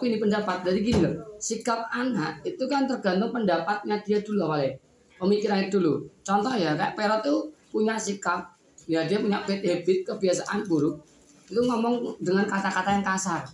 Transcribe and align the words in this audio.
opini 0.00 0.16
pendapat. 0.16 0.64
Dari 0.64 0.80
gini 0.80 1.04
loh 1.04 1.36
sikap 1.36 1.92
anak 1.92 2.40
itu 2.48 2.64
kan 2.64 2.88
tergantung 2.88 3.28
pendapatnya 3.28 4.00
dia 4.00 4.24
dulu 4.24 4.48
awalnya 4.48 4.80
pemikirannya 5.20 5.68
dulu. 5.68 6.08
Contoh 6.24 6.56
ya 6.56 6.72
kayak 6.72 6.96
Pero 6.96 7.20
tuh 7.20 7.38
punya 7.68 8.00
sikap 8.00 8.56
ya 8.88 9.04
dia 9.04 9.20
punya 9.20 9.44
bad 9.44 9.60
habit 9.60 10.08
kebiasaan 10.08 10.64
buruk 10.64 11.04
itu 11.52 11.60
ngomong 11.60 12.16
dengan 12.16 12.48
kata-kata 12.48 12.96
yang 12.96 13.04
kasar. 13.04 13.44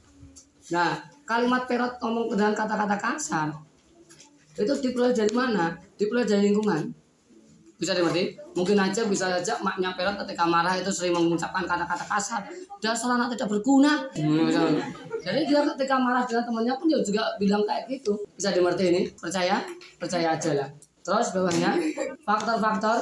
Nah 0.70 1.02
kalimat 1.26 1.66
Perot 1.66 1.98
ngomong 1.98 2.30
dengan 2.30 2.54
kata-kata 2.54 2.96
kasar 2.96 3.50
itu 4.56 4.72
dipelajari 4.80 5.32
mana? 5.34 5.76
Dipelajari 5.98 6.48
lingkungan 6.48 6.94
bisa 7.76 7.92
dimengerti? 7.92 8.32
Mungkin 8.56 8.76
aja 8.80 9.04
bisa 9.04 9.28
saja 9.36 9.60
maknya 9.60 9.92
Perot 9.92 10.16
ketika 10.24 10.48
marah 10.48 10.72
itu 10.80 10.88
sering 10.88 11.12
mengucapkan 11.12 11.68
kata-kata 11.68 12.04
kasar. 12.08 12.40
Dasar 12.80 13.20
anak 13.20 13.36
tidak 13.36 13.52
berguna. 13.52 14.08
Hmm, 14.16 14.48
jadi 15.20 15.40
dia 15.44 15.60
ketika 15.76 16.00
marah 16.00 16.24
dengan 16.24 16.44
temannya 16.48 16.74
pun 16.80 16.86
dia 16.88 17.00
juga 17.04 17.22
bilang 17.36 17.62
kayak 17.68 17.84
gitu. 17.92 18.16
Bisa 18.32 18.52
dimengerti 18.52 18.84
ini? 18.88 19.02
Percaya? 19.12 19.60
Percaya 20.00 20.36
aja 20.36 20.50
lah. 20.56 20.68
Terus 21.06 21.30
bawahnya 21.30 21.70
faktor-faktor 22.26 22.98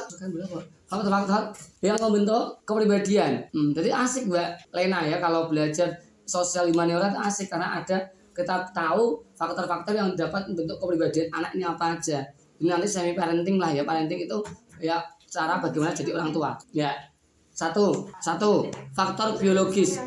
faktor-faktor 0.85 1.41
yang 1.81 1.97
membentuk 1.97 2.61
kepribadian. 2.61 3.47
Hmm, 3.49 3.73
jadi 3.73 3.89
asik 3.95 4.29
mbak 4.29 4.69
Lena 4.75 5.01
ya 5.07 5.17
kalau 5.17 5.49
belajar 5.49 5.97
sosial 6.27 6.69
humaniora 6.69 7.09
itu 7.09 7.19
asik. 7.23 7.47
Karena 7.49 7.81
ada 7.81 8.05
kita 8.35 8.69
tahu 8.75 9.23
faktor-faktor 9.33 9.95
yang 9.95 10.13
dapat 10.13 10.51
membentuk 10.51 10.77
kepribadian 10.77 11.31
anak 11.33 11.55
ini 11.57 11.63
apa 11.65 11.97
aja. 11.97 12.19
Ini 12.55 12.71
nanti 12.71 12.87
semi 12.87 13.17
parenting 13.17 13.57
lah 13.59 13.73
ya. 13.73 13.83
Parenting 13.83 14.29
itu 14.29 14.37
ya 14.85 15.01
cara 15.25 15.59
bagaimana 15.59 15.91
jadi 15.91 16.15
orang 16.15 16.29
tua. 16.31 16.55
Ya 16.71 16.93
satu 17.51 18.07
satu 18.21 18.69
faktor 18.95 19.35
biologis. 19.39 19.99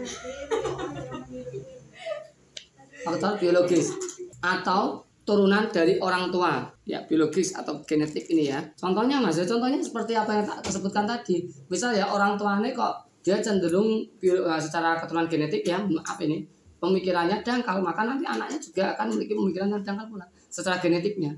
Faktor 3.04 3.40
biologis 3.40 3.92
atau 4.40 5.04
turunan 5.28 5.68
dari 5.68 6.00
orang 6.00 6.32
tua. 6.32 6.64
Ya 6.88 7.04
biologis 7.04 7.52
atau 7.52 7.84
genetik 7.84 8.24
ini 8.32 8.48
ya. 8.48 8.64
Contohnya 8.80 9.20
mas 9.20 9.36
ya 9.36 9.44
contohnya 9.44 9.76
seperti 9.82 10.16
apa 10.16 10.40
yang 10.40 10.44
tak 10.48 10.72
sebutkan 10.72 11.04
tadi. 11.04 11.44
Misal 11.68 11.92
ya 11.92 12.08
orang 12.08 12.40
tuanya 12.40 12.72
kok 12.72 13.08
dia 13.20 13.36
cenderung 13.44 14.08
eh, 14.24 14.60
secara 14.62 14.96
keturunan 14.96 15.28
genetik 15.28 15.60
ya 15.66 15.76
maaf 15.84 16.16
ini 16.24 16.48
pemikirannya 16.80 17.44
dangkal. 17.44 17.84
Maka 17.84 18.08
nanti 18.08 18.24
anaknya 18.24 18.56
juga 18.56 18.96
akan 18.96 19.12
memiliki 19.12 19.36
pemikiran 19.36 19.68
yang 19.68 19.84
dangkal 19.84 20.06
pula 20.08 20.24
secara 20.48 20.80
genetiknya. 20.80 21.36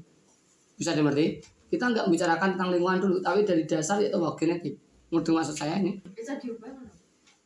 Bisa 0.78 0.94
dimengerti 0.94 1.42
kita 1.70 1.84
nggak 1.94 2.04
membicarakan 2.10 2.58
tentang 2.58 2.70
lingkungan 2.74 2.98
dulu 2.98 3.16
tapi 3.22 3.46
dari 3.46 3.62
dasar 3.64 4.02
itu 4.02 4.18
bahwa 4.18 4.34
genetik. 4.34 4.74
Menurut 5.10 5.42
maksud 5.42 5.54
saya 5.54 5.78
ini. 5.78 6.02
Bisa 6.12 6.34
diubah 6.36 6.70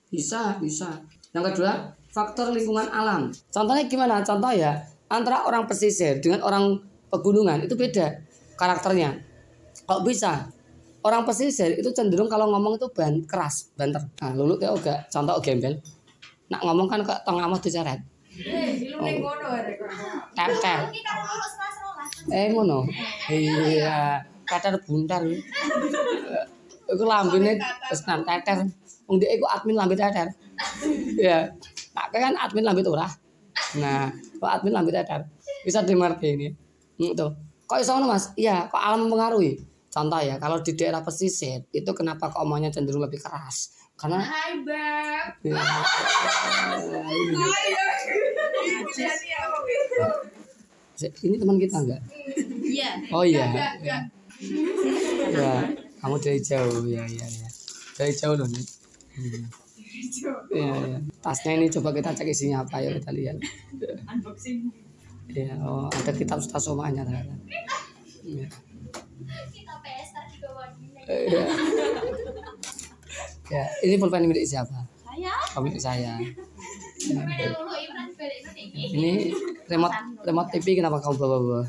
bisa 0.09 0.57
bisa. 0.63 0.89
Yang 1.35 1.45
kedua 1.53 1.73
faktor 2.09 2.55
lingkungan 2.55 2.89
alam. 2.89 3.29
Contohnya 3.53 3.85
gimana? 3.85 4.25
Contoh 4.25 4.53
ya 4.55 4.81
antara 5.11 5.45
orang 5.45 5.69
pesisir 5.69 6.23
dengan 6.23 6.41
orang 6.47 6.81
pegunungan 7.13 7.67
itu 7.69 7.77
beda 7.77 8.23
karakternya. 8.57 9.19
Kok 9.85 10.07
bisa 10.07 10.49
orang 11.05 11.29
pesisir 11.29 11.77
itu 11.77 11.91
cenderung 11.93 12.31
kalau 12.31 12.49
ngomong 12.49 12.81
itu 12.81 12.89
ban 12.95 13.21
keras 13.29 13.75
banter. 13.77 14.01
Nah 14.23 14.33
lulu 14.33 14.57
kayak 14.57 14.73
oga 14.73 14.95
contoh 15.11 15.37
gembel. 15.45 15.77
Nak 16.49 16.61
ngomong 16.65 16.87
kan 16.89 17.01
ke 17.03 17.15
tengah 17.27 17.45
mau 17.51 17.59
diseret 17.59 18.01
Eh, 18.35 18.91
lu 18.91 18.99
ning 18.99 19.23
ngono 19.23 19.47
arek 19.47 19.79
kok. 19.79 19.95
Eh 22.33 22.49
ngono 22.53 22.89
iya 23.29 24.25
tetel 24.49 24.81
buntar 24.85 25.25
Iku 26.85 27.05
lambene 27.09 27.57
wis 27.89 28.05
nang 28.05 28.23
teter. 28.29 28.69
Wong 29.09 29.17
dhek 29.21 29.41
iku 29.41 29.49
admin 29.49 29.77
lambe 29.77 29.97
teter. 29.97 30.29
Ya. 31.17 31.49
Tak 31.97 32.13
kan 32.13 32.37
admin 32.37 32.65
lambe 32.65 32.85
ora. 32.85 33.09
Nah, 33.81 34.13
kok 34.13 34.51
admin 34.61 34.73
lambe 34.77 34.93
teter. 34.93 35.25
Bisa 35.65 35.81
dimengerti 35.81 36.29
ini. 36.37 36.49
Hmm, 37.01 37.17
tuh. 37.17 37.33
Kok 37.65 37.81
iso 37.81 37.97
ngono 37.97 38.13
Mas? 38.13 38.37
Iya, 38.37 38.69
kok 38.69 38.77
alam 38.77 39.09
mempengaruhi. 39.09 39.57
Contoh 39.89 40.21
ya, 40.21 40.37
kalau 40.43 40.59
di 40.61 40.75
daerah 40.75 41.01
pesisir 41.07 41.65
itu 41.71 41.91
kenapa 41.95 42.29
kok 42.29 42.43
omongnya 42.43 42.69
cenderung 42.75 43.07
lebih 43.07 43.23
keras? 43.23 43.79
Karena 43.95 44.19
Hai, 44.27 44.59
Beb. 44.67 45.55
ya, 45.55 45.63
ini 51.03 51.37
teman 51.39 51.59
kita 51.59 51.77
enggak? 51.83 52.03
Iya. 52.63 52.91
Oh 53.11 53.25
iya. 53.27 53.47
Ya. 53.83 53.99
ya, 55.31 55.53
kamu 56.03 56.17
dari 56.23 56.41
jauh 56.43 56.87
ya 56.87 57.03
ya 57.07 57.27
ya. 57.27 57.49
Dari 57.99 58.13
jauh 58.15 58.35
loh 58.39 58.47
nih. 58.47 58.67
Hmm. 59.15 59.47
Ya, 60.51 60.75
ya. 60.75 60.99
Tasnya 61.23 61.55
ini 61.59 61.67
coba 61.71 61.95
kita 61.95 62.11
cek 62.15 62.31
isinya 62.31 62.67
apa 62.67 62.83
ya 62.83 62.91
kita 62.95 63.11
lihat. 63.15 63.37
Unboxing. 64.11 64.71
Ya, 65.31 65.57
oh 65.63 65.91
ada 65.91 66.13
kitab 66.15 66.39
stasomanya 66.43 67.03
ternyata. 67.07 67.35
Ya. 68.23 68.47
Kita 69.51 69.75
PS 69.83 70.11
tadi 70.15 70.37
bawa 70.43 70.65
Ya. 71.05 71.45
ya, 73.53 73.65
ini 73.85 74.01
pulpen 74.01 74.25
milik 74.25 74.49
siapa? 74.49 74.89
Saya. 75.05 75.35
Oh, 75.55 75.61
milik 75.63 75.81
saya. 75.83 76.17
Ya. 76.17 77.23
Ini 78.75 79.13
remote 79.69 79.97
remote 80.25 80.49
TV 80.57 80.81
kenapa 80.81 81.01
kamu 81.01 81.17
bawa-bawa? 81.21 81.65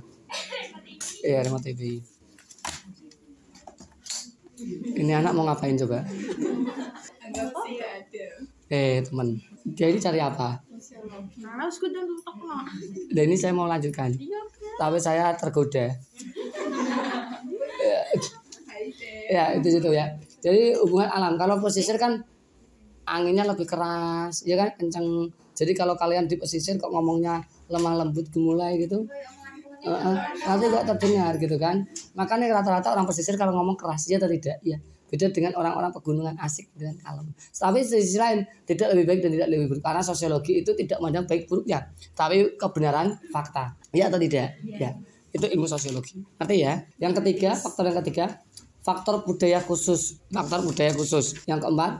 Iya, 1.26 1.44
remote 1.44 1.66
TV. 1.68 2.00
Ini 4.96 5.12
anak 5.20 5.36
mau 5.36 5.44
ngapain 5.44 5.76
coba? 5.76 6.08
Eh, 8.72 9.04
teman. 9.04 9.36
Dia 9.76 9.92
ini 9.92 10.00
cari 10.00 10.20
apa? 10.24 10.64
Dan 13.12 13.24
ini 13.28 13.38
saya 13.38 13.52
mau 13.52 13.68
lanjutkan. 13.68 14.16
Tapi 14.80 14.98
saya 14.98 15.36
tergoda. 15.36 15.92
Ya, 19.26 19.58
itu 19.58 19.68
situ 19.68 19.90
ya. 19.92 20.16
Jadi 20.40 20.78
hubungan 20.80 21.10
alam. 21.10 21.36
Kalau 21.36 21.60
pesisir 21.60 21.98
kan 21.98 22.22
anginnya 23.04 23.44
lebih 23.44 23.68
keras, 23.68 24.46
ya 24.48 24.56
kan 24.56 24.72
kenceng. 24.78 25.34
Jadi 25.56 25.72
kalau 25.72 25.96
kalian 25.96 26.28
di 26.28 26.36
pesisir 26.36 26.76
kok 26.76 26.92
ngomongnya 26.92 27.40
lemah 27.72 28.04
lembut 28.04 28.28
gemulai 28.28 28.76
gitu, 28.76 29.08
eh, 29.82 29.90
eh, 29.90 30.18
nanti 30.44 30.64
gak 30.68 30.86
terdengar 30.92 31.34
gitu 31.40 31.56
kan. 31.56 31.88
Makanya 32.14 32.52
rata-rata 32.62 32.92
orang 32.92 33.08
pesisir 33.08 33.40
kalau 33.40 33.56
ngomong 33.56 33.80
keras 33.80 34.06
ya 34.12 34.20
atau 34.20 34.28
tidak, 34.28 34.60
ya. 34.62 34.78
Beda 35.06 35.30
dengan 35.30 35.54
orang-orang 35.56 35.94
pegunungan 35.94 36.36
asik 36.42 36.74
dengan 36.74 36.98
kalem. 37.00 37.30
Tapi 37.38 37.80
sisi 37.86 38.18
lain 38.18 38.42
tidak 38.66 38.90
lebih 38.92 39.06
baik 39.14 39.20
dan 39.22 39.32
tidak 39.38 39.50
lebih 39.54 39.66
buruk 39.70 39.84
karena 39.86 40.02
sosiologi 40.02 40.66
itu 40.66 40.74
tidak 40.74 40.98
memandang 40.98 41.30
baik 41.30 41.46
buruk 41.46 41.66
ya, 41.70 41.88
tapi 42.18 42.58
kebenaran 42.58 43.14
fakta. 43.30 43.78
Ya 43.94 44.10
atau 44.10 44.18
tidak? 44.18 44.58
Ya. 44.66 44.98
Itu 45.30 45.46
ilmu 45.46 45.70
sosiologi. 45.70 46.26
Ngerti 46.42 46.56
ya? 46.58 46.74
Yang 46.98 47.22
ketiga, 47.22 47.54
faktor 47.54 47.86
yang 47.86 47.98
ketiga, 48.02 48.26
faktor 48.82 49.22
budaya 49.22 49.60
khusus. 49.62 50.18
Faktor 50.34 50.66
budaya 50.66 50.92
khusus. 50.98 51.38
Yang 51.46 51.70
keempat, 51.70 51.92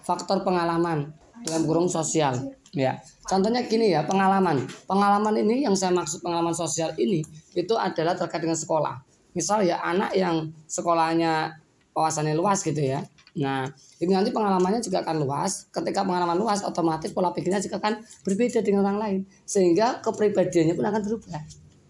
faktor 0.00 0.40
pengalaman 0.40 1.12
dalam 1.46 1.62
kurung 1.64 1.86
sosial. 1.86 2.50
Ya. 2.74 2.98
Contohnya 3.24 3.64
gini 3.64 3.94
ya, 3.94 4.04
pengalaman. 4.04 4.66
Pengalaman 4.84 5.34
ini 5.38 5.64
yang 5.64 5.78
saya 5.78 5.94
maksud 5.94 6.20
pengalaman 6.20 6.52
sosial 6.52 6.92
ini 6.98 7.22
itu 7.54 7.74
adalah 7.78 8.18
terkait 8.18 8.42
dengan 8.42 8.58
sekolah. 8.58 9.00
Misal 9.32 9.64
ya 9.64 9.80
anak 9.80 10.12
yang 10.12 10.50
sekolahnya 10.66 11.54
wawasannya 11.96 12.36
luas 12.36 12.60
gitu 12.60 12.82
ya. 12.82 13.00
Nah, 13.36 13.68
ini 14.00 14.12
nanti 14.12 14.32
pengalamannya 14.32 14.80
juga 14.80 15.04
akan 15.04 15.16
luas. 15.24 15.68
Ketika 15.68 16.04
pengalaman 16.04 16.36
luas, 16.40 16.64
otomatis 16.64 17.12
pola 17.12 17.32
pikirnya 17.32 17.60
juga 17.60 17.80
akan 17.80 18.00
berbeda 18.24 18.60
dengan 18.64 18.84
orang 18.84 18.98
lain. 19.00 19.20
Sehingga 19.44 20.00
kepribadiannya 20.00 20.72
pun 20.76 20.84
akan 20.88 21.00
berubah. 21.04 21.40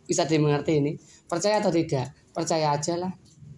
Bisa 0.06 0.26
dimengerti 0.26 0.72
ini. 0.78 0.92
Percaya 1.26 1.58
atau 1.62 1.70
tidak? 1.70 2.14
Percaya 2.34 2.74
aja 2.74 2.94
lah. 2.98 3.12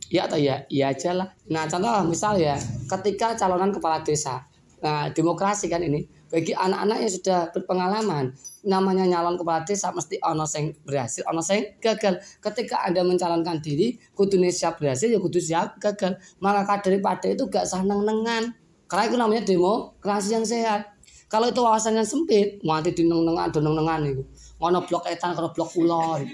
Ya 0.09 0.25
atau 0.25 0.41
ya? 0.41 0.65
Iya 0.73 0.97
aja 0.97 1.13
lah. 1.13 1.29
Nah, 1.53 1.69
contoh 1.69 1.93
misal 2.09 2.41
ya, 2.41 2.57
ketika 2.89 3.37
calonan 3.37 3.73
kepala 3.73 4.01
desa. 4.01 4.48
Nah, 4.79 5.11
demokrasi 5.11 5.67
kan 5.67 5.83
ini. 5.83 6.07
Bagi 6.29 6.53
anak-anak 6.53 6.99
yang 7.01 7.13
sudah 7.13 7.41
berpengalaman, 7.57 8.37
namanya 8.69 9.09
nyalon 9.09 9.41
kepala 9.41 9.65
desa 9.65 9.89
mesti 9.97 10.21
ono 10.21 10.45
sing 10.45 10.77
berhasil, 10.85 11.25
ono 11.25 11.41
sing 11.41 11.81
gagal. 11.81 12.21
Ketika 12.45 12.85
Anda 12.85 13.01
mencalonkan 13.01 13.65
diri, 13.65 13.97
kudune 14.13 14.53
siap 14.53 14.77
berhasil 14.77 15.09
ya 15.09 15.17
kudu 15.17 15.41
siap 15.41 15.81
gagal. 15.81 16.21
Maka 16.45 16.85
daripada 16.85 17.33
itu 17.33 17.49
gak 17.49 17.65
sah 17.65 17.81
neng-nengan. 17.81 18.53
Karena 18.85 19.05
itu 19.09 19.17
namanya 19.17 19.43
demokrasi 19.49 20.37
yang 20.37 20.45
sehat. 20.45 20.85
Kalau 21.33 21.49
itu 21.49 21.61
wawasan 21.61 21.97
yang 21.97 22.09
sempit, 22.09 22.61
nganti 22.61 22.93
di 22.93 23.09
neng-nengan, 23.09 23.49
do 23.49 23.61
neng-nengan 23.65 24.01
itu. 24.13 24.23
Ngono 24.61 24.85
blok 24.85 25.09
etan 25.09 25.33
karo 25.33 25.49
blok 25.57 25.73
kulon. 25.73 26.29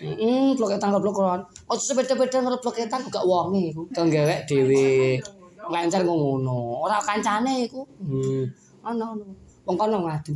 Heeh, 0.00 0.56
blok 0.56 0.72
etan 0.72 0.96
karo 0.96 1.04
blok 1.04 1.16
kulon. 1.16 1.40
Oh 1.68 1.76
sepeda-peda 1.76 2.40
karo 2.40 2.56
blok 2.56 2.80
etan 2.80 3.04
gak 3.04 3.24
wonge 3.24 3.68
iku. 3.68 3.84
Gawek 3.92 4.48
dhewe. 4.48 5.20
Lancar 5.68 6.02
ngono. 6.04 6.82
Ora 6.84 6.98
kancane 7.00 7.68
iku. 7.68 7.84
Hmm. 8.00 8.48
Ono 8.84 9.04
ono. 9.16 9.26
Wong 9.68 9.76
kono 9.76 10.08
ngadu. 10.08 10.32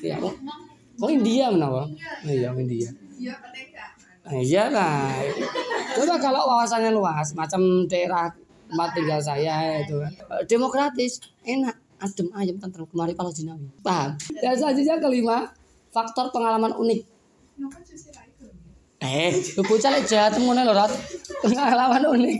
Ya, 0.00 0.16
wong 0.96 1.10
India 1.10 1.50
menawa. 1.50 1.90
Iya, 2.22 2.54
wong 2.54 2.62
India. 2.64 2.90
Iya? 3.18 3.34
Nah, 4.20 4.38
iya 4.38 4.64
lah. 4.70 5.10
Coba 5.98 6.16
kalau 6.22 6.46
wawasannya 6.46 6.94
luas, 6.94 7.34
macam 7.34 7.88
daerah 7.90 8.30
tempat 8.70 8.88
tinggal 8.94 9.18
saya 9.18 9.82
itu 9.82 9.98
kan. 9.98 10.12
Eh, 10.14 10.42
Demokratis, 10.46 11.18
enak, 11.42 11.74
adem 11.98 12.30
ayam 12.38 12.56
tentram 12.62 12.86
kemari 12.86 13.18
kalau 13.18 13.34
jinawi. 13.34 13.66
Paham? 13.82 14.14
Dan 14.38 14.54
selanjutnya 14.54 15.02
kelima, 15.02 15.50
faktor 15.90 16.30
pengalaman 16.30 16.70
unik. 16.78 17.00
Eh, 19.00 19.32
lu 19.56 19.62
bocah 19.64 19.90
lek 19.96 20.06
jahat 20.06 20.36
ngono 20.38 20.62
lho, 20.62 20.72
Rat. 20.76 20.92
Pengalaman 21.42 22.04
unik. 22.14 22.38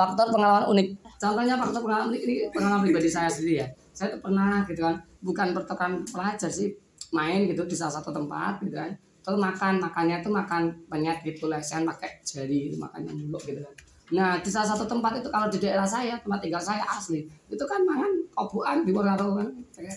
Faktor 0.00 0.32
pengalaman 0.32 0.64
unik. 0.72 0.88
Contohnya 1.20 1.60
faktor 1.60 1.84
pengalaman 1.84 2.08
unik 2.16 2.22
ini 2.24 2.34
pengalaman 2.48 2.80
pribadi 2.88 3.08
saya 3.12 3.28
sendiri 3.28 3.60
ya. 3.60 3.66
Saya 3.92 4.16
tuh 4.16 4.24
pernah 4.24 4.64
gitu 4.64 4.80
kan, 4.80 4.96
bukan 5.20 5.52
pertukaran 5.52 6.00
pelajar 6.08 6.48
sih, 6.48 6.72
main 7.12 7.44
gitu 7.44 7.68
di 7.68 7.76
salah 7.76 8.00
satu 8.00 8.08
tempat 8.08 8.64
gitu 8.64 8.80
kan. 8.80 8.96
Terus 9.20 9.36
makan, 9.36 9.76
makannya 9.76 10.24
tuh 10.24 10.32
makan 10.32 10.72
penyet 10.88 11.20
gitu 11.20 11.52
saya 11.60 11.84
pakai 11.84 12.24
jari 12.24 12.72
gitu, 12.72 12.80
makannya 12.80 13.12
muluk 13.12 13.44
gitu 13.44 13.60
kan. 13.60 13.74
Nah, 14.10 14.30
di 14.40 14.50
salah 14.50 14.74
satu 14.74 14.88
tempat 14.88 15.22
itu 15.22 15.28
kalau 15.28 15.46
di 15.52 15.58
daerah 15.60 15.86
saya, 15.86 16.18
tempat 16.18 16.40
tinggal 16.42 16.58
saya 16.58 16.82
asli, 16.82 17.28
itu 17.46 17.64
kan 17.68 17.84
mangan 17.84 18.10
kobuan 18.34 18.82
di 18.82 18.90
Purwaro 18.90 19.38
kan. 19.38 19.48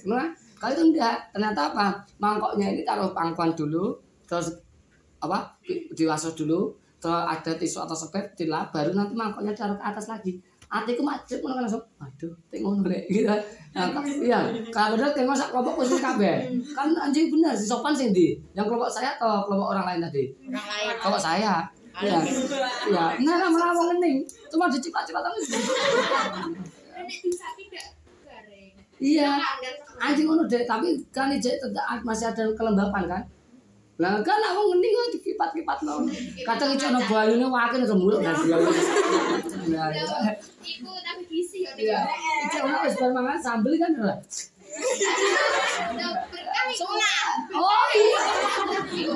Nah, 0.06 0.36
kalau 0.60 0.72
itu 0.76 0.84
enggak, 0.94 1.32
ternyata 1.34 1.74
apa? 1.74 2.04
Mangkoknya 2.22 2.76
ini 2.76 2.84
taruh 2.86 3.16
pangkuan 3.16 3.58
dulu, 3.58 3.98
terus 4.30 4.54
apa? 5.18 5.58
Di, 5.66 5.90
diwaso 5.96 6.36
dulu, 6.38 6.76
ada 7.12 7.52
tisu 7.58 7.84
atau 7.84 7.98
sepet 7.98 8.38
dilap, 8.38 8.72
baru 8.72 8.96
nanti 8.96 9.18
mangkoknya 9.18 9.52
taruh 9.52 9.76
ke 9.76 9.84
atas 9.84 10.08
lagi. 10.08 10.40
Atiku 10.74 11.06
macet 11.06 11.38
ngono 11.38 11.62
kan 11.62 11.70
langsung, 11.70 11.86
aduh, 12.02 12.34
tek 12.50 12.66
ngono 12.66 12.82
rek 12.82 13.06
gitu. 13.06 13.30
Nah, 13.30 13.94
iya, 14.10 14.50
kalau 14.74 14.98
bener 14.98 15.14
kayak 15.14 15.30
masak 15.30 15.54
kelompok 15.54 15.86
posisi 15.86 16.02
kabeh. 16.02 16.50
Kan 16.74 16.98
anjing 16.98 17.30
bener 17.30 17.54
si 17.54 17.70
sopan 17.70 17.94
sih 17.94 18.10
ndi? 18.10 18.42
Yang 18.58 18.74
kelompok 18.74 18.90
saya 18.90 19.14
atau 19.14 19.46
kelompok 19.46 19.70
orang 19.70 19.86
lain 19.86 20.10
tadi? 20.10 20.34
Orang 20.50 20.66
lain. 20.66 20.98
Kelompok 20.98 21.22
saya. 21.22 21.54
Iya. 22.02 22.18
Iya, 22.90 23.06
nah 23.22 23.36
lah 23.38 23.50
malah 23.54 23.70
wong 23.78 23.88
ngening. 23.94 24.26
Cuma 24.50 24.66
dicipat-cipat. 24.66 25.22
Iya. 28.98 29.38
Anjing 30.02 30.26
ngono 30.26 30.50
deh, 30.50 30.66
tapi 30.66 30.98
kan 31.14 31.30
masih 32.02 32.34
ada 32.34 32.50
kelembapan 32.58 33.06
kan. 33.06 33.22
Lah 34.04 34.20
kan 34.20 34.36
aku 34.36 34.62
ngening 34.76 34.92
kok 34.92 35.10
dikipat-kipat 35.16 35.80
no. 35.88 36.04
Kadang 36.44 36.76
itu 36.76 36.84
ono 36.92 37.00
bayune 37.08 37.48
wakil 37.48 37.88
iso 37.88 37.96
muluk 37.96 38.20
dan 38.20 38.36
dia. 38.36 38.60
Iya. 39.64 39.84
iya. 39.96 40.36
Iku 40.60 40.92
tapi 41.00 41.24
gizi 41.32 41.64
ya. 41.64 41.72
Iya. 41.80 42.00
Iki 42.52 42.58
ono 42.68 42.84
wis 42.84 43.00
bar 43.00 43.16
mangan 43.16 43.40
sambel 43.40 43.80
kan. 43.80 43.96
Udah 43.96 44.20
berkah 46.28 46.66
iku. 46.68 46.84
Oh 47.56 47.86
iya. 47.96 48.22
Iya 48.92 49.16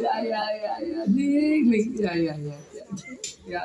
iya 0.00 0.14
iya 0.24 0.42
iya 0.56 0.72
iya. 0.80 1.02
Ning 1.12 1.68
ning 1.68 1.84
iya 1.92 2.12
iya 2.16 2.34
iya. 2.40 2.56
Ya. 3.44 3.60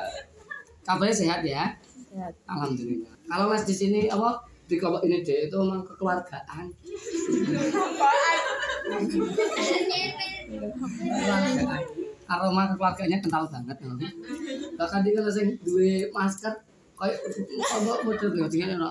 Kabarnya 0.84 1.16
sehat 1.16 1.40
ya? 1.48 1.80
Sehat. 2.12 2.36
Alhamdulillah. 2.44 3.08
Kalau 3.24 3.48
Mas 3.48 3.64
di 3.64 3.72
sini 3.72 4.12
apa 4.12 4.51
di 4.72 4.80
kelompok 4.80 5.04
ini 5.04 5.20
deh 5.20 5.52
itu 5.52 5.56
memang 5.60 5.84
kekeluargaan. 5.84 6.64
Aroma 12.24 12.72
kekeluarganya 12.72 13.20
kental 13.20 13.44
banget. 13.52 13.76
loh. 13.84 14.00
Bahkan 14.80 14.98
dia 15.04 15.12
kalau 15.20 15.28
sing 15.28 15.60
duwe 15.60 16.08
masker 16.08 16.64
kayak 16.96 17.20
apa 17.60 17.92
model 18.00 18.30
ya 18.32 18.46
dia 18.48 18.66
ono. 18.72 18.90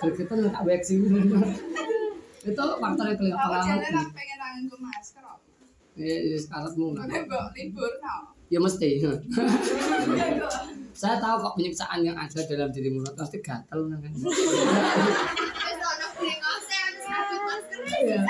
Kita 0.00 0.32
nggak 0.38 0.62
waxing. 0.62 1.00
Itu 2.40 2.64
faktor 2.80 3.04
yang 3.10 3.18
kelihatan 3.18 3.42
Aku 3.42 3.66
jane 3.66 3.84
ra 3.84 4.00
pengalaman. 4.00 4.14
pengen 4.16 4.38
nganggo 4.38 4.76
masker. 4.78 5.22
Ya, 5.98 6.16
ya 6.30 6.38
sekarangmu 6.38 6.96
Nek 6.96 7.26
mbok 7.26 7.44
libur 7.58 7.92
no. 7.98 8.39
Ya 8.50 8.58
mesti. 8.58 8.98
Saya 11.00 11.16
tahu 11.16 11.36
kok 11.40 11.54
penyiksaan 11.56 12.04
yang 12.04 12.18
ada 12.18 12.40
dalam 12.44 12.68
dirimu 12.74 13.00
pasti 13.16 13.40
gatel 13.40 13.88
kan. 13.88 14.00
Iya. 18.00 18.20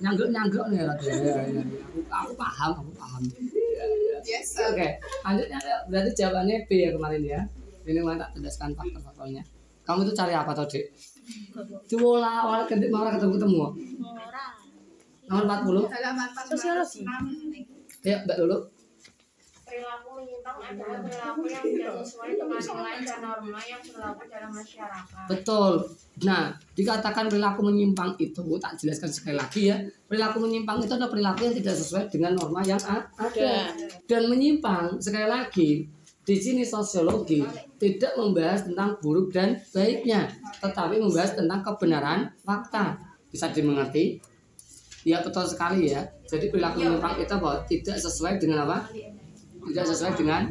Nyangguk-nyangguk 0.00 0.64
nih 0.72 0.80
Rat. 0.84 0.98
Ya, 1.00 1.14
ya, 1.16 1.42
ya. 1.48 1.62
Aku, 1.64 2.00
aku 2.08 2.32
paham, 2.38 2.70
aku 2.80 2.90
paham. 2.96 3.22
Iya, 3.28 3.84
iya. 3.84 4.16
Yes. 4.24 4.56
Oke, 4.56 4.88
lanjutnya 5.26 5.58
berarti 5.90 6.10
jawabannya 6.16 6.56
B 6.64 6.70
ya 6.80 6.90
kemarin 6.96 7.22
ya. 7.24 7.40
Ini 7.84 8.00
mau 8.00 8.16
tak 8.16 8.32
jelaskan 8.36 8.72
faktor-faktornya. 8.72 9.42
Kamu 9.84 10.08
itu 10.08 10.12
cari 10.16 10.32
apa 10.32 10.56
tau, 10.56 10.64
Dik? 10.64 10.84
Diolah, 11.84 12.48
awal 12.48 12.64
kedip 12.64 12.88
malah 12.88 13.20
ketemu-ketemu. 13.20 13.68
Ora. 14.00 14.46
Nomor 15.28 15.44
40. 15.84 15.92
Halaman 15.92 16.28
Sosiologi. 16.48 17.04
46. 17.04 18.08
Ya, 18.08 18.24
Mbak 18.24 18.36
dulu. 18.40 18.56
Perilaku 19.74 20.22
menyimpang 20.22 20.58
adalah 20.62 21.02
perilaku 21.02 21.40
yang 21.50 21.64
tidak 21.66 21.92
sesuai 22.06 22.30
dengan 22.38 22.62
nilai 22.62 22.94
dan 23.02 23.18
norma 23.26 23.58
yang 23.66 23.82
berlaku 23.82 24.22
dalam 24.30 24.50
masyarakat. 24.54 25.24
Betul. 25.26 25.72
Nah, 26.22 26.44
dikatakan 26.78 27.24
perilaku 27.26 27.60
menyimpang 27.66 28.14
itu, 28.22 28.46
tak 28.62 28.78
jelaskan 28.78 29.10
sekali 29.10 29.34
lagi 29.34 29.74
ya. 29.74 29.82
Perilaku 30.06 30.46
menyimpang 30.46 30.78
itu 30.78 30.94
adalah 30.94 31.10
perilaku 31.10 31.50
yang 31.50 31.58
tidak 31.58 31.74
sesuai 31.74 32.06
dengan 32.06 32.38
norma 32.38 32.62
yang 32.62 32.78
ada. 32.86 33.74
Dan 34.06 34.22
menyimpang, 34.30 35.02
sekali 35.02 35.26
lagi, 35.26 35.90
di 36.22 36.36
sini 36.38 36.62
sosiologi 36.62 37.42
tidak 37.82 38.14
membahas 38.14 38.70
tentang 38.70 38.94
buruk 39.02 39.34
dan 39.34 39.58
baiknya, 39.74 40.30
tetapi 40.62 41.02
membahas 41.02 41.34
tentang 41.34 41.66
kebenaran 41.66 42.30
fakta. 42.46 42.94
Bisa 43.26 43.50
dimengerti? 43.50 44.22
Ya 45.02 45.18
betul 45.18 45.50
sekali 45.50 45.90
ya. 45.90 46.06
Jadi 46.30 46.54
perilaku 46.54 46.78
menyimpang 46.78 47.18
itu 47.18 47.34
bahwa 47.42 47.66
tidak 47.66 47.98
sesuai 47.98 48.38
dengan 48.38 48.70
apa? 48.70 48.86
Tidak 49.64 49.84
sesuai 49.84 50.12
dengan 50.14 50.42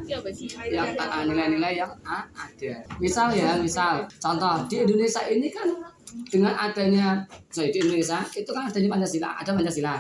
yang 0.70 0.88
nilai-nilai 1.30 1.74
yang 1.78 1.92
uh, 2.04 2.26
ada. 2.34 2.74
Misal 2.98 3.28
ya, 3.34 3.56
misal 3.58 4.06
contoh 4.18 4.66
di 4.68 4.82
Indonesia 4.82 5.22
ini 5.30 5.48
kan 5.50 5.70
dengan 6.30 6.54
adanya 6.54 7.26
sorry, 7.50 7.70
di 7.70 7.80
Indonesia 7.82 8.22
itu 8.34 8.50
kan 8.50 8.70
adanya 8.70 8.90
Pancasila, 8.90 9.30
ada 9.38 9.52
Pancasila. 9.54 9.96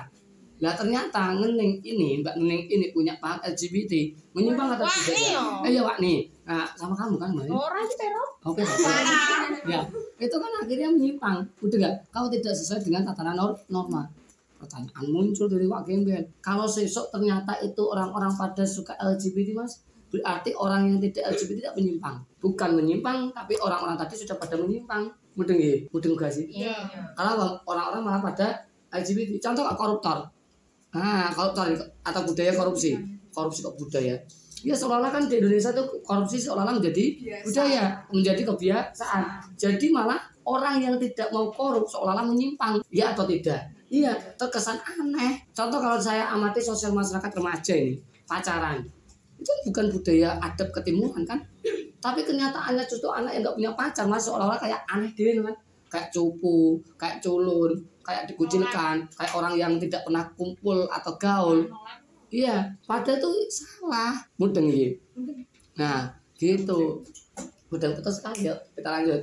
Lah 0.62 0.74
ternyata 0.80 1.36
ngening 1.36 1.84
ini, 1.84 2.24
Mbak 2.24 2.40
Ngening 2.40 2.62
ini 2.72 2.86
punya 2.96 3.18
paham 3.20 3.36
LGBT, 3.44 3.92
menyimpang 4.32 4.78
atau 4.78 4.88
tidak? 4.88 5.12
Eh 5.68 5.72
ya 5.76 5.82
Wak 5.84 5.98
nih. 6.00 6.24
Nah, 6.48 6.64
sama 6.78 6.96
kamu 6.96 7.20
kan, 7.20 7.30
Mbak? 7.36 7.52
Orang 7.52 7.84
pero. 8.00 8.24
Oke, 8.48 8.62
oke. 8.64 8.92
Ya, 9.68 9.80
itu 10.20 10.36
kan 10.40 10.52
akhirnya 10.64 10.88
menyimpang. 10.94 11.44
Udah 11.60 11.78
gak? 11.84 11.96
Kau 12.16 12.32
tidak 12.32 12.56
sesuai 12.56 12.80
dengan 12.80 13.04
tatanan 13.04 13.36
nor- 13.36 13.60
norma. 13.68 14.08
Pertanyaan 14.64 15.06
muncul 15.12 15.52
dari 15.52 15.68
Wak 15.68 15.84
Gembel. 15.84 16.24
Kalau 16.40 16.64
sesok 16.64 17.12
ternyata 17.12 17.60
itu 17.60 17.84
orang-orang 17.84 18.32
pada 18.32 18.64
suka 18.64 18.96
LGBT, 18.96 19.52
Mas, 19.52 19.84
berarti 20.08 20.56
orang 20.56 20.88
yang 20.88 20.98
tidak 21.04 21.36
LGBT 21.36 21.68
tidak 21.68 21.76
menyimpang. 21.76 22.16
Bukan 22.40 22.70
menyimpang, 22.80 23.36
tapi 23.36 23.60
orang-orang 23.60 24.00
tadi 24.00 24.16
sudah 24.24 24.40
pada 24.40 24.56
menyimpang. 24.56 25.12
Mudeng 25.36 25.60
ya? 25.60 25.76
Mudeng 25.92 26.14
gak 26.16 26.32
sih? 26.32 26.46
Iya. 26.48 26.78
Bang, 27.18 27.60
orang-orang 27.68 28.02
malah 28.06 28.22
pada 28.24 28.64
LGBT. 28.94 29.42
Contoh 29.42 29.66
koruptor. 29.76 30.30
Nah, 30.94 31.34
koruptor 31.34 31.74
atau 32.06 32.22
budaya 32.24 32.54
korupsi. 32.54 32.96
Korupsi 33.34 33.66
kok 33.66 33.76
budaya. 33.76 34.16
Ya 34.64 34.72
seolah-olah 34.72 35.12
kan 35.12 35.28
di 35.28 35.44
Indonesia 35.44 35.76
tuh 35.76 36.00
korupsi 36.08 36.40
seolah-olah 36.40 36.80
menjadi 36.80 37.20
Biasa. 37.20 37.44
budaya, 37.44 37.84
menjadi 38.16 38.42
kebiasaan. 38.48 39.24
Jadi 39.60 39.92
malah 39.92 40.24
orang 40.48 40.80
yang 40.80 40.96
tidak 40.96 41.28
mau 41.36 41.52
korup 41.52 41.84
seolah-olah 41.84 42.24
menyimpang. 42.32 42.80
Ya 42.88 43.12
atau 43.12 43.28
tidak? 43.28 43.60
Iya, 43.94 44.18
terkesan 44.42 44.82
aneh. 44.82 45.46
Contoh 45.54 45.78
kalau 45.78 46.02
saya 46.02 46.26
amati 46.34 46.58
sosial 46.58 46.98
masyarakat 46.98 47.30
remaja 47.38 47.78
ini, 47.78 48.02
pacaran. 48.26 48.82
Itu 49.38 49.54
bukan 49.70 49.94
budaya 49.94 50.42
adab 50.42 50.74
ketimuran 50.74 51.22
kan? 51.30 51.38
Tapi 52.02 52.26
kenyataannya 52.26 52.82
justru 52.90 53.14
anak 53.14 53.38
yang 53.38 53.46
nggak 53.46 53.54
punya 53.54 53.72
pacar 53.78 54.10
malah 54.10 54.18
seolah-olah 54.18 54.58
kayak 54.58 54.82
aneh 54.90 55.14
deh 55.14 55.46
kan? 55.46 55.54
Kayak 55.94 56.10
cupu, 56.10 56.82
kayak 56.98 57.22
culun, 57.22 57.78
kayak 58.02 58.26
dikucilkan, 58.34 59.06
kayak 59.14 59.34
orang 59.38 59.54
yang 59.62 59.78
tidak 59.78 60.02
pernah 60.02 60.26
kumpul 60.34 60.90
atau 60.90 61.14
gaul. 61.22 61.70
Iya, 62.34 62.74
padahal 62.90 63.22
itu 63.22 63.30
salah. 63.54 64.18
Mudeng 64.42 64.74
ya. 64.74 64.90
Nah, 65.78 66.10
gitu. 66.42 67.06
Mudeng 67.70 67.94
betul 67.94 68.10
sekali 68.10 68.50
yuk. 68.50 68.58
Kita 68.74 68.90
lanjut. 68.90 69.22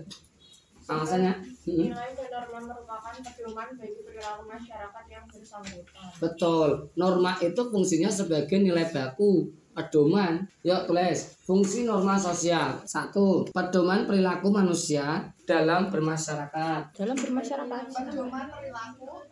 Alasannya, 0.87 1.50
Nilai 1.69 2.17
dan 2.17 2.33
norma 2.33 2.73
merupakan 2.73 3.13
pedoman 3.21 3.69
bagi 3.77 4.01
perilaku 4.01 4.49
masyarakat 4.49 5.05
yang 5.13 5.25
bersangkutan. 5.29 6.09
betul. 6.17 6.89
Norma 6.97 7.37
itu 7.45 7.61
fungsinya 7.69 8.09
sebagai 8.09 8.57
nilai 8.57 8.89
baku, 8.89 9.53
pedoman. 9.77 10.49
Yuk 10.65 10.89
tulis. 10.89 11.37
Fungsi 11.45 11.85
norma 11.85 12.17
sosial. 12.17 12.81
Satu, 12.89 13.45
pedoman 13.53 14.09
perilaku 14.09 14.49
manusia 14.49 15.29
dalam 15.45 15.93
bermasyarakat. 15.93 16.97
Dalam 16.97 17.17
bermasyarakat. 17.21 17.83
Pedoman 17.93 18.49
perilaku. 18.49 19.29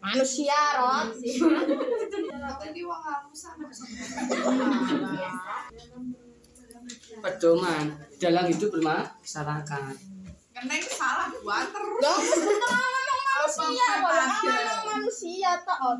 Manusia, 0.00 0.56
Rot. 0.80 1.12
Jadi 2.60 2.80
wong 2.84 3.02
aku 3.04 3.32
sama 3.36 3.68
Pedoman 7.18 7.84
dalam 8.16 8.44
hidup 8.46 8.70
bermasyarakat. 8.70 9.94
Karena 10.54 10.72
itu 10.78 10.90
salah 10.94 11.26
buat 11.34 11.66
terus. 11.74 12.28
Manusia, 13.40 13.88
Apa 13.98 14.14
manusia 14.86 15.50
toh. 15.66 15.96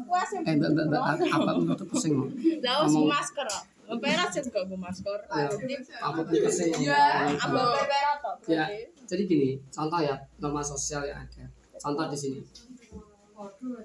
Eh, 0.46 0.54
mbak, 0.54 0.70
mbak, 0.70 0.84
mbak, 0.86 1.02
apa 1.26 1.50
menurut 1.58 1.82
pusing? 1.88 2.14
Ngomong. 2.14 3.10
masker. 3.10 3.42
Rot. 3.42 3.98
Perak 3.98 4.30
sih 4.30 4.42
juga 4.46 4.62
gue 4.62 4.78
maskor. 4.78 5.18
Ya, 5.34 5.50
apa 5.98 6.20
sih 6.46 6.70
Iya. 6.78 7.34
Apa 7.34 7.58
perak 7.82 8.16
toh? 8.22 8.34
Ya, 8.46 8.70
jadi 9.02 9.22
gini, 9.26 9.50
contoh 9.66 9.98
ya 9.98 10.14
norma 10.38 10.62
sosial 10.62 11.02
yang 11.02 11.18
ada. 11.18 11.42
Contoh 11.74 12.06
di 12.06 12.14
sini. 12.14 12.40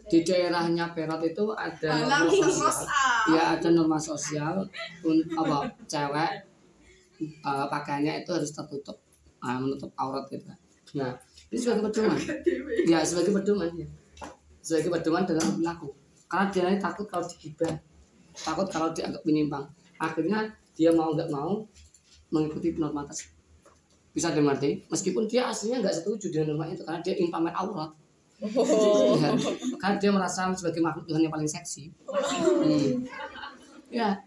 Di 0.06 0.20
daerahnya 0.22 0.92
Perot 0.94 1.24
itu 1.24 1.46
ada 1.58 1.90
norma 2.06 2.30
sosial. 2.30 2.86
ah. 2.86 3.24
Ya 3.34 3.44
ada 3.58 3.68
norma 3.72 3.98
sosial 3.98 4.56
untuk 5.02 5.32
apa 5.34 5.58
cewek 5.90 6.32
eh, 7.22 7.66
pakaiannya 7.72 8.24
itu 8.24 8.30
harus 8.34 8.52
tertutup, 8.52 8.98
ah, 9.44 9.58
menutup 9.60 9.92
aurat 10.00 10.26
gitu. 10.28 10.46
Nah, 10.96 11.16
ini 11.52 11.58
sebagai 11.60 11.92
pedoman. 11.92 12.18
Ya 12.86 13.00
sebagai 13.02 13.32
pedoman 13.34 13.70
ya. 13.76 13.88
Sebagai 14.62 14.90
pedoman 14.94 15.24
dalam 15.26 15.60
berlaku. 15.60 15.92
Karena 16.26 16.46
dia 16.50 16.64
ini 16.70 16.80
takut 16.82 17.06
kalau 17.06 17.26
digibah, 17.26 17.76
takut 18.34 18.68
kalau 18.70 18.90
dianggap 18.94 19.22
menyimpang. 19.26 19.66
Akhirnya 20.02 20.54
dia 20.76 20.92
mau 20.92 21.16
nggak 21.16 21.32
mau 21.32 21.64
mengikuti 22.34 22.76
norma 22.76 23.08
tersebut 23.08 23.36
bisa 24.16 24.32
dimengerti 24.32 24.88
meskipun 24.88 25.28
dia 25.28 25.52
aslinya 25.52 25.84
nggak 25.84 25.96
setuju 26.00 26.32
dengan 26.32 26.56
norma 26.56 26.72
itu 26.72 26.88
karena 26.88 27.04
dia 27.04 27.14
ingin 27.20 27.32
pamer 27.36 27.52
aurat 27.52 27.92
Oh. 28.36 29.16
Ya, 29.16 29.32
karena 29.80 29.96
dia 29.96 30.12
merasa 30.12 30.52
sebagai 30.52 30.84
makhluk 30.84 31.08
Tuhan 31.08 31.24
yang 31.24 31.32
paling 31.32 31.48
seksi 31.48 31.88
Hmm. 32.04 33.08
ya 33.88 34.20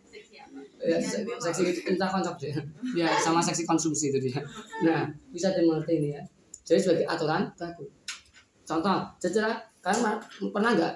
ya 0.89 0.97
se- 0.99 1.23
seksi 1.25 1.85
entah 1.85 2.09
konsep 2.09 2.35
dia 2.41 2.57
ya 2.97 3.09
sama 3.21 3.39
seksi 3.45 3.69
konsumsi 3.69 4.09
itu 4.09 4.19
dia. 4.19 4.41
Nah 4.83 5.05
bisa 5.29 5.53
dimengerti 5.53 5.93
ini 6.01 6.09
ya. 6.17 6.23
Jadi 6.65 6.81
sebagai 6.81 7.05
aturan 7.05 7.49
baku 7.57 7.85
contoh 8.65 8.97
secara 9.21 9.57
kalian 9.81 10.17
pernah 10.53 10.71
nggak 10.77 10.95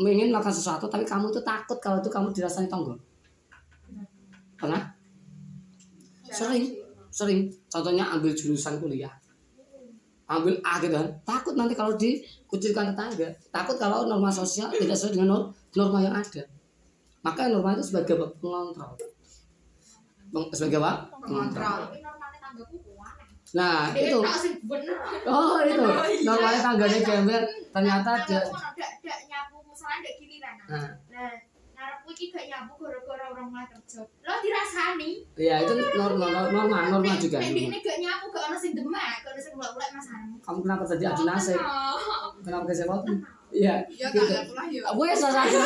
ingin 0.00 0.32
melakukan 0.32 0.52
sesuatu 0.52 0.88
tapi 0.88 1.04
kamu 1.04 1.28
itu 1.32 1.40
takut 1.44 1.76
kalau 1.80 2.00
itu 2.00 2.08
kamu 2.08 2.32
dirasani 2.32 2.68
tonggol? 2.68 2.96
Pernah? 4.56 4.96
Sering 6.28 6.64
sering. 7.10 7.50
Contohnya 7.68 8.06
ambil 8.08 8.32
jurusan 8.32 8.78
kuliah. 8.80 9.10
Ambil 10.30 10.62
A 10.62 10.78
gitu 10.78 10.94
kan. 10.94 11.10
Takut 11.26 11.58
nanti 11.58 11.74
kalau 11.74 11.98
dikucilkan 11.98 12.94
tetangga. 12.94 13.34
Takut 13.50 13.76
kalau 13.76 14.06
norma 14.06 14.30
sosial 14.30 14.70
tidak 14.70 14.94
sesuai 14.94 15.18
dengan 15.18 15.28
nor- 15.34 15.50
norma 15.74 15.98
yang 16.06 16.14
ada 16.14 16.46
maka 17.20 17.52
norma 17.52 17.76
itu 17.76 17.84
sebagai 17.84 18.16
pengontrol. 18.40 18.96
Peng- 20.30 20.50
sebagai 20.54 20.78
apa? 20.80 20.92
pengontrol. 21.20 21.80
Nah 23.50 23.90
itu. 23.98 24.18
oh 25.26 25.58
itu. 25.66 25.84
Normalnya 26.28 26.60
tangganya 26.62 27.00
gembel 27.02 27.42
ternyata 27.74 28.10
dia 28.26 28.40
nah, 30.70 30.86
Nah, 31.10 31.34
iki 32.20 32.36
gak 32.36 32.68
gara-gara 32.76 33.24
orang 33.32 33.48
mulai 33.48 33.64
kerja. 33.64 34.04
Lo 34.04 34.34
dirasani. 34.44 35.24
ya 35.40 35.64
itu 35.64 35.72
norma 35.96 36.52
norma 36.52 36.92
norma 36.92 37.16
juga 37.16 37.40
ini 37.40 37.72
gak 37.80 37.96
nyapu 37.96 38.28
gak 38.28 38.52
ono 38.52 38.56
sing 38.60 38.76
demek, 38.76 39.24
gak 39.24 39.32
ono 39.32 39.40
sing 39.40 39.54
ulek-ulek 39.56 39.90
masalah. 39.96 40.36
kamu 40.44 40.58
kenapa 40.60 40.84
tadi 40.84 41.04
adu 41.08 41.24
nasib 41.24 41.56
kenapa 42.44 42.64
ke 42.68 42.74
siapa 42.76 42.96
iya. 43.50 43.74
Ya 43.88 44.12
gitu 44.12 44.20
tangga 44.28 44.44
pula 44.52 44.64
ya. 44.68 44.80
gue 44.92 45.08
salah 45.16 45.44
satu. 45.48 45.58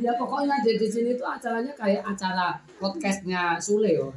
Ya 0.00 0.12
pokoknya 0.14 0.56
di, 0.62 0.72
di 0.78 0.88
sini 0.88 1.10
tuh 1.18 1.26
acaranya 1.26 1.72
kayak 1.74 2.06
acara 2.06 2.54
podcastnya 2.78 3.58
Sule 3.58 3.90
yo 3.98 4.08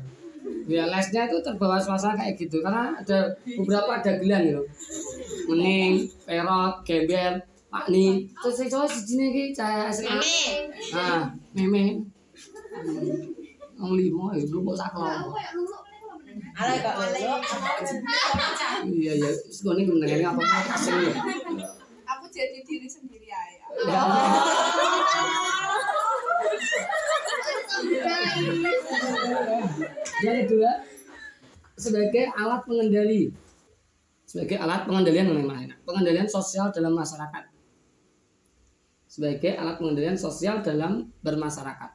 ya 0.70 0.86
lesnya 0.86 1.25
itu 1.25 1.38
terbawa 1.41 1.77
suasana 1.82 2.13
kayak 2.18 2.36
gitu 2.38 2.62
karena 2.62 2.94
ada 2.94 3.34
beberapa 3.58 4.00
dagelan 4.06 4.41
gitu 4.46 4.63
mening 5.50 6.06
perot 6.24 6.86
gembel 6.86 7.34
makni 7.70 8.25
terus 8.41 8.56
saya 8.58 8.70
coba 8.70 8.86
di 8.89 9.01
sini 9.01 9.25
ki 9.29 9.44
saya 9.53 9.89
SMA 9.89 10.20
ah 10.94 11.29
meme 11.53 12.06
Wong 13.79 13.96
limo 13.96 14.36
ya 14.36 14.44
lu 14.44 14.60
kok 14.68 14.75
sak 14.75 14.91
Aku 14.91 15.00
kelompok. 15.00 15.34
kayak 15.39 15.51
luluk 15.56 15.79
kan 15.79 15.96
kalau 16.03 16.20
menengah. 16.20 16.51
Ala. 16.60 16.75
Iya 18.84 19.12
iya, 19.15 19.32
sekolah 19.48 19.79
ini 19.79 19.88
mendengarnya 19.88 20.36
apa 20.36 20.44
apa 20.44 20.75
ya. 21.00 21.15
Aku 22.03 22.25
jadi 22.27 22.60
diri 22.68 22.88
sendiri 22.91 23.32
aja. 23.32 23.63
Ya. 27.80 28.16
Yang 30.20 30.38
kedua 30.46 30.72
sebagai 31.80 32.26
alat 32.36 32.62
pengendali. 32.68 33.32
Sebagai 34.28 34.60
alat 34.60 34.84
pengendalian 34.86 35.32
mengenai 35.32 35.72
pengendalian 35.88 36.28
sosial 36.28 36.70
dalam 36.76 36.94
masyarakat. 36.94 37.44
Sebagai 39.10 39.58
alat 39.58 39.80
pengendalian 39.80 40.20
sosial 40.20 40.60
dalam 40.62 41.10
bermasyarakat. 41.24 41.92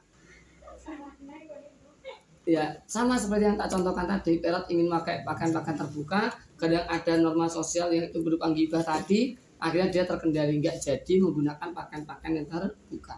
Ya 2.45 2.77
sama 2.85 3.17
seperti 3.17 3.49
yang 3.49 3.57
tak 3.57 3.73
contohkan 3.73 4.05
tadi 4.05 4.37
Perot 4.37 4.69
ingin 4.69 4.93
pakai 4.93 5.25
pakaian-pakaian 5.25 5.81
terbuka 5.81 6.29
kadang 6.61 6.85
ada 6.93 7.13
norma 7.17 7.49
sosial 7.49 7.89
yang 7.89 8.13
itu 8.13 8.21
berupa 8.21 8.53
gibah 8.53 8.85
tadi 8.85 9.33
akhirnya 9.57 9.89
dia 9.89 10.05
terkendali 10.05 10.61
nggak 10.61 10.77
jadi 10.77 11.25
menggunakan 11.25 11.73
pakaian-pakaian 11.73 12.45
yang 12.45 12.49
terbuka. 12.49 13.17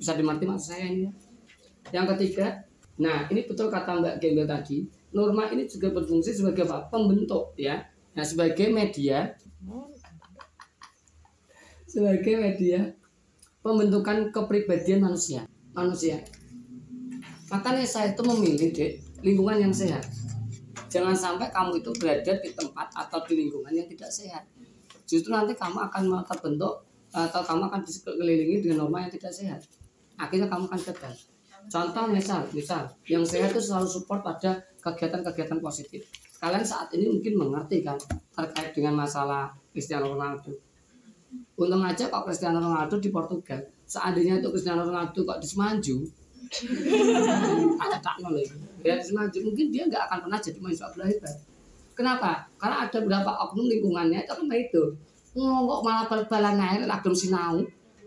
Bisa 0.00 0.16
dimengerti 0.16 0.44
maksud 0.48 0.68
saya 0.72 0.84
ini 0.88 1.04
ya 1.04 1.12
yang 1.90 2.06
ketiga 2.14 2.64
nah 2.94 3.26
ini 3.26 3.42
betul 3.44 3.68
kata 3.68 3.98
Mbak 3.98 4.22
Gembel 4.22 4.46
tadi 4.46 4.86
norma 5.14 5.46
ini 5.54 5.70
juga 5.70 5.94
berfungsi 5.94 6.34
sebagai 6.34 6.66
apa? 6.66 6.90
Pembentuk 6.90 7.54
ya. 7.54 7.86
Nah 8.18 8.26
sebagai 8.26 8.68
media 8.74 9.38
sebagai 11.86 12.34
media 12.34 12.90
pembentukan 13.62 14.34
kepribadian 14.34 15.06
manusia 15.06 15.46
manusia. 15.70 16.18
Makanya 17.48 17.86
saya 17.86 18.10
itu 18.10 18.22
memilih 18.26 18.74
dek 18.74 19.22
lingkungan 19.22 19.62
yang 19.62 19.74
sehat. 19.74 20.02
Jangan 20.90 21.14
sampai 21.14 21.50
kamu 21.50 21.82
itu 21.82 21.90
berada 21.98 22.34
di 22.38 22.50
tempat 22.54 22.90
atau 22.94 23.18
di 23.26 23.46
lingkungan 23.46 23.70
yang 23.70 23.86
tidak 23.86 24.10
sehat. 24.10 24.46
Justru 25.06 25.30
nanti 25.30 25.54
kamu 25.54 25.78
akan 25.90 26.22
terbentuk 26.26 26.86
atau 27.14 27.42
kamu 27.46 27.70
akan 27.70 27.80
dikelilingi 27.82 28.66
dengan 28.66 28.86
norma 28.86 29.06
yang 29.06 29.14
tidak 29.14 29.30
sehat. 29.30 29.62
Akhirnya 30.18 30.46
kamu 30.46 30.70
akan 30.70 30.80
gagal 30.82 31.33
contoh 31.70 32.04
misal 32.10 32.44
misal 32.52 32.88
yang 33.08 33.24
sehat 33.24 33.52
itu 33.52 33.60
selalu 33.60 33.88
support 33.88 34.20
pada 34.20 34.60
kegiatan-kegiatan 34.84 35.58
positif. 35.60 36.04
Kalian 36.38 36.60
saat 36.60 36.92
ini 36.92 37.08
mungkin 37.08 37.40
mengerti 37.40 37.80
kan 37.80 37.96
terkait 38.36 38.76
dengan 38.76 39.00
masalah 39.00 39.48
Cristiano 39.72 40.12
Ronaldo. 40.12 40.52
Untung 41.56 41.80
aja 41.80 42.10
kok 42.10 42.28
Cristiano 42.28 42.60
Ronaldo 42.60 43.00
di 43.00 43.08
Portugal. 43.08 43.64
Seandainya 43.88 44.44
itu 44.44 44.52
Cristiano 44.52 44.84
Ronaldo 44.84 45.24
kok 45.24 45.40
di 45.40 45.46
Semanju. 45.48 45.96
Tak 47.80 48.00
tak 48.04 48.16
lagi. 48.20 48.44
Ya 48.84 49.00
di 49.00 49.04
Semanju 49.06 49.38
mungkin 49.40 49.72
dia 49.72 49.88
nggak 49.88 50.02
akan 50.10 50.18
pernah 50.28 50.38
jadi 50.42 50.58
bola 50.60 51.04
hebat. 51.08 51.34
Kenapa? 51.94 52.44
Karena 52.60 52.76
ada 52.84 52.98
beberapa 53.00 53.30
oknum 53.48 53.70
lingkungannya 53.70 54.26
itu 54.26 54.32
kan 54.34 54.46
itu. 54.52 54.84
Ngomong 55.34 55.82
malah 55.82 56.04
bal-balan 56.06 56.60
air 56.60 56.84
lagem 56.86 57.14
sinau 57.14 57.62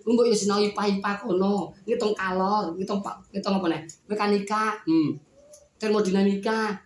mbok 0.07 0.25
ya 0.31 0.35
sinau 0.35 0.63
IPA-IPA 0.63 1.11
kono 1.19 1.75
ngitung 1.83 2.15
kalor 2.15 2.71
ngitung 2.79 3.03
pak 3.03 3.19
ngitung 3.35 3.59
apa 3.59 3.67
nih 3.67 3.81
mekanika. 4.07 4.63
Hmm. 4.87 5.19
Termodinamika. 5.77 6.79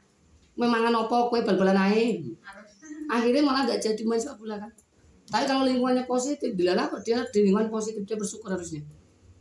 Memangan 0.57 0.93
apa 0.93 1.31
kue 1.31 1.39
bal-balan 1.45 1.79
air 1.79 2.19
akhirnya 3.11 3.43
malah 3.43 3.67
nggak 3.67 3.79
jadi 3.83 4.01
mahasiswa 4.07 4.39
bola 4.39 4.55
kan? 4.55 4.71
Tapi 5.27 5.43
kalau 5.47 5.63
lingkungannya 5.67 6.07
positif 6.07 6.55
dilalah 6.55 6.87
kok 6.87 7.03
dia 7.03 7.19
di 7.27 7.43
lingkungan 7.43 7.67
positif 7.67 8.03
dia 8.07 8.15
bersyukur 8.15 8.51
harusnya. 8.51 8.83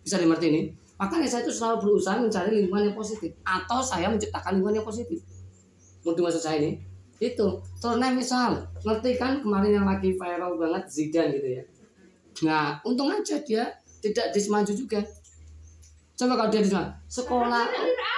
Bisa 0.03 0.19
dimengerti 0.19 0.47
ini? 0.51 0.63
Makanya 0.99 1.27
saya 1.31 1.47
itu 1.47 1.55
selalu 1.55 1.77
berusaha 1.87 2.19
mencari 2.19 2.51
lingkungan 2.63 2.91
yang 2.91 2.97
positif 2.99 3.31
atau 3.47 3.79
saya 3.79 4.11
menciptakan 4.11 4.59
lingkungan 4.59 4.83
yang 4.83 4.87
positif. 4.87 5.23
Untuk 6.03 6.23
maksud 6.27 6.43
saya 6.43 6.59
ini? 6.63 6.83
Itu. 7.23 7.63
Karena 7.79 8.11
misal 8.11 8.71
ngerti 8.83 9.19
kan 9.19 9.39
kemarin 9.43 9.83
yang 9.83 9.87
lagi 9.87 10.15
viral 10.19 10.59
banget 10.59 10.91
Zidane 10.91 11.31
gitu 11.39 11.49
ya 11.63 11.65
nah 12.47 12.81
untung 12.87 13.11
aja 13.13 13.37
dia 13.43 13.69
tidak 14.01 14.33
di 14.33 14.41
Semanju 14.41 14.73
juga 14.73 15.01
coba 16.17 16.33
kalau 16.37 16.51
dia 16.51 16.63
di 16.65 16.71
Semanju 16.71 16.93
sekolah 17.11 17.67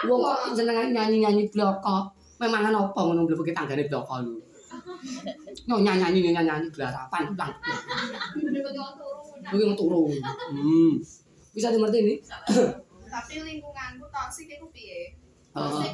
wong 0.06 0.20
kok 0.22 0.38
jenengan 0.58 0.88
nyanyi 0.92 1.24
nyanyi 1.24 1.44
bloko 1.50 2.10
memang 2.38 2.70
kan 2.70 2.74
apa 2.74 3.00
ngono 3.00 3.26
kita 3.26 3.64
tanggane 3.64 3.86
bloko 3.90 4.16
lu 4.22 4.36
Yo 5.68 5.78
nyanyi 5.82 6.22
nyanyi 6.22 6.30
nyanyi 6.32 6.68
gelarapan 6.72 7.34
ulang 7.34 7.54
Mungkin 9.42 9.74
turun. 9.74 10.14
Hmm. 10.54 10.92
Bisa 11.52 11.74
dimengerti 11.74 11.98
ini? 12.00 12.14
Tapi 13.10 13.34
lingkunganku 13.44 14.06
toksik 14.08 14.48
itu 14.48 14.66
piye? 14.72 15.12
Oh. 15.52 15.84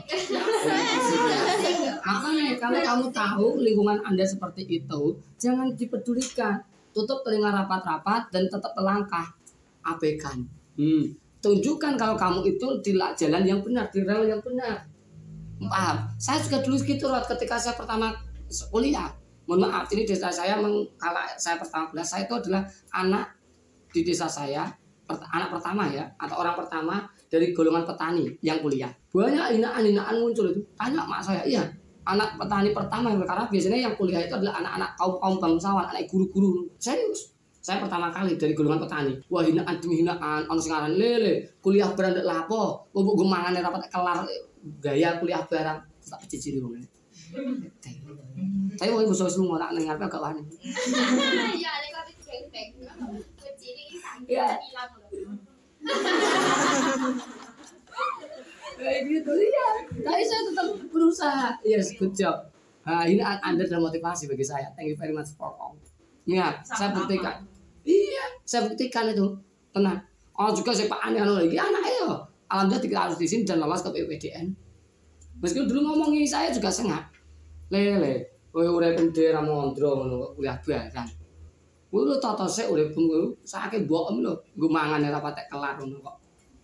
Makanya 2.06 2.54
kalau 2.62 2.78
kamu 2.78 3.06
tahu 3.10 3.46
lingkungan 3.58 3.98
Anda 4.06 4.22
seperti 4.22 4.62
itu, 4.68 5.18
jangan 5.34 5.75
dipedulikan. 5.75 6.62
Tutup 6.99 7.23
telinga 7.23 7.55
rapat-rapat 7.55 8.35
dan 8.35 8.50
tetap 8.50 8.75
melangkah. 8.75 9.31
Abaikan. 9.87 10.43
Hmm. 10.75 11.14
Tunjukkan 11.38 11.95
kalau 11.95 12.19
kamu 12.19 12.43
itu 12.50 12.67
di 12.83 12.99
la- 12.99 13.14
jalan 13.14 13.47
yang 13.47 13.62
benar, 13.62 13.87
di 13.95 14.02
rel 14.02 14.26
yang 14.26 14.43
benar. 14.43 14.83
Paham? 15.62 16.11
Saya 16.19 16.43
juga 16.43 16.59
dulu 16.67 16.83
gitu 16.83 17.07
Rod, 17.07 17.23
ketika 17.31 17.55
saya 17.55 17.78
pertama 17.78 18.11
kuliah. 18.75 19.14
Mohon 19.47 19.71
maaf, 19.71 19.87
ini 19.95 20.02
desa 20.02 20.28
saya 20.28 20.59
kalau 20.59 21.23
saya 21.38 21.57
pertama 21.57 21.87
kuliah, 21.95 22.05
saya 22.05 22.26
itu 22.26 22.35
adalah 22.35 22.67
anak 22.90 23.38
di 23.95 24.02
desa 24.05 24.26
saya 24.28 24.67
anak 25.09 25.49
pertama 25.57 25.88
ya 25.88 26.05
atau 26.21 26.37
orang 26.45 26.52
pertama 26.52 27.09
dari 27.33 27.57
golongan 27.57 27.88
petani 27.88 28.28
yang 28.45 28.61
kuliah 28.61 28.93
banyak 29.09 29.57
hinaan-hinaan 29.57 30.21
muncul 30.21 30.52
itu 30.52 30.61
tanya 30.76 31.09
mak 31.09 31.25
saya 31.25 31.40
iya 31.49 31.64
anak 32.09 32.41
petani 32.41 32.73
pertama 32.73 33.12
yang 33.12 33.21
karena 33.29 33.45
biasanya 33.45 33.79
yang 33.85 33.95
kuliah 34.00 34.25
itu 34.25 34.33
adalah 34.33 34.65
anak-anak 34.65 34.91
kaum 34.97 35.15
kaum 35.21 35.37
bangsawan 35.37 35.85
anak 35.85 36.09
guru-guru. 36.09 36.65
Serius 36.81 37.37
saya 37.61 37.85
pertama 37.85 38.09
kali 38.09 38.41
dari 38.41 38.57
golongan 38.57 38.81
petani. 38.81 39.12
Wah 39.29 39.45
hinaan 39.45 39.77
demi 39.77 40.00
hinaan 40.00 40.49
ono 40.49 40.57
sing 40.57 40.73
aran 40.73 40.97
lele 40.97 41.61
kuliah 41.61 41.93
barang 41.93 42.17
ndak 42.17 42.27
lapo 42.27 42.88
mbok 42.97 43.12
gue 43.12 43.29
mangan 43.29 43.53
rapat 43.61 43.93
kelar 43.93 44.25
gaya 44.81 45.21
kuliah 45.21 45.45
barang. 45.45 45.79
Tak 46.09 46.25
cicili 46.25 46.65
wong 46.65 46.81
ini. 46.81 46.88
Saya 48.81 48.88
mau 48.88 49.05
bos 49.05 49.21
lu 49.21 49.45
ngorak 49.53 49.77
ning 49.77 49.85
ngarepe 49.85 50.09
agak 50.09 50.25
wani. 50.25 50.43
Ya, 51.61 51.73
lek 51.85 51.93
Iya. 54.29 54.61
hilang 54.61 54.93
loh. 54.99 55.09
kayak 58.78 59.00
gitu 59.11 59.32
ya 59.35 59.68
tapi 60.06 60.23
saya 60.23 60.42
tetap 60.47 60.66
berusaha. 60.88 61.49
Yes 61.66 61.99
good 61.99 62.14
job. 62.14 62.49
Nah, 62.88 63.04
ini 63.04 63.20
an- 63.20 63.42
anda 63.44 63.68
adalah 63.68 63.92
motivasi 63.92 64.30
bagi 64.30 64.47
saya. 64.47 64.73
Thank 64.73 64.94
you 64.94 64.97
very 64.97 65.12
much 65.12 65.28
for 65.37 65.50
all. 65.52 65.76
Ya 66.25 66.62
saya 66.64 66.94
buktikan. 66.94 67.44
Iya. 67.85 68.25
Saya 68.47 68.70
buktikan 68.70 69.11
itu. 69.12 69.37
Tenang. 69.75 70.00
Oh 70.38 70.54
juga 70.54 70.70
saya 70.73 70.87
pak 70.87 71.02
aneh 71.02 71.20
lagi 71.26 71.58
anak 71.58 71.82
ayo. 71.85 72.23
Alhamdulillah 72.49 72.85
tidak 72.87 73.00
harus 73.11 73.18
di 73.20 73.26
sini 73.28 73.42
dan 73.44 73.61
lolos 73.61 73.85
ke 73.85 73.92
PPDN 73.92 74.49
meskipun 75.38 75.68
dulu 75.70 75.80
ngomongin 75.94 76.26
saya 76.26 76.49
juga 76.50 76.73
sengak. 76.73 77.11
Lele 77.68 78.40
kowe 78.49 78.64
urip 78.64 78.97
bendera 78.97 79.44
mondro 79.44 80.00
ngono 80.00 80.32
kuliah 80.32 80.56
barang. 80.64 81.08
Kuwi 81.88 82.04
lu 82.04 82.16
tata 82.20 82.49
sik 82.49 82.68
urip 82.73 82.92
kuwi 82.97 83.37
sakit 83.44 83.85
bokem 83.85 84.25
lho. 84.25 84.32
Nggo 84.56 84.68
mangan 84.68 85.04
ora 85.04 85.20
patek 85.20 85.47
kelar 85.52 85.76
ngono 85.76 86.00
kok. 86.00 86.16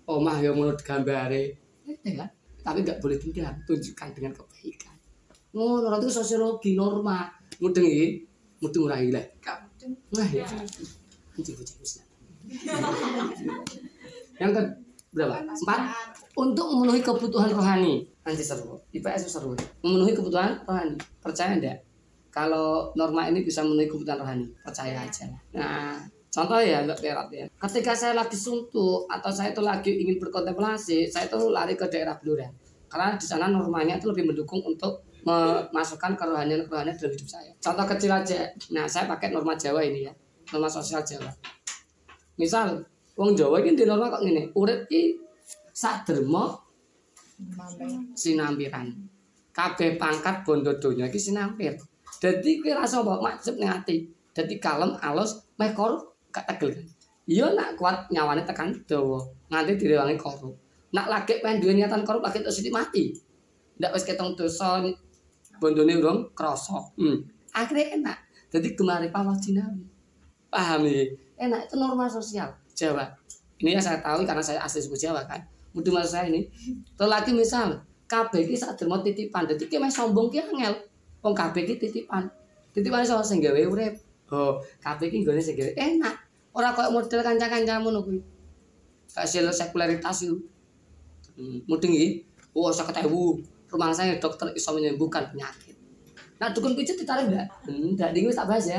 Omah 0.09 0.37
ya 0.41 0.51
ngono 0.53 0.73
gambare 0.81 1.64
Kan? 2.05 2.29
Tapi 2.65 2.79
nggak 2.85 3.01
boleh 3.01 3.17
dendam, 3.17 3.55
tunjukkan 3.65 4.09
dengan 4.13 4.33
kebaikan. 4.37 4.97
Ngono, 5.57 5.89
orang 5.89 6.01
itu 6.05 6.13
sosiologi 6.13 6.77
norma. 6.77 7.33
Mudeng 7.61 7.87
iki, 7.87 8.25
mudeng 8.61 8.83
ora 8.85 9.01
ilang. 9.01 9.25
Nah, 10.13 10.29
ya. 10.29 10.45
Anjing 11.37 11.57
Islam. 11.61 12.07
Yang 14.41 14.51
ke 14.51 14.63
berapa? 15.15 15.45
Empat. 15.45 15.81
Untuk 16.35 16.67
memenuhi 16.73 17.01
kebutuhan 17.05 17.55
rohani. 17.55 18.09
Anjir 18.27 18.43
seru. 18.43 18.81
IPS 18.91 19.31
seru. 19.31 19.55
Memenuhi 19.85 20.13
kebutuhan 20.17 20.65
rohani. 20.67 20.99
Percaya 21.23 21.55
enggak? 21.55 21.79
Kalau 22.35 22.91
norma 22.99 23.31
ini 23.31 23.47
bisa 23.47 23.63
memenuhi 23.63 23.87
kebutuhan 23.87 24.19
rohani, 24.19 24.51
percaya 24.67 24.99
aja 24.99 25.31
lah. 25.31 25.41
Nah, 25.55 26.03
contoh 26.35 26.59
ya 26.59 26.83
Mbak 26.83 26.99
Perat 26.99 27.29
ya. 27.31 27.47
Ketika 27.47 27.95
saya 27.95 28.19
lagi 28.19 28.35
suntuk 28.35 29.07
atau 29.07 29.31
saya 29.31 29.55
itu 29.55 29.63
lagi 29.63 29.95
ingin 29.95 30.19
berkontemplasi, 30.19 31.07
saya 31.07 31.31
itu 31.31 31.39
lari 31.47 31.79
ke 31.79 31.87
daerah 31.87 32.19
Blora. 32.19 32.51
Karena 32.91 33.15
di 33.15 33.23
sana 33.23 33.47
normanya 33.47 34.03
itu 34.03 34.11
lebih 34.11 34.35
mendukung 34.35 34.59
untuk 34.67 35.07
memasukkan 35.25 36.21
kerohanian-kerohanian 36.21 36.95
dalam 36.95 37.15
hidup 37.17 37.29
saya. 37.31 37.51
Contoh 37.59 37.87
kecil 37.89 38.13
aja. 38.13 38.51
Nah, 38.77 38.85
saya 38.85 39.09
pakai 39.09 39.33
norma 39.33 39.57
Jawa 39.57 39.81
ini 39.81 40.05
ya. 40.05 40.13
Norma 40.53 40.69
sosial 40.69 41.01
Jawa. 41.01 41.33
Misal, 42.37 42.85
wong 43.17 43.33
Jawa 43.33 43.65
ini 43.65 43.79
di 43.79 43.89
norma 43.89 44.13
kok 44.13 44.23
ngene, 44.23 44.53
urip 44.53 44.85
iki 44.91 45.17
saderma 45.73 46.55
sinampiran. 48.15 48.93
Kabeh 49.55 49.97
pangkat 49.97 50.43
bondo 50.43 50.77
donya 50.77 51.09
iki 51.09 51.19
sinampir. 51.19 51.79
Dadi 52.21 52.59
kowe 52.63 52.75
rasa 52.75 53.03
apa 53.03 53.23
maksud 53.23 53.59
ning 53.59 53.71
ati. 53.71 53.97
Kalem 54.59 54.99
alus 54.99 55.47
meh 55.55 55.71
gak 56.35 56.51
tegel 56.51 56.75
kan. 56.75 56.87
Iya 57.25 57.47
nak 57.55 57.79
kuat 57.79 58.11
nyawane 58.11 58.43
tekan 58.43 58.75
dawa 58.85 59.23
nganti 59.49 59.79
direwangi 59.79 60.19
korup. 60.19 60.59
Nak 60.91 61.07
lagi 61.07 61.39
pengen 61.41 61.63
duwe 61.63 61.73
niatan 61.79 62.03
korup 62.03 62.27
lagi 62.27 62.43
terus 62.43 62.59
mati. 62.75 63.15
Ndak 63.79 63.95
wis 63.95 64.05
ketong 64.05 64.35
dosa 64.35 64.83
bondone 65.63 65.95
urung 65.97 66.19
krasa. 66.35 66.83
Hmm. 66.99 67.25
Akhirnya 67.55 67.97
enak. 67.97 68.19
Jadi 68.51 68.75
gemari 68.75 69.09
pawah 69.09 69.35
jinawi. 69.39 69.87
Paham 70.51 70.87
ya? 70.87 71.07
Enak 71.39 71.67
itu 71.67 71.75
norma 71.75 72.07
sosial 72.07 72.55
Jawa. 72.75 73.07
Ini 73.59 73.79
yang 73.79 73.83
saya 73.83 73.99
tahu 74.03 74.27
karena 74.27 74.43
saya 74.43 74.63
asli 74.63 74.83
suku 74.83 74.99
Jawa 74.99 75.27
kan. 75.27 75.43
Mudah 75.75 75.91
maksud 75.91 76.11
saya 76.15 76.31
ini. 76.31 76.47
Terus 76.95 77.11
lagi 77.11 77.35
misal 77.35 77.83
kabeh 78.07 78.47
iki 78.47 78.55
sak 78.55 78.79
dermo 78.79 79.03
titipan. 79.03 79.47
Dadi 79.47 79.67
ki 79.67 79.79
sombong 79.91 80.31
ki 80.31 80.39
angel. 80.43 80.75
Wong 81.23 81.35
kabeh 81.35 81.67
iki 81.67 81.83
titipan. 81.83 82.31
Titipan 82.71 83.03
iso 83.03 83.19
sing 83.27 83.43
gawe 83.43 83.59
urip. 83.67 83.99
Oh, 84.31 84.63
kabeh 84.79 85.11
iki 85.11 85.27
nggone 85.27 85.43
sing 85.43 85.59
gawe 85.59 85.73
enak. 85.75 86.15
Ora 86.55 86.71
koyo 86.71 86.95
model 86.95 87.21
kanca-kancamu 87.27 87.91
ngono 87.91 88.01
kuwi. 88.07 88.19
Hasil 89.19 89.51
sekularitas 89.51 90.23
itu. 90.23 90.39
Hmm, 91.35 91.59
mudeng 91.67 91.91
iki. 91.91 92.23
Oh, 92.55 92.71
50.000. 92.71 93.11
Rumah 93.75 93.91
saya 93.91 94.23
dokter 94.23 94.55
iso 94.55 94.71
menyembuhkan 94.71 95.35
penyakit. 95.35 95.75
Nah, 96.39 96.55
dukun 96.55 96.79
pijat 96.79 96.95
ditarik 96.95 97.27
enggak? 97.27 97.51
Hmm, 97.67 97.95
enggak, 97.95 98.15
ini 98.15 98.31
wis 98.31 98.39
tak 98.39 98.47
bahas 98.47 98.71
ya. 98.71 98.79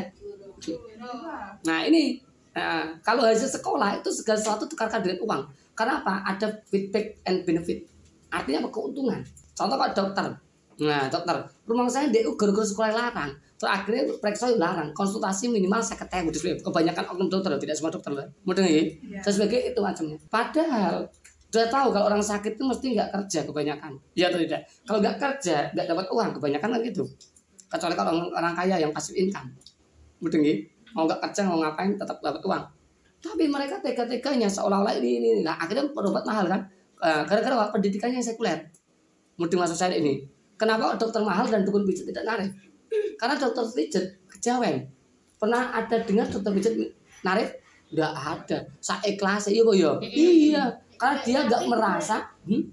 Nah, 1.68 1.84
ini 1.84 2.24
nah, 2.56 2.96
kalau 3.04 3.28
hasil 3.28 3.52
sekolah 3.60 4.00
itu 4.00 4.08
segala 4.08 4.40
sesuatu 4.40 4.64
tukarkan 4.72 5.04
dengan 5.04 5.20
uang. 5.28 5.44
Karena 5.76 6.00
apa? 6.00 6.24
Ada 6.24 6.64
feedback 6.72 7.20
and 7.28 7.44
benefit. 7.44 7.84
Artinya 8.32 8.64
apa? 8.64 8.70
Keuntungan. 8.72 9.20
Contoh 9.52 9.76
kalau 9.76 9.92
dokter. 9.92 10.26
Nah, 10.76 11.08
dokter, 11.08 11.36
rumah 11.64 11.88
saya 11.88 12.12
DU 12.12 12.36
gara-gara 12.36 12.68
sekolah 12.68 12.92
larang. 12.92 13.32
Terus 13.56 13.72
akhirnya 13.72 14.04
periksa 14.20 14.52
larang, 14.60 14.92
konsultasi 14.92 15.48
minimal 15.48 15.80
saya 15.80 16.04
ketemu 16.04 16.28
di. 16.36 16.40
Kebanyakan 16.60 17.04
oknum 17.16 17.28
dokter, 17.32 17.56
tidak 17.56 17.76
semua 17.80 17.92
dokter. 17.96 18.12
Mudah 18.44 18.64
nih, 18.64 19.00
dan 19.24 19.32
sebagai 19.32 19.72
itu 19.72 19.80
macamnya. 19.80 20.20
Padahal 20.28 21.08
udah 21.56 21.68
tahu 21.72 21.88
kalau 21.96 22.06
orang 22.12 22.20
sakit 22.20 22.60
itu 22.60 22.64
mesti 22.68 22.86
nggak 23.00 23.10
kerja 23.16 23.40
kebanyakan. 23.48 23.92
Iya 24.12 24.28
atau 24.28 24.40
tidak? 24.44 24.62
Kalau 24.84 25.00
nggak 25.00 25.16
kerja, 25.16 25.58
nggak 25.72 25.88
dapat 25.88 26.06
uang 26.12 26.30
kebanyakan 26.36 26.70
kan 26.76 26.80
gitu. 26.84 27.04
Kecuali 27.72 27.96
kalau 27.96 28.12
orang, 28.12 28.28
orang 28.36 28.54
kaya 28.60 28.76
yang 28.84 28.92
pasif 28.92 29.16
income. 29.16 29.56
Mudah 30.20 30.40
nih, 30.44 30.68
mau 30.92 31.08
nggak 31.08 31.24
kerja 31.24 31.48
mau 31.48 31.64
ngapain 31.64 31.96
tetap 31.96 32.20
dapat 32.20 32.44
uang. 32.44 32.64
Tapi 33.24 33.44
mereka 33.48 33.80
tega-teganya 33.80 34.52
seolah-olah 34.52 35.00
ini, 35.00 35.24
ini, 35.24 35.28
ini. 35.40 35.42
Nah, 35.48 35.56
akhirnya 35.56 35.88
berobat 35.96 36.28
mahal 36.28 36.46
kan? 36.46 36.62
Eh, 37.00 37.24
Gara-gara 37.24 37.72
pendidikannya 37.72 38.20
sekuler. 38.20 38.70
Mudah 39.40 39.58
maksud 39.64 39.80
saya 39.80 39.96
ini. 39.96 40.35
Kenapa 40.56 40.96
dokter 40.96 41.20
mahal 41.20 41.46
dan 41.52 41.68
dukun 41.68 41.84
pijat 41.84 42.08
tidak 42.08 42.24
narik? 42.24 42.50
Karena 43.20 43.36
dokter 43.36 43.64
pijat 43.76 44.06
kejawen. 44.32 44.88
Pernah 45.36 45.76
ada 45.76 46.00
dengar 46.00 46.28
dokter 46.32 46.52
pijat 46.56 46.74
narik? 47.28 47.60
Nggak 47.92 48.12
ada. 48.16 48.58
Saya 48.80 49.04
ikhlas 49.12 49.52
iya 49.52 49.62
boh 49.68 49.76
ya. 49.76 50.00
Iya. 50.00 50.64
Karena 50.96 51.16
dia 51.28 51.40
nggak 51.44 51.64
merasa. 51.68 52.24
Hmm? 52.48 52.64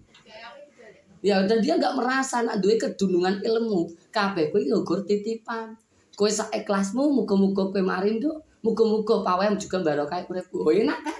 Ya 1.22 1.42
dan 1.46 1.58
dia 1.62 1.78
nggak 1.78 1.94
merasa 1.94 2.42
nak 2.46 2.62
duwe 2.62 2.78
kedunungan 2.78 3.42
ilmu. 3.42 3.90
Kabeh 4.14 4.54
kuwi 4.54 4.70
nggur 4.70 5.02
titipan. 5.02 5.74
Kowe 6.14 6.30
sak 6.30 6.54
ikhlasmu 6.54 7.08
muga-muga 7.08 7.72
kowe 7.72 7.82
marindo, 7.82 8.42
muga-muga 8.62 9.26
pawem 9.26 9.58
juga 9.58 9.82
barokah 9.82 10.22
uripku. 10.28 10.62
Oh 10.62 10.70
enak 10.70 11.02
kan? 11.02 11.18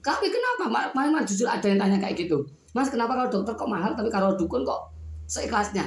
Tapi 0.00 0.32
kenapa? 0.32 0.64
Ma- 0.66 0.90
ma- 0.96 1.12
ma- 1.12 1.26
jujur 1.26 1.44
ada 1.44 1.62
yang 1.68 1.76
tanya 1.76 2.00
kayak 2.00 2.16
gitu. 2.26 2.40
Mas 2.72 2.88
kenapa 2.88 3.12
kalau 3.18 3.28
dokter 3.28 3.52
kok 3.54 3.68
mahal 3.68 3.92
tapi 3.92 4.08
kalau 4.08 4.32
dukun 4.38 4.62
kok 4.64 4.99
seikhlasnya? 5.30 5.86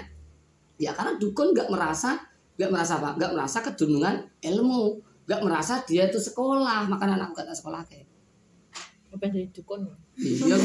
Ya 0.79 0.95
karena 0.95 1.19
dukun 1.19 1.51
nggak 1.51 1.67
merasa 1.67 2.15
nggak 2.55 2.71
merasa 2.71 3.03
apa? 3.03 3.19
Nggak 3.19 3.31
merasa 3.35 3.57
kedunungan 3.59 4.15
ilmu, 4.39 5.03
nggak 5.27 5.41
merasa 5.43 5.83
dia 5.83 6.07
itu 6.07 6.19
sekolah, 6.21 6.87
makanya 6.87 7.19
anak 7.19 7.35
gak 7.35 7.51
sekolah 7.51 7.83
kayak. 7.83 8.07
Apa 9.13 9.29
jadi 9.29 9.45
dukun? 9.53 9.85
Iya. 10.17 10.57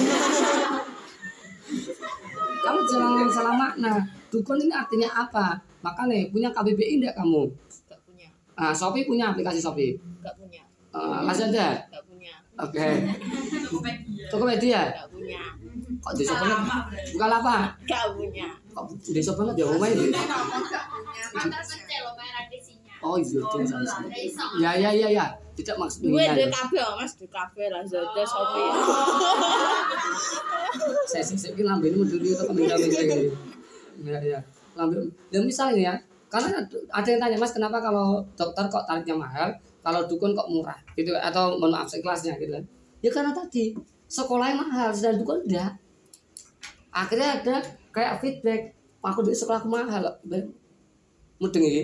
kamu 2.64 2.80
jangan 2.88 3.28
salah 3.28 3.54
makna. 3.56 3.92
Dukun 4.28 4.60
ini 4.60 4.72
artinya 4.72 5.08
apa? 5.08 5.56
Makanya 5.80 6.28
punya 6.32 6.48
KBBI 6.52 7.00
enggak 7.00 7.16
kamu? 7.16 7.48
Gak 7.88 8.00
punya. 8.04 8.28
Ah, 8.56 8.72
Shopee 8.72 9.08
punya 9.08 9.32
aplikasi 9.32 9.60
Shopee. 9.60 9.96
Gak 10.24 10.34
punya. 10.36 10.64
Ah, 10.92 11.20
masih 11.24 11.52
ada? 11.52 11.76
Gak 11.92 12.04
punya. 12.08 12.34
Oke. 12.58 12.88
Tokopedia. 14.32 14.96
Gak 14.96 15.08
punya. 15.12 15.40
Kok 15.98 16.12
desa 16.16 16.34
banget? 16.40 16.60
Bukan 17.14 17.30
apa? 17.30 17.56
Gak 17.84 18.04
punya. 18.16 18.48
Desa 19.10 19.32
banget 19.34 19.54
ya 19.60 19.66
ini? 19.68 20.08
Merah 21.38 22.44
desinya. 22.50 22.94
Oh 23.02 23.16
iya. 23.18 23.40
Ya 24.58 24.70
ya 24.74 24.90
ya 24.90 25.08
ya. 25.10 25.26
Tidak 25.58 25.74
maksud 25.74 26.06
Gue 26.06 26.22
di 26.22 26.22
menghina. 26.22 26.54
kafe 26.54 26.78
mas 26.94 27.12
di 27.18 27.26
kafe 27.26 27.66
Lazada 27.66 28.22
Shopee. 28.22 28.70
Saya 31.10 31.24
sih 31.24 31.40
saya 31.40 31.56
bilang 31.56 31.80
ini 31.80 31.96
mau 31.96 32.04
dulu 32.06 32.22
itu 32.22 32.44
kami 32.44 32.68
kami 32.68 32.86
ini. 32.86 33.32
Ya 34.06 34.18
ya. 34.22 34.38
Lambe. 34.78 35.10
Dan 35.32 35.48
misalnya 35.48 35.80
ya, 35.80 35.94
karena 36.30 36.62
ada 36.92 37.08
yang 37.08 37.18
tanya 37.18 37.36
mas 37.40 37.50
kenapa 37.50 37.82
kalau 37.82 38.22
dokter 38.38 38.62
kok 38.70 38.84
tarifnya 38.86 39.16
mahal, 39.18 39.50
kalau 39.82 40.06
dukun 40.06 40.36
kok 40.36 40.46
murah 40.46 40.76
gitu 40.94 41.10
atau 41.16 41.58
mohon 41.58 41.74
maaf 41.74 41.90
kelasnya 41.90 42.38
gitu 42.38 42.54
kan? 42.54 42.64
Ya 43.02 43.10
karena 43.10 43.34
tadi 43.34 43.74
sekolahnya 44.06 44.54
mahal 44.54 44.94
sedang 44.94 45.18
dukun 45.18 45.42
enggak. 45.48 45.74
Akhirnya 46.94 47.42
ada 47.42 47.56
kayak 47.94 48.20
feedback, 48.20 48.74
aku 49.02 49.24
di 49.24 49.32
sekolahku 49.32 49.68
mahal, 49.70 50.04
mudeng 51.38 51.64
ini. 51.64 51.82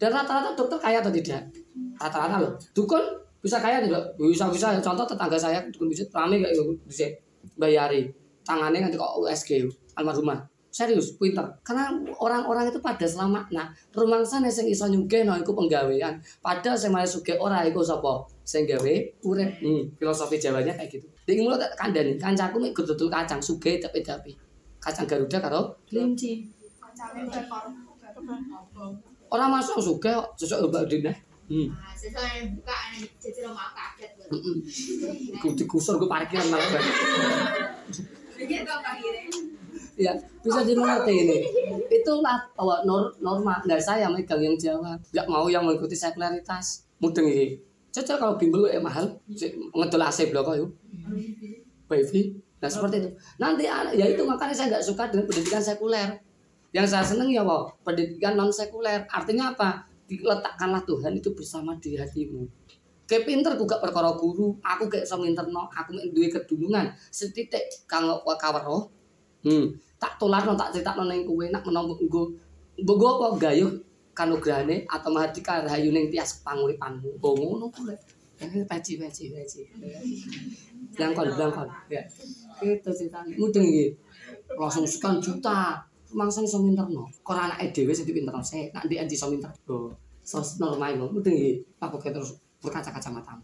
Dan 0.00 0.16
rata-rata 0.16 0.56
dokter 0.56 0.78
kaya 0.80 0.98
atau 1.04 1.12
tidak? 1.12 1.52
Rata-rata 2.00 2.40
loh. 2.40 2.52
Dukun 2.72 3.04
bisa 3.40 3.60
kaya 3.60 3.80
tidak 3.80 4.16
bisa 4.20 4.52
bisa 4.52 4.76
contoh 4.84 5.04
tetangga 5.08 5.36
saya 5.40 5.64
dukun 5.72 5.88
wujud 5.88 6.08
rame 6.12 6.44
kayak 6.44 6.52
gitu 6.52 6.76
bisa 6.84 7.08
bayari 7.56 8.12
tangannya 8.44 8.84
nanti 8.84 9.00
kok 9.00 9.16
USG 9.20 9.68
almarhumah. 9.96 10.40
Serius 10.70 11.18
pinter. 11.18 11.42
Karena 11.66 11.90
orang-orang 12.22 12.70
itu 12.70 12.78
pada 12.78 13.02
selama 13.02 13.42
nah 13.50 13.74
rumah 13.90 14.22
sana 14.22 14.46
sing 14.46 14.70
iso 14.70 14.86
nyugeno 14.86 15.34
iku 15.34 15.50
penggawean. 15.52 16.22
Padahal 16.38 16.78
sing 16.78 16.94
malah 16.94 17.10
suge 17.10 17.34
ora 17.36 17.66
iku 17.66 17.82
sapa? 17.82 18.22
Sing 18.46 18.70
gawe 18.70 18.94
urip. 19.26 19.50
Hmm, 19.58 19.82
filosofi 19.98 20.38
Jawanya 20.38 20.70
kayak 20.78 20.94
gitu. 20.94 21.06
Iki 21.26 21.42
mulo 21.42 21.58
tak 21.58 21.74
kandhani 21.74 22.14
kancaku 22.16 22.56
mek 22.62 22.72
dodol 22.72 23.10
kacang 23.10 23.42
suge 23.42 23.82
tapi-tapi 23.82 24.49
kacang 24.80 25.06
Garuda 25.06 25.38
karo 25.38 25.76
kelinci. 25.84 26.48
Orang 29.30 29.50
masuk 29.54 29.78
suge 29.78 30.10
kok 30.10 30.34
sesuk 30.34 30.66
Mbak 30.66 30.84
Dina 30.90 31.12
hmm. 31.46 31.68
Nah, 31.70 31.94
sesuai 31.94 32.30
yang 32.42 32.48
buka 32.58 32.76
jadi 33.22 33.38
lo 33.46 33.54
mau 33.54 33.70
kaget 33.70 34.10
gue. 34.18 35.50
Digusur 35.54 36.02
parkiran 36.10 36.46
malah 36.50 36.82
ya 40.00 40.16
bisa 40.40 40.64
dimengerti 40.64 41.12
ini. 41.12 41.38
Itulah 41.92 42.40
bahwa 42.56 42.82
nor 42.88 43.12
norma. 43.20 43.60
Nah 43.68 43.76
saya 43.76 44.08
megang 44.08 44.40
yang 44.40 44.56
Jawa. 44.56 44.96
Nggak 45.12 45.26
mau 45.28 45.46
yang 45.46 45.62
mengikuti 45.62 45.92
sekularitas. 45.92 46.88
Mudeng 46.98 47.28
ini 47.28 47.60
cocok 47.92 48.16
kalau 48.16 48.34
bimbel 48.40 48.66
eh 48.72 48.80
mahal. 48.80 49.12
Ngedol 49.28 50.02
AC 50.02 50.32
blok 50.32 50.56
yuk 50.56 50.72
wifi 51.90 52.38
nah 52.60 52.68
seperti 52.68 52.96
itu. 53.00 53.10
Nanti 53.40 53.64
ya 53.64 54.06
itu 54.06 54.22
makanya 54.28 54.52
saya 54.52 54.76
nggak 54.76 54.84
suka 54.84 55.08
dengan 55.08 55.24
pendidikan 55.26 55.64
sekuler. 55.64 56.20
Yang 56.70 56.86
saya 56.94 57.02
seneng 57.02 57.32
ya 57.32 57.42
wow 57.42 57.66
pendidikan 57.82 58.36
non 58.36 58.52
sekuler 58.52 59.08
artinya 59.08 59.56
apa? 59.56 59.88
Diletakkanlah 60.06 60.84
Tuhan 60.84 61.12
itu 61.16 61.32
bersama 61.32 61.74
di 61.80 61.96
hatimu. 61.96 62.44
Kayak 63.10 63.26
pinter 63.26 63.52
gue 63.58 63.66
gak 63.66 63.82
perkara 63.82 64.14
guru. 64.14 64.54
Aku 64.62 64.86
kayak 64.86 65.02
so 65.02 65.18
minterno 65.18 65.66
aku 65.70 65.98
mek 65.98 66.14
duwe 66.14 66.30
kedulungan. 66.30 66.94
Setitik 67.10 67.86
kanggo 67.90 68.22
kawero 68.22 68.90
hmm. 69.42 69.74
Tak 69.98 70.16
tularno 70.22 70.54
tak 70.54 70.72
critakno 70.76 71.10
ning 71.10 71.26
kowe 71.26 71.42
nak 71.50 71.66
menawa 71.66 71.90
nggo 71.96 72.22
nggo 72.78 73.06
apa? 73.18 73.26
Gayuh 73.50 73.72
kanugrahane 74.14 74.86
atau 74.86 75.10
mahardika 75.10 75.64
rahayu 75.64 75.90
ning 75.90 76.12
tias 76.12 76.44
panguripanmu. 76.44 77.18
Oh 77.24 77.34
ngono 77.34 77.72
kuwi 77.72 77.96
eh 78.40 78.64
peci 78.64 78.92
peci 78.96 79.24
peci 79.28 79.62
blangkon 80.96 81.28
blangkon. 81.36 81.68
Ya. 81.92 82.02
Itu 82.60 82.90
ceritanya. 82.90 83.34
Mudeng 83.38 83.64
iki. 83.64 83.86
Langsung 84.58 84.84
sekian 84.84 85.22
juta. 85.22 85.80
Mangsa 86.10 86.42
iso 86.42 86.58
minterno. 86.58 87.06
Kok 87.22 87.36
anake 87.38 87.70
dhewe 87.70 87.94
sing 87.94 88.02
dipinterno 88.08 88.42
sik 88.42 88.74
nak 88.74 88.84
ndek 88.90 89.06
iso 89.06 89.30
minter. 89.30 89.50
Oh. 89.70 89.94
Sos 90.26 90.58
normal 90.58 90.98
lho. 90.98 91.06
Mudeng 91.08 91.36
iki. 91.36 91.52
Aku 91.78 91.96
kayak 91.96 92.18
terus 92.18 92.34
berkaca-kaca 92.60 93.08
matamu 93.08 93.40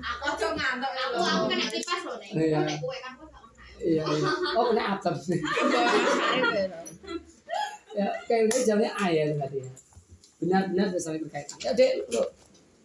Aku 0.00 0.24
Ojo 0.24 0.48
ngantuk. 0.56 0.88
Aku 0.88 1.16
lho. 1.20 1.28
aku 1.28 1.44
kena 1.52 1.66
kipas 1.68 2.00
loh 2.08 2.16
nih. 2.16 2.30
Iya. 2.32 2.60
Nek 2.64 2.80
kowe 2.80 2.96
kan 2.96 3.12
ono. 3.20 3.38
iya 3.76 4.08
oh 4.56 4.72
kena 4.72 4.96
atap 4.96 5.12
sih 5.20 5.36
ya 7.92 8.08
kayaknya 8.24 8.60
jamnya 8.64 8.90
ayah 9.04 9.36
berarti 9.36 9.60
ya. 9.60 9.68
Benar-benar 10.40 10.86
bisa 10.96 11.12
berkaitan 11.12 11.56
ya 11.60 11.76
dek 11.76 11.92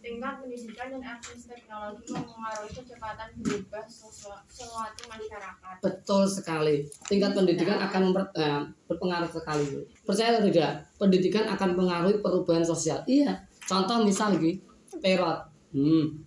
Tingkat 0.02 0.42
pendidikan 0.42 0.86
dan 0.98 1.02
akses 1.14 1.46
teknologi 1.46 2.10
mempengaruhi 2.10 2.74
kecepatan 2.74 3.38
berubah 3.38 3.86
suatu 3.86 5.02
masyarakat. 5.06 5.74
betul 5.78 6.26
sekali. 6.26 6.82
Tingkat 7.06 7.30
pendidikan 7.38 7.78
akan 7.78 8.10
memper- 8.10 8.34
eh, 8.34 8.66
berpengaruh 8.90 9.30
sekali. 9.30 9.62
Bu. 9.70 9.80
percaya 10.02 10.34
atau 10.34 10.50
tidak 10.50 10.82
pendidikan 10.98 11.46
akan 11.46 11.78
mempengaruhi 11.78 12.18
perubahan 12.18 12.66
sosial. 12.66 12.98
Iya. 13.06 13.46
Contoh 13.62 14.02
misal 14.02 14.34
lagi 14.34 14.58
perot. 14.98 15.38
Hmm. 15.72 16.20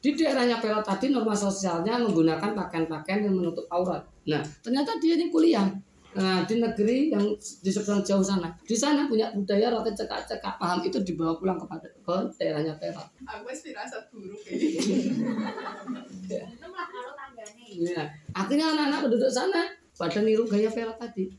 di 0.00 0.16
daerahnya 0.16 0.56
perot 0.64 0.80
tadi 0.80 1.12
norma 1.12 1.36
sosialnya 1.36 2.00
menggunakan 2.00 2.56
pakaian-pakaian 2.56 3.20
yang 3.20 3.36
menutup 3.36 3.68
aurat. 3.68 4.00
Nah 4.26 4.40
ternyata 4.64 4.96
dia 4.96 5.14
ini 5.20 5.28
kuliah 5.28 5.68
Nah, 6.10 6.42
di 6.42 6.58
negeri 6.58 7.14
yang 7.14 7.22
di 7.38 7.70
seberang 7.70 8.02
jauh 8.02 8.24
sana, 8.24 8.50
di 8.66 8.74
sana 8.74 9.06
punya 9.06 9.30
budaya 9.30 9.70
roket 9.70 9.94
cekak-cekak 9.94 10.58
paham 10.58 10.82
itu 10.82 10.98
dibawa 11.06 11.38
pulang 11.38 11.54
kepada 11.54 11.86
ke 11.86 12.16
daerahnya 12.34 12.74
Perot. 12.82 13.06
Aku 13.22 13.46
firasat 13.46 14.10
buruk 14.10 14.42
ya. 14.42 14.58
Itu 16.50 16.66
malah 16.66 16.88
kalau 16.90 17.14
tanggane. 17.14 17.62
Ya, 17.78 18.10
akhirnya 18.34 18.74
anak-anak 18.74 18.98
penduduk 19.06 19.30
sana 19.30 19.70
pada 19.94 20.18
niru 20.18 20.50
gaya 20.50 20.74
Perot 20.74 20.98
tadi. 20.98 21.30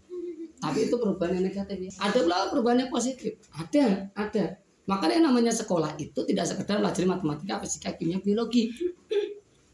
Tapi 0.62 0.79
itu 0.88 0.95
perubahan 0.95 1.41
yang 1.41 1.51
negatif 1.51 1.75
ya. 1.75 1.91
Ada 1.99 2.19
pula 2.23 2.47
perubahan 2.47 2.79
yang 2.88 2.91
positif. 2.93 3.43
Ada, 3.51 4.07
ada. 4.15 4.55
Makanya 4.88 5.19
yang 5.19 5.25
namanya 5.36 5.51
sekolah 5.51 5.99
itu 5.99 6.23
tidak 6.23 6.47
sekedar 6.47 6.79
belajar 6.79 7.03
matematika, 7.03 7.60
fisika, 7.60 7.91
kimia, 7.99 8.23
biologi. 8.23 8.71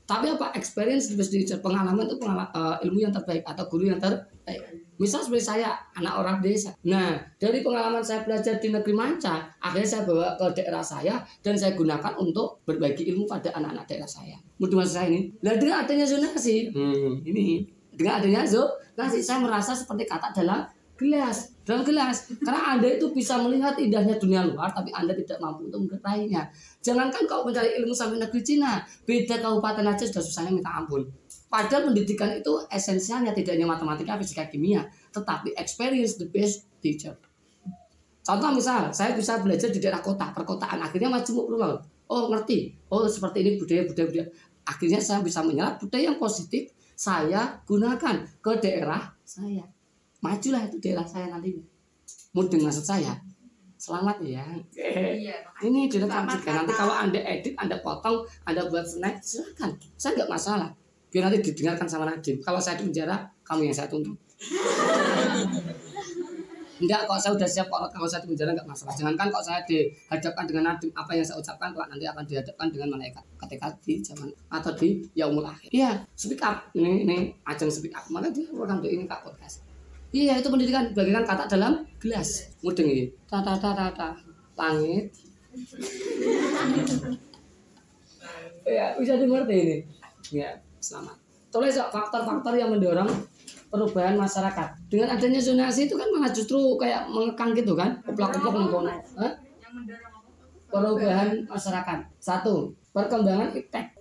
Tapi 0.08 0.32
apa 0.32 0.56
experience 0.56 1.12
pengalaman 1.60 2.08
itu 2.08 2.16
pengalaman, 2.16 2.80
ilmu 2.82 2.98
yang 3.04 3.12
terbaik 3.12 3.44
atau 3.44 3.68
guru 3.68 3.92
yang 3.92 4.00
terbaik. 4.00 4.87
Misal 4.98 5.22
seperti 5.22 5.46
saya, 5.46 5.78
anak 5.94 6.14
orang 6.18 6.38
desa. 6.42 6.74
Nah, 6.90 7.18
dari 7.38 7.62
pengalaman 7.62 8.02
saya 8.02 8.26
belajar 8.26 8.58
di 8.58 8.74
negeri 8.74 8.94
manca, 8.98 9.46
akhirnya 9.62 9.86
saya 9.86 10.04
bawa 10.10 10.34
ke 10.38 10.62
daerah 10.62 10.82
saya 10.82 11.22
dan 11.46 11.54
saya 11.54 11.78
gunakan 11.78 12.18
untuk 12.18 12.66
berbagi 12.66 13.06
ilmu 13.14 13.30
pada 13.30 13.54
anak-anak 13.54 13.86
daerah 13.86 14.10
saya. 14.10 14.38
Mudah 14.58 14.86
saya 14.86 15.10
ini. 15.14 15.30
Nah, 15.46 15.54
dengan 15.56 15.86
adanya 15.86 16.06
zonasi, 16.10 16.74
hmm, 16.74 17.26
ini 17.30 17.66
dengan 17.94 18.22
adanya 18.22 18.42
zonasi, 18.46 19.22
saya 19.22 19.42
merasa 19.42 19.78
seperti 19.78 20.10
kata 20.10 20.34
dalam 20.34 20.66
gelas, 20.98 21.54
dalam 21.62 21.86
gelas. 21.86 22.34
Karena 22.42 22.76
Anda 22.76 22.98
itu 22.98 23.14
bisa 23.14 23.38
melihat 23.38 23.78
indahnya 23.78 24.18
dunia 24.18 24.44
luar, 24.44 24.74
tapi 24.74 24.90
Anda 24.92 25.14
tidak 25.14 25.38
mampu 25.38 25.70
untuk 25.70 25.86
mengetahuinya. 25.86 26.50
Jangankan 26.82 27.24
kau 27.30 27.46
mencari 27.46 27.78
ilmu 27.80 27.94
sampai 27.94 28.18
negeri 28.18 28.42
Cina, 28.42 28.82
beda 29.06 29.38
kabupaten 29.38 29.86
aja 29.86 30.04
sudah 30.10 30.24
susahnya 30.26 30.52
minta 30.58 30.74
ampun. 30.74 31.06
Padahal 31.48 31.92
pendidikan 31.92 32.36
itu 32.36 32.60
esensialnya 32.68 33.32
tidak 33.32 33.56
hanya 33.56 33.68
matematika, 33.72 34.20
fisika, 34.20 34.52
kimia, 34.52 34.84
tetapi 35.16 35.56
experience 35.56 36.20
the 36.20 36.28
best 36.28 36.68
teacher. 36.84 37.16
Contoh 38.28 38.52
misal, 38.52 38.92
saya 38.92 39.16
bisa 39.16 39.40
belajar 39.40 39.72
di 39.72 39.80
daerah 39.80 40.04
kota, 40.04 40.36
perkotaan, 40.36 40.84
akhirnya 40.84 41.08
majemuk 41.08 41.48
rumah. 41.48 41.80
Oh 42.12 42.28
ngerti, 42.28 42.76
oh 42.92 43.08
seperti 43.08 43.48
ini 43.48 43.52
budaya, 43.56 43.88
budaya, 43.88 44.08
budaya. 44.12 44.26
Akhirnya 44.68 45.00
saya 45.00 45.24
bisa 45.24 45.40
menyerap 45.40 45.80
budaya 45.80 46.12
yang 46.12 46.20
positif, 46.20 46.76
saya 46.92 47.64
gunakan 47.64 48.28
ke 48.44 48.52
daerah 48.60 49.16
saya. 49.24 49.64
Majulah 50.20 50.68
itu 50.68 50.84
daerah 50.84 51.08
saya 51.08 51.32
nantinya. 51.32 51.64
Mudeng 52.36 52.68
maksud 52.68 52.84
saya. 52.84 53.16
Selamat 53.78 54.20
ya. 54.26 54.44
Iya. 54.74 55.38
Ini 55.62 55.88
direkam 55.88 56.26
juga. 56.28 56.50
Nanti 56.52 56.74
kalau 56.74 56.98
anda 56.98 57.22
edit, 57.22 57.54
anda 57.56 57.78
potong, 57.80 58.26
anda 58.44 58.66
buat 58.68 58.84
snack, 58.84 59.22
silakan. 59.22 59.78
Saya 59.96 60.20
nggak 60.20 60.32
masalah. 60.34 60.74
Biar 61.08 61.24
nanti 61.28 61.40
didengarkan 61.40 61.88
sama 61.88 62.04
Nadim. 62.04 62.44
Kalau 62.44 62.60
saya 62.60 62.76
di 62.76 62.92
penjara, 62.92 63.16
kamu 63.48 63.72
yang 63.72 63.76
saya 63.76 63.88
tuntut. 63.88 64.20
Enggak, 66.78 67.10
kok 67.10 67.18
saya 67.18 67.34
udah 67.34 67.50
siap 67.50 67.68
kalau 67.74 68.06
saya 68.06 68.22
di 68.22 68.30
penjara 68.30 68.54
enggak 68.54 68.70
masalah. 68.70 68.94
Jangankan 68.94 69.34
kok 69.34 69.42
saya 69.42 69.66
dihadapkan 69.66 70.46
dengan 70.46 70.64
Nadim, 70.74 70.92
apa 70.94 71.12
yang 71.18 71.26
saya 71.26 71.42
ucapkan 71.42 71.74
kelak 71.74 71.90
nanti 71.90 72.06
akan 72.06 72.24
dihadapkan 72.28 72.68
dengan 72.70 72.88
malaikat 72.94 73.24
ketika 73.42 73.68
di 73.82 73.94
zaman 74.06 74.30
atau 74.54 74.72
di 74.78 75.02
yaumul 75.18 75.48
akhir. 75.48 75.74
Iya, 75.74 76.06
speak 76.14 76.44
up. 76.46 76.70
Ini 76.78 77.08
ini 77.08 77.34
ajang 77.50 77.74
speak 77.74 77.98
up. 77.98 78.06
Maka 78.14 78.30
dia 78.30 78.46
program 78.54 78.78
ini 78.86 79.10
kak 79.10 79.26
podcast. 79.26 79.66
Iya, 80.14 80.38
itu 80.38 80.54
pendidikan 80.54 80.94
bagikan 80.94 81.26
kata 81.26 81.50
dalam 81.50 81.82
gelas. 81.98 82.54
Mudeng 82.62 82.94
ini. 82.94 83.10
Tata 83.26 83.58
tata 83.58 83.90
tata. 83.90 84.10
Langit. 84.54 85.10
ya, 88.78 88.94
bisa 89.02 89.18
dimengerti 89.18 89.56
ini. 89.58 89.78
Ya, 90.30 90.62
selamat. 90.80 91.18
Tulis 91.48 91.80
faktor-faktor 91.80 92.54
yang 92.60 92.70
mendorong 92.70 93.10
perubahan 93.72 94.16
masyarakat. 94.20 94.78
Dengan 94.92 95.16
adanya 95.16 95.40
zonasi 95.42 95.88
itu 95.88 95.96
kan 95.96 96.08
malah 96.12 96.32
justru 96.32 96.60
kayak 96.78 97.08
mengekang 97.10 97.56
gitu 97.56 97.74
kan. 97.74 98.04
Hah? 98.04 98.14
Yang 98.14 99.74
mendorong 99.74 100.14
apa? 100.14 100.30
Perubahan 100.68 101.48
masyarakat. 101.48 102.00
Satu, 102.20 102.76
perkembangan 102.92 103.56
iptek. 103.56 103.96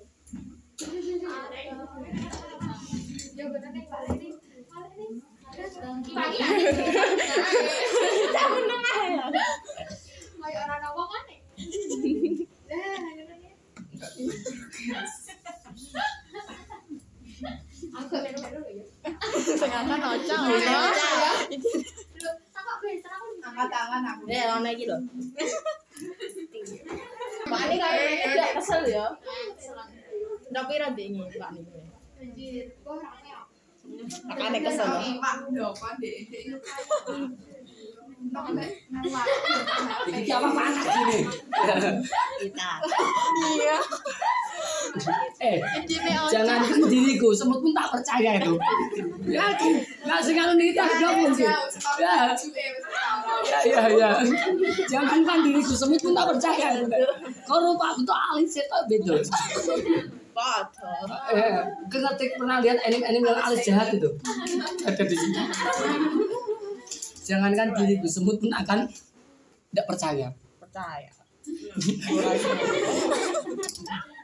Kayak 10.47 10.63
orang 10.69 10.81
kan 10.85 11.03
ngene. 11.07 11.37
Aku 17.97 18.13
melu-melu 18.13 18.61
ya. 18.77 18.85
Aku 19.09 19.57
Angkat 23.47 23.69
tangan 23.73 24.03
aku. 24.05 24.23
Eh. 24.29 24.37
Pak 27.47 27.61
ini 27.71 27.79
gak 27.79 28.59
kesel 28.59 28.83
ya. 28.91 29.07
Tapi 30.53 30.73
rada 30.77 31.03
ini 31.03 31.25
Pak 31.41 31.51
ini. 31.57 31.81
Anjir, 32.17 32.65
kok 32.85 32.97
rame 33.01 33.29
ya? 33.29 33.41
Kesel. 34.61 34.89
Pak. 35.23 35.35
Iki 40.09 40.33
apa 40.33 40.49
panas 40.49 40.87
ini? 40.89 41.19
Kita. 42.41 42.71
Eh, 45.37 45.61
Intine 45.61 46.13
ojo. 46.25 46.33
jangan 46.33 46.65
kan 46.65 46.81
diriku, 46.89 47.29
semut 47.37 47.61
pun 47.61 47.77
tak 47.77 47.93
percaya 47.93 48.41
itu. 48.41 48.57
Yakin, 49.29 49.73
nggak 50.09 50.21
sekarang 50.25 50.57
ada 50.57 51.09
pun 51.13 51.31
sih. 51.37 51.45
Ya, 52.01 52.33
ya, 53.69 53.83
ya. 53.93 54.11
Jangan 54.89 55.21
kan 55.21 55.39
diriku, 55.45 55.77
semut 55.77 56.01
pun 56.01 56.17
tak 56.17 56.27
percaya. 56.33 56.81
Kau 57.45 57.61
rupa 57.61 57.93
itu 58.01 58.15
alis 58.33 58.57
itu 58.57 58.79
beda. 58.89 59.15
Padha. 60.33 60.93
Eh, 61.33 61.61
kengetik 61.89 62.37
pernah 62.37 62.61
lihat 62.61 62.81
anime-anime 62.85 63.29
yang 63.29 63.41
alis 63.41 63.61
jahat 63.65 63.89
itu? 63.93 64.09
Ada 64.85 65.03
di 65.05 65.17
sini. 65.17 65.41
Jangankan 67.27 67.75
diriku, 67.75 68.07
semut 68.07 68.39
pun 68.39 68.55
akan 68.55 68.87
tidak 69.75 69.87
percaya. 69.91 70.31
Percaya. 70.63 71.11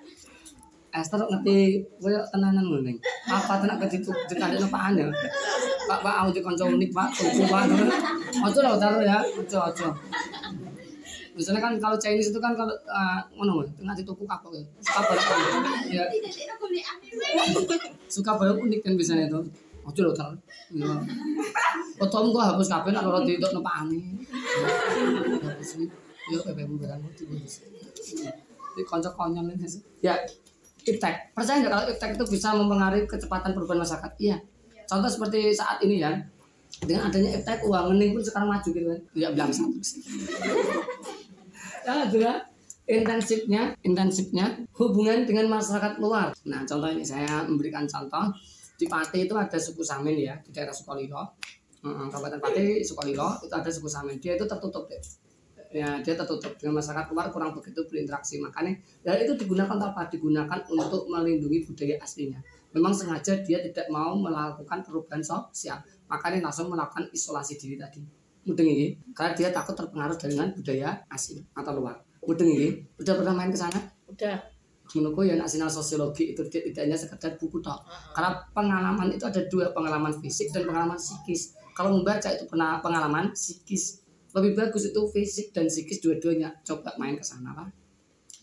Esther 0.92 1.24
ngerti 1.24 1.80
koyo 1.96 2.20
tenanan 2.28 2.68
ngono 2.68 2.84
ning. 2.84 3.00
Apa 3.24 3.64
tenak 3.64 3.80
keditu 3.80 4.12
dikandekno 4.28 4.68
Pak 4.68 4.92
Ane. 4.92 5.08
Pak 5.88 6.04
Pak 6.04 6.14
aku 6.20 6.30
dikonco 6.36 6.68
unik 6.68 6.92
Pak, 6.92 7.08
tuku 7.16 7.48
Pak. 7.48 7.64
Ojo 8.44 8.58
lah 8.60 8.76
taruh 8.76 9.00
ya, 9.00 9.24
ojo 9.24 9.56
ojo. 9.56 9.88
Misalnya 11.32 11.64
kan 11.64 11.72
kalau 11.80 11.96
Chinese 11.96 12.28
itu 12.28 12.36
kan 12.44 12.52
kalau 12.52 12.76
eh, 12.76 13.20
ngono 13.40 13.64
tengah 13.80 13.96
dituku 13.96 14.28
kapok 14.28 14.52
ya. 14.52 14.60
Suka 14.84 15.00
barang 15.08 15.24
ya. 15.88 16.04
Suka 18.12 18.32
barang 18.36 18.58
unik 18.60 18.80
kan 18.84 18.92
biasanya 18.92 19.32
itu. 19.32 19.40
Ojo 19.82 20.00
lo 20.06 20.12
taruh. 20.14 20.38
Ya. 20.70 20.88
Fotomu 21.98 22.34
kok 22.34 22.44
hapus 22.54 22.68
kabeh 22.70 22.90
nek 22.94 23.06
ora 23.06 23.20
ditokno 23.26 23.60
Pak 23.60 23.74
Ane. 23.86 23.98
Hapus 25.42 25.70
ini. 25.78 25.86
Ya 26.30 26.38
pepe 26.38 26.62
konco 28.88 29.10
konyol 29.12 29.52
ini 29.52 29.66
sih. 29.68 29.82
Ya, 30.00 30.16
iptek. 30.86 31.36
Percaya 31.36 31.60
nggak 31.60 31.72
kalau 31.72 31.84
iptek 31.92 32.10
itu 32.16 32.24
bisa 32.30 32.56
mempengaruhi 32.56 33.04
kecepatan 33.04 33.52
perubahan 33.52 33.84
masyarakat? 33.84 34.12
Iya. 34.16 34.40
Contoh 34.88 35.10
seperti 35.12 35.52
saat 35.52 35.78
ini 35.84 36.00
ya, 36.00 36.16
dengan 36.80 37.12
adanya 37.12 37.36
iptek 37.36 37.68
uang 37.68 37.92
ngening 37.92 38.16
pun 38.16 38.22
sekarang 38.24 38.48
maju 38.48 38.68
gitu 38.72 38.86
kan. 38.88 39.00
Tidak 39.12 39.30
bilang 39.36 39.52
satu 39.52 39.78
sih. 39.84 40.00
Ya, 41.84 42.06
adalah 42.08 42.48
intensifnya, 42.88 43.76
intensifnya 43.84 44.46
hubungan 44.78 45.28
dengan 45.28 45.52
masyarakat 45.52 46.00
luar. 46.00 46.32
Nah, 46.48 46.64
contoh 46.64 46.88
ini 46.88 47.04
saya 47.04 47.44
memberikan 47.44 47.84
contoh 47.84 48.32
di 48.82 48.90
Pati 48.90 49.30
itu 49.30 49.34
ada 49.38 49.54
suku 49.54 49.86
Samin 49.86 50.18
ya 50.18 50.34
di 50.42 50.50
daerah 50.50 50.74
Sukolilo. 50.74 51.38
Heeh, 51.86 52.06
Kabupaten 52.10 52.42
Pati, 52.42 52.82
Sukolilo 52.82 53.38
itu 53.46 53.54
ada 53.54 53.70
suku 53.70 53.86
Samin. 53.86 54.18
Dia 54.18 54.34
itu 54.34 54.42
tertutup 54.42 54.90
deh. 54.90 54.98
Ya, 55.72 56.02
dia 56.04 56.18
tertutup 56.18 56.52
dengan 56.58 56.82
masyarakat 56.82 57.08
luar 57.14 57.30
kurang 57.30 57.54
begitu 57.54 57.86
berinteraksi. 57.86 58.42
Makanya 58.42 58.76
dan 59.06 59.22
itu 59.22 59.38
digunakan 59.38 59.78
apa? 59.78 60.10
Digunakan 60.10 60.66
untuk 60.68 61.06
melindungi 61.06 61.62
budaya 61.64 61.96
aslinya. 62.02 62.42
Memang 62.74 62.92
sengaja 62.92 63.38
dia 63.40 63.62
tidak 63.62 63.86
mau 63.88 64.18
melakukan 64.18 64.82
perubahan 64.82 65.22
sosial. 65.22 65.78
Makanya 66.10 66.50
langsung 66.50 66.68
melakukan 66.68 67.08
isolasi 67.14 67.56
diri 67.56 67.78
tadi. 67.78 68.02
Mudeng 68.42 68.66
ini, 68.66 68.98
karena 69.14 69.38
dia 69.38 69.48
takut 69.54 69.78
terpengaruh 69.78 70.18
dengan 70.18 70.50
budaya 70.50 71.06
asing 71.14 71.46
atau 71.54 71.78
luar. 71.78 72.02
Mudeng 72.26 72.50
ini, 72.50 72.68
udah 72.98 73.14
pernah 73.14 73.32
main 73.38 73.54
ke 73.54 73.56
sana? 73.56 73.78
Udah. 74.10 74.51
Menurutku 74.92 75.24
ya 75.24 75.34
nak 75.38 75.48
sosiologi 75.48 76.36
itu 76.36 76.42
tidak 76.48 76.84
hanya 76.84 76.98
sekedar 76.98 77.36
buku 77.40 77.64
tok. 77.64 77.80
Karena 78.12 78.36
pengalaman 78.52 79.08
itu 79.12 79.24
ada 79.24 79.40
dua, 79.48 79.72
pengalaman 79.72 80.12
fisik 80.20 80.52
dan 80.52 80.68
pengalaman 80.68 81.00
psikis. 81.00 81.56
Kalau 81.72 81.96
membaca 81.96 82.28
itu 82.28 82.44
pernah 82.44 82.80
pengalaman 82.84 83.32
psikis. 83.32 84.04
Lebih 84.32 84.52
bagus 84.56 84.88
itu 84.88 85.00
fisik 85.12 85.52
dan 85.56 85.68
psikis 85.68 86.00
dua-duanya. 86.04 86.52
Coba 86.64 86.92
main 87.00 87.16
ke 87.16 87.24
sana, 87.24 87.56
Pak. 87.56 87.68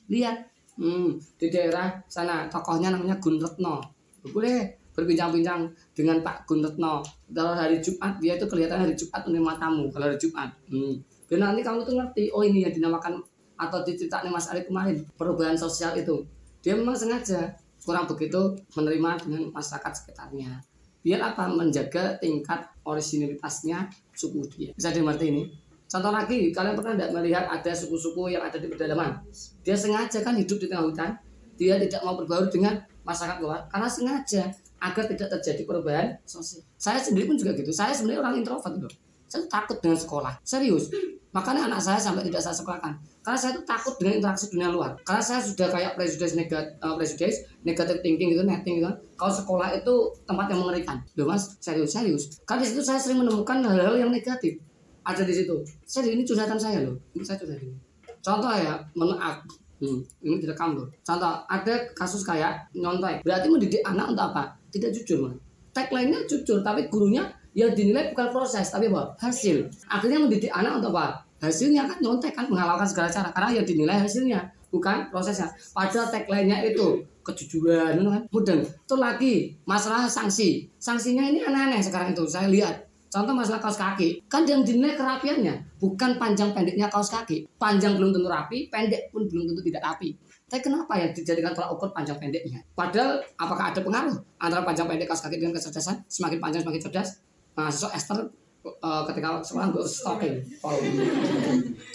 Lihat. 0.09 0.37
Hmm, 0.79 1.19
di 1.35 1.51
daerah 1.51 1.99
sana 2.07 2.47
tokohnya 2.47 2.95
namanya 2.95 3.19
Gun 3.19 3.35
Retno. 3.35 3.83
Boleh 4.31 4.79
berbincang-bincang 4.95 5.67
dengan 5.91 6.23
Pak 6.23 6.47
Gun 6.47 6.63
Retno. 6.63 7.03
Kalau 7.27 7.51
hari 7.51 7.83
Jumat 7.83 8.15
dia 8.23 8.39
itu 8.39 8.47
kelihatan 8.47 8.87
hari 8.87 8.95
Jumat 8.95 9.27
menerima 9.27 9.53
tamu 9.59 9.91
kalau 9.91 10.07
hari 10.07 10.15
Jumat. 10.15 10.49
Hmm. 10.71 11.03
Dan 11.29 11.45
nanti 11.45 11.61
kamu 11.61 11.85
tuh 11.85 11.93
ngerti, 11.93 12.33
oh 12.33 12.41
ini 12.41 12.65
yang 12.65 12.73
dinamakan 12.73 13.21
atau 13.59 13.83
diceritakan 13.83 14.31
Mas 14.31 14.47
Ari 14.49 14.65
kemarin 14.65 15.03
perubahan 15.19 15.53
sosial 15.59 15.93
itu 15.99 16.23
dia 16.59 16.75
memang 16.75 16.95
sengaja 16.95 17.55
kurang 17.83 18.05
begitu 18.05 18.59
menerima 18.75 19.11
dengan 19.23 19.41
masyarakat 19.55 19.91
sekitarnya. 19.95 20.59
Biar 20.99 21.31
apa? 21.31 21.47
Menjaga 21.47 22.19
tingkat 22.19 22.67
originalitasnya 22.83 23.87
suku 24.11 24.43
dia. 24.51 24.69
Bisa 24.75 24.91
dimengerti 24.91 25.31
ini? 25.31 25.43
Contoh 25.89 26.11
lagi 26.13 26.53
kalian 26.53 26.75
pernah 26.77 26.93
tidak 26.93 27.11
melihat 27.17 27.43
ada 27.49 27.71
suku-suku 27.73 28.29
yang 28.29 28.43
ada 28.45 28.59
di 28.61 28.67
pedalaman? 28.69 29.25
Dia 29.65 29.73
sengaja 29.73 30.21
kan 30.21 30.37
hidup 30.37 30.61
di 30.61 30.67
tengah 30.69 30.85
hutan 30.85 31.17
dia 31.59 31.75
tidak 31.75 31.99
mau 32.07 32.15
berbaur 32.15 32.47
dengan 32.47 32.79
masyarakat 33.03 33.43
luar 33.43 33.67
karena 33.67 33.89
sengaja 33.91 34.43
agar 34.79 35.03
tidak 35.11 35.27
terjadi 35.39 35.67
perubahan 35.67 36.07
sosial. 36.23 36.63
Saya 36.79 37.03
sendiri 37.03 37.27
pun 37.27 37.35
juga 37.35 37.51
gitu. 37.51 37.73
Saya 37.75 37.91
sebenarnya 37.91 38.23
orang 38.23 38.39
introvert 38.39 38.79
loh. 38.79 38.93
Saya 39.27 39.43
takut 39.51 39.81
dengan 39.83 39.99
sekolah. 39.99 40.39
Serius. 40.45 40.87
Makanya 41.35 41.67
anak 41.67 41.83
saya 41.83 41.99
sampai 41.99 42.23
tidak 42.23 42.39
saya 42.39 42.55
sekolahkan 42.55 42.95
karena 43.19 43.39
saya 43.39 43.51
tuh 43.59 43.65
takut 43.67 43.93
dengan 43.99 44.23
interaksi 44.23 44.47
dunia 44.47 44.71
luar. 44.71 44.95
Karena 45.03 45.23
saya 45.23 45.43
sudah 45.43 45.67
kayak 45.67 45.99
prejudice 45.99 46.33
negatif 46.39 46.79
prejudice 46.79 47.37
negative 47.67 47.99
thinking 47.99 48.31
gitu 48.33 48.43
netting 48.47 48.79
gitu. 48.79 48.91
Kalau 49.19 49.33
sekolah 49.33 49.75
itu 49.75 49.93
tempat 50.23 50.45
yang 50.47 50.59
mengerikan. 50.63 50.97
Loh 51.19 51.27
mas 51.27 51.59
serius 51.59 51.91
serius 51.91 52.39
karena 52.47 52.63
di 52.63 52.67
situ 52.71 52.81
saya 52.81 52.99
sering 52.99 53.19
menemukan 53.19 53.59
hal-hal 53.61 53.95
yang 53.99 54.11
negatif. 54.11 54.57
Ada 55.03 55.27
di 55.27 55.33
situ. 55.35 55.55
Saya 55.83 56.09
ini 56.09 56.23
curhatan 56.23 56.59
saya 56.59 56.85
loh. 56.87 56.95
Ini 57.11 57.23
saya 57.23 57.37
curhat 57.39 57.59
ini. 57.59 57.75
Contoh 58.19 58.51
ya 58.51 58.75
maaf 58.95 59.43
hmm, 59.83 59.99
ini 60.23 60.35
direkam 60.39 60.79
loh. 60.79 60.87
Contoh 61.03 61.43
ada 61.43 61.73
kasus 61.91 62.23
kayak 62.23 62.71
nyontek. 62.71 63.21
Berarti 63.27 63.47
mendidik 63.51 63.81
anak 63.83 64.15
untuk 64.15 64.25
apa? 64.31 64.55
Tidak 64.71 64.89
jujur 64.95 65.27
mas. 65.27 65.35
Tagline-nya 65.75 66.25
jujur 66.25 66.63
tapi 66.65 66.87
gurunya 66.89 67.29
yang 67.53 67.75
dinilai 67.75 68.15
bukan 68.15 68.31
proses 68.31 68.71
tapi 68.71 68.87
apa? 68.87 69.13
Hasil. 69.19 69.67
Akhirnya 69.91 70.23
mendidik 70.23 70.49
anak 70.55 70.79
untuk 70.79 70.95
apa 70.95 71.28
hasilnya 71.39 71.87
kan 71.87 71.97
nyontek 72.03 72.35
kan 72.35 72.45
menghalalkan 72.47 72.87
segala 72.87 73.07
cara. 73.11 73.31
Karena 73.31 73.59
yang 73.59 73.65
dinilai 73.65 73.97
hasilnya 73.99 74.51
bukan 74.69 75.09
prosesnya. 75.09 75.49
Padahal 75.73 76.13
tagline-nya 76.13 76.63
itu 76.67 77.03
kejujuran 77.25 77.99
kan? 77.99 78.23
Mudeng 78.29 78.61
itu 78.63 78.95
lagi 78.95 79.33
masalah 79.65 80.05
sanksi. 80.05 80.69
Sanksinya 80.77 81.25
ini 81.25 81.43
aneh-aneh 81.43 81.81
sekarang 81.81 82.13
itu 82.13 82.23
saya 82.29 82.47
lihat. 82.47 82.89
Contoh 83.09 83.33
masalah 83.33 83.57
kaos 83.57 83.73
kaki. 83.73 84.21
Kan 84.29 84.45
yang 84.45 84.61
dinilai 84.61 84.93
kerapiannya 84.93 85.81
bukan 85.81 86.21
panjang 86.21 86.53
pendeknya 86.53 86.93
kaos 86.93 87.09
kaki. 87.09 87.49
Panjang 87.57 87.97
belum 87.97 88.13
tentu 88.13 88.29
rapi 88.29 88.69
pendek 88.69 89.09
pun 89.09 89.25
belum 89.25 89.49
tentu 89.49 89.65
tidak 89.65 89.81
rapi. 89.81 90.13
Tapi 90.45 90.61
kenapa 90.61 90.93
ya 90.93 91.09
dijadikan 91.09 91.53
tolak 91.57 91.73
ukur 91.73 91.89
panjang 91.89 92.21
pendeknya? 92.21 92.61
Padahal 92.77 93.17
apakah 93.33 93.73
ada 93.73 93.81
pengaruh 93.81 94.13
antara 94.37 94.61
panjang 94.61 94.85
pendek 94.85 95.09
kaos 95.09 95.25
kaki 95.25 95.41
dengan 95.41 95.57
kecerdasan? 95.57 96.05
Semakin 96.05 96.37
panjang 96.37 96.61
semakin 96.61 96.81
cerdas? 96.85 97.09
Mahasiswa 97.57 97.89
Esther 97.97 98.29
eh, 98.65 99.01
ketika 99.11 99.39
sekolah 99.39 99.67
gue 99.71 99.83
stalking 99.87 100.35
kalau 100.59 100.77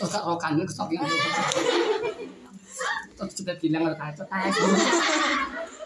terus 0.00 0.10
kak 0.10 0.24
rokan 0.24 0.50
gue 0.56 0.66
stalking 0.68 1.00
terus 3.14 3.32
sudah 3.36 3.54
bilang 3.60 3.82
ke 3.88 3.94
kaca 3.94 4.24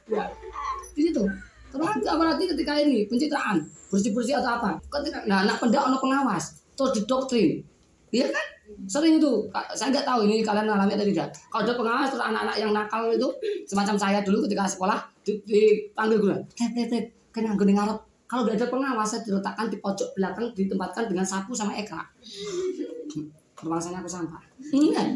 ya 0.08 0.24
di 0.98 1.02
situ. 1.06 1.22
Terus 1.68 2.02
apalagi 2.08 2.48
ketika 2.50 2.74
ini? 2.80 3.06
Pencitraan. 3.06 3.62
Bersih 3.92 4.10
bersih 4.10 4.40
atau 4.40 4.58
apa? 4.58 4.80
Ketika 4.88 5.22
nah 5.30 5.46
anak 5.46 5.62
pendak 5.62 5.84
ono 5.86 6.00
pengawas. 6.02 6.58
Terus 6.74 6.90
didoktrin. 6.98 7.60
Iya 8.10 8.32
kan? 8.32 8.46
Sering 8.88 9.20
itu. 9.20 9.32
Saya 9.76 9.92
nggak 9.92 10.08
tahu 10.08 10.24
ini 10.26 10.40
kalian 10.40 10.66
alami 10.66 10.96
atau 10.96 11.06
tidak. 11.06 11.28
Kalau 11.52 11.62
ada 11.62 11.74
pengawas 11.76 12.08
terus 12.08 12.24
anak-anak 12.24 12.56
yang 12.56 12.72
nakal 12.72 13.12
itu 13.12 13.28
semacam 13.68 13.94
saya 14.00 14.18
dulu 14.24 14.48
ketika 14.48 14.64
sekolah 14.64 14.98
di- 15.22 15.44
dipanggil 15.44 16.18
guru 16.18 16.32
hei 16.56 16.68
hei 16.72 16.84
hei 16.88 17.02
kena 17.30 17.52
gue 17.52 17.68
ngarep 17.68 17.98
kalau 18.28 18.44
nggak 18.44 18.60
ada 18.60 18.66
pengawas 18.68 19.08
saya 19.08 19.24
diletakkan 19.24 19.72
di 19.72 19.80
pojok 19.80 20.12
belakang 20.12 20.52
ditempatkan 20.52 21.08
dengan 21.08 21.24
sapu 21.24 21.56
sama 21.56 21.72
eka. 21.72 22.04
Permasalahannya 23.56 24.04
aku 24.04 24.10
sampah 24.12 24.42
enggak 24.70 25.06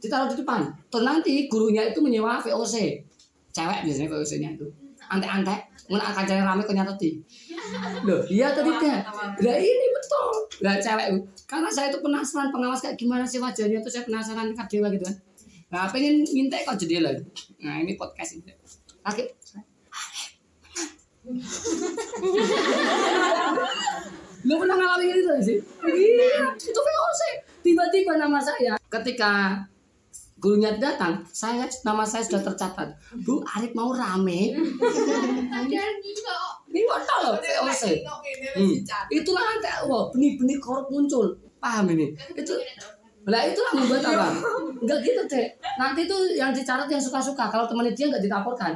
ditaruh 0.00 0.26
di 0.32 0.40
depan. 0.40 0.66
Terus 0.88 1.04
nanti 1.04 1.46
gurunya 1.52 1.92
itu 1.92 2.00
menyewa 2.00 2.40
VOC 2.40 2.74
cewek 3.52 3.78
biasanya 3.84 4.08
VOC 4.08 4.32
nya 4.40 4.48
itu. 4.56 4.66
Antek-antek. 5.12 5.60
Mungkin 5.92 6.00
akan 6.00 6.24
cari 6.24 6.40
rame 6.40 6.62
ke 6.64 6.72
nyateti 6.72 7.10
loh 8.08 8.22
iya 8.30 8.54
atau 8.54 8.64
tidak? 8.64 9.04
lah 9.44 9.56
ini 9.60 9.86
betul. 9.92 10.28
Lah 10.64 10.80
cewek 10.80 11.06
karena 11.44 11.68
saya 11.68 11.92
itu 11.92 12.00
penasaran 12.00 12.48
pengawas 12.48 12.80
kayak 12.80 12.96
gimana 12.96 13.28
sih 13.28 13.36
wajahnya 13.36 13.84
tuh 13.84 13.92
saya 13.92 14.08
penasaran 14.08 14.56
kan 14.56 14.66
dewa 14.70 14.88
gitu 14.88 15.04
kan. 15.04 15.16
Nah 15.68 15.90
pengen 15.92 16.24
minta 16.32 16.56
kok 16.64 16.80
jadi 16.80 17.04
lah. 17.04 17.12
Nah 17.60 17.84
ini 17.84 17.98
podcast 18.00 18.40
ini. 18.40 18.56
Kaki 19.02 19.24
Lu 24.42 24.58
pernah 24.58 24.74
ngalamin 24.74 25.14
itu 25.14 25.30
sih? 25.38 25.54
Iya, 25.86 26.50
itu 26.58 26.80
VOC. 26.82 27.22
Tiba-tiba 27.62 28.18
nama 28.18 28.42
saya 28.42 28.74
ketika 28.90 29.62
gurunya 30.42 30.74
datang, 30.82 31.22
saya 31.30 31.70
nama 31.86 32.02
saya 32.02 32.26
sudah 32.26 32.42
tercatat. 32.42 32.98
Bu, 33.22 33.38
Arif 33.46 33.70
mau 33.78 33.94
rame. 33.94 34.50
Ini 36.66 36.80
kok 36.82 37.18
loh 37.22 37.38
VOC. 37.38 38.02
Itulah 39.14 39.46
nanti 39.46 39.70
wah 39.86 40.10
benih-benih 40.10 40.58
korup 40.58 40.90
muncul. 40.90 41.38
paham 41.62 41.94
ini 41.94 42.10
itu 42.34 42.58
lah 43.22 43.46
itulah 43.46 43.72
membuat 43.78 44.02
apa? 44.02 44.28
Enggak 44.82 44.98
gitu 45.06 45.22
deh 45.30 45.46
nanti 45.78 46.10
tuh 46.10 46.34
yang 46.34 46.50
dicatat 46.50 46.90
yang 46.90 46.98
suka-suka 46.98 47.46
kalau 47.46 47.70
temannya 47.70 47.94
dia 47.94 48.10
nggak 48.10 48.22
dilaporkan. 48.26 48.74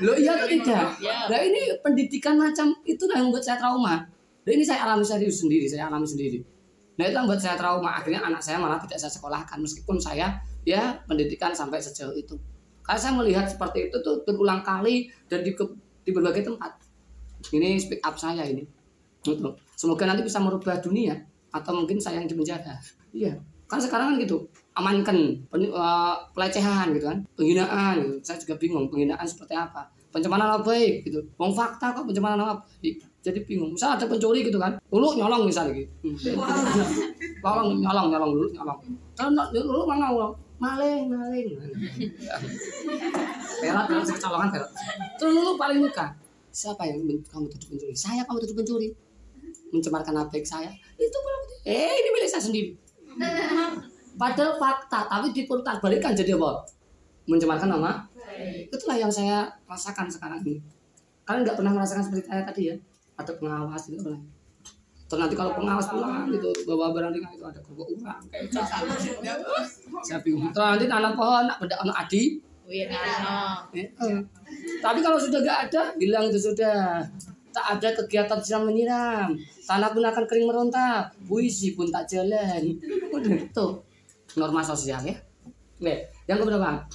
Lo 0.00 0.16
iya 0.16 0.40
atau 0.40 0.48
tidak? 0.48 0.96
Nah 1.02 1.40
ini 1.40 1.76
pendidikan 1.84 2.40
macam 2.40 2.72
itu 2.88 3.04
yang 3.12 3.28
membuat 3.28 3.44
saya 3.44 3.60
trauma. 3.60 4.08
Nah 4.42 4.52
ini 4.52 4.64
saya 4.64 4.88
alami 4.88 5.04
serius 5.04 5.44
sendiri 5.44 5.68
saya 5.68 5.92
alami 5.92 6.08
sendiri. 6.08 6.40
Nah 6.96 7.04
itu 7.04 7.12
yang 7.12 7.28
membuat 7.28 7.44
saya 7.44 7.60
trauma. 7.60 8.00
Akhirnya 8.00 8.24
anak 8.24 8.40
saya 8.40 8.56
malah 8.56 8.80
tidak 8.80 8.96
saya 9.04 9.12
sekolahkan 9.12 9.60
meskipun 9.60 10.00
saya 10.00 10.40
ya 10.64 10.96
pendidikan 11.04 11.52
sampai 11.52 11.84
sejauh 11.84 12.16
itu. 12.16 12.40
Karena 12.82 12.98
saya 12.98 13.12
melihat 13.14 13.46
seperti 13.46 13.92
itu 13.92 13.96
tuh 14.00 14.24
berulang 14.24 14.64
kali 14.64 15.12
dan 15.28 15.44
di, 15.44 15.52
di 16.02 16.10
berbagai 16.10 16.48
tempat. 16.48 16.72
Ini 17.52 17.76
speak 17.76 18.00
up 18.00 18.16
saya 18.16 18.48
ini. 18.48 18.64
Gitu. 19.22 19.54
semoga 19.78 20.02
nanti 20.02 20.26
bisa 20.26 20.42
merubah 20.42 20.82
dunia 20.82 21.14
atau 21.52 21.72
mungkin 21.76 22.00
saya 22.00 22.18
yang 22.18 22.28
di 22.28 22.34
penjara. 22.34 22.74
Iya. 23.12 23.36
Kan 23.68 23.80
sekarang 23.80 24.16
kan 24.16 24.16
gitu 24.20 24.36
amankan 24.72 25.36
pen- 25.52 25.68
eh, 25.72 26.16
pelecehan 26.32 26.92
gitu 26.96 27.08
kan 27.08 27.18
penghinaan 27.36 28.00
gitu. 28.00 28.16
saya 28.24 28.36
juga 28.40 28.54
bingung 28.56 28.88
penghinaan 28.88 29.24
seperti 29.28 29.52
apa? 29.56 29.84
Pencemaran 30.12 30.44
nama 30.44 30.60
baik 30.60 31.08
gitu. 31.08 31.20
Wong 31.40 31.52
fakta 31.56 31.92
kok 31.92 32.04
pencemaran 32.08 32.36
nama 32.40 32.56
baik 32.80 33.00
jadi 33.22 33.40
bingung. 33.46 33.72
Misal 33.76 33.96
ada 33.96 34.04
pencuri 34.08 34.44
gitu 34.44 34.56
kan 34.56 34.76
dulu 34.88 35.16
nyolong 35.16 35.44
misalnya 35.48 35.76
gitu 35.76 35.92
nyolong 37.44 37.80
nyolong 37.80 38.06
nyolong 38.12 38.30
dulu 38.36 38.48
nyolong. 38.56 38.78
Kalau 39.16 39.30
dulu 39.52 39.80
mana 39.88 40.08
nyolong 40.12 40.34
maling 40.62 41.04
maling. 41.08 41.46
Perat 43.60 43.84
perat 43.88 44.04
kecolongan 44.08 44.48
perat 44.52 44.70
terus 45.20 45.32
dulu 45.32 45.50
paling 45.56 45.80
muka 45.80 46.12
siapa 46.52 46.84
yang 46.84 47.00
kamu 47.24 47.48
tuduh 47.48 47.68
pencuri? 47.72 47.94
Saya 47.96 48.22
kamu 48.28 48.44
tuduh 48.44 48.56
pencuri 48.60 48.88
mencemarkan 49.72 50.12
nama 50.14 50.28
baik 50.28 50.46
saya. 50.46 50.70
Itu 50.96 51.18
belum 51.18 51.42
eh 51.66 51.92
ini 51.92 52.08
milik 52.12 52.28
saya 52.30 52.42
sendiri. 52.44 52.70
Padahal 54.20 54.60
fakta 54.60 55.08
tapi 55.08 55.32
diputar 55.32 55.80
balikan 55.80 56.12
jadi 56.12 56.36
apa? 56.36 56.66
Mencemarkan 57.26 57.68
nama. 57.70 58.06
Itulah 58.68 58.96
yang 58.96 59.12
saya 59.12 59.48
rasakan 59.68 60.08
sekarang 60.08 60.40
ini. 60.44 60.60
Kalian 61.22 61.46
nggak 61.46 61.56
pernah 61.56 61.72
merasakan 61.72 62.02
seperti 62.02 62.28
saya 62.28 62.42
tadi 62.44 62.62
ya? 62.72 62.76
Ada 63.16 63.38
pengawas 63.38 63.86
gitu 63.88 64.02
pernah 64.02 64.20
terus 65.12 65.28
nanti 65.28 65.36
kalau 65.36 65.52
pengawas 65.52 65.92
pulang 65.92 66.24
gitu 66.32 66.48
bawa 66.64 66.88
barang 66.96 67.12
ringan 67.12 67.36
itu 67.36 67.44
ada 67.44 67.60
kerupuk 67.60 67.84
urang 68.00 68.16
kayak 68.32 68.48
saya 70.00 70.18
bingung 70.24 70.48
terus 70.56 70.64
nanti 70.72 70.88
tanam 70.88 71.12
pohon 71.12 71.44
nak 71.44 71.60
benda 71.60 71.76
anak 71.84 72.08
adi. 72.08 72.40
Wih, 72.62 72.86
Narno. 72.86 73.68
Eh, 73.74 73.90
eh. 73.90 74.22
Tapi 74.78 75.02
kalau 75.02 75.18
sudah 75.18 75.42
nggak 75.42 75.58
ada, 75.68 75.92
bilang 75.98 76.30
itu 76.30 76.38
sudah. 76.38 77.02
Tak 77.52 77.78
ada 77.78 77.88
kegiatan 77.92 78.40
siram 78.40 78.64
menyiram. 78.64 79.36
Tanah 79.68 79.92
pun 79.92 80.02
akan 80.02 80.24
kering 80.24 80.48
meronta. 80.48 81.12
Puisi 81.28 81.76
pun 81.76 81.92
tak 81.92 82.08
jalan. 82.08 82.80
Itu. 83.20 83.66
Norma 84.40 84.64
sosial 84.64 85.04
ya. 85.04 85.16
Oke, 85.76 86.08
yang 86.24 86.38
keberapa? 86.40 86.88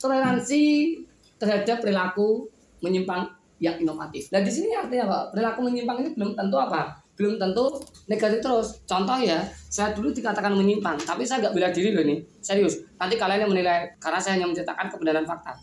Toleransi 0.00 0.62
terhadap 1.36 1.82
perilaku 1.82 2.46
menyimpang 2.80 3.26
yang 3.62 3.78
inovatif. 3.78 4.30
Nah 4.30 4.42
di 4.42 4.50
sini 4.50 4.74
artinya 4.74 5.10
apa? 5.10 5.18
Perilaku 5.34 5.60
menyimpang 5.66 6.02
ini 6.02 6.10
belum 6.14 6.38
tentu 6.38 6.56
apa? 6.58 7.02
Belum 7.18 7.38
tentu 7.38 7.82
negatif 8.06 8.38
terus. 8.42 8.78
Contoh 8.86 9.18
ya, 9.18 9.42
saya 9.70 9.94
dulu 9.94 10.10
dikatakan 10.10 10.54
menyimpang, 10.54 10.98
tapi 11.02 11.22
saya 11.22 11.46
nggak 11.46 11.54
bela 11.54 11.68
diri 11.70 11.94
loh 11.94 12.02
nih. 12.02 12.18
Serius. 12.42 12.82
Nanti 12.98 13.14
kalian 13.14 13.46
yang 13.46 13.50
menilai 13.50 13.94
karena 14.02 14.18
saya 14.18 14.38
hanya 14.38 14.50
menceritakan 14.50 14.86
kebenaran 14.90 15.26
fakta. 15.26 15.54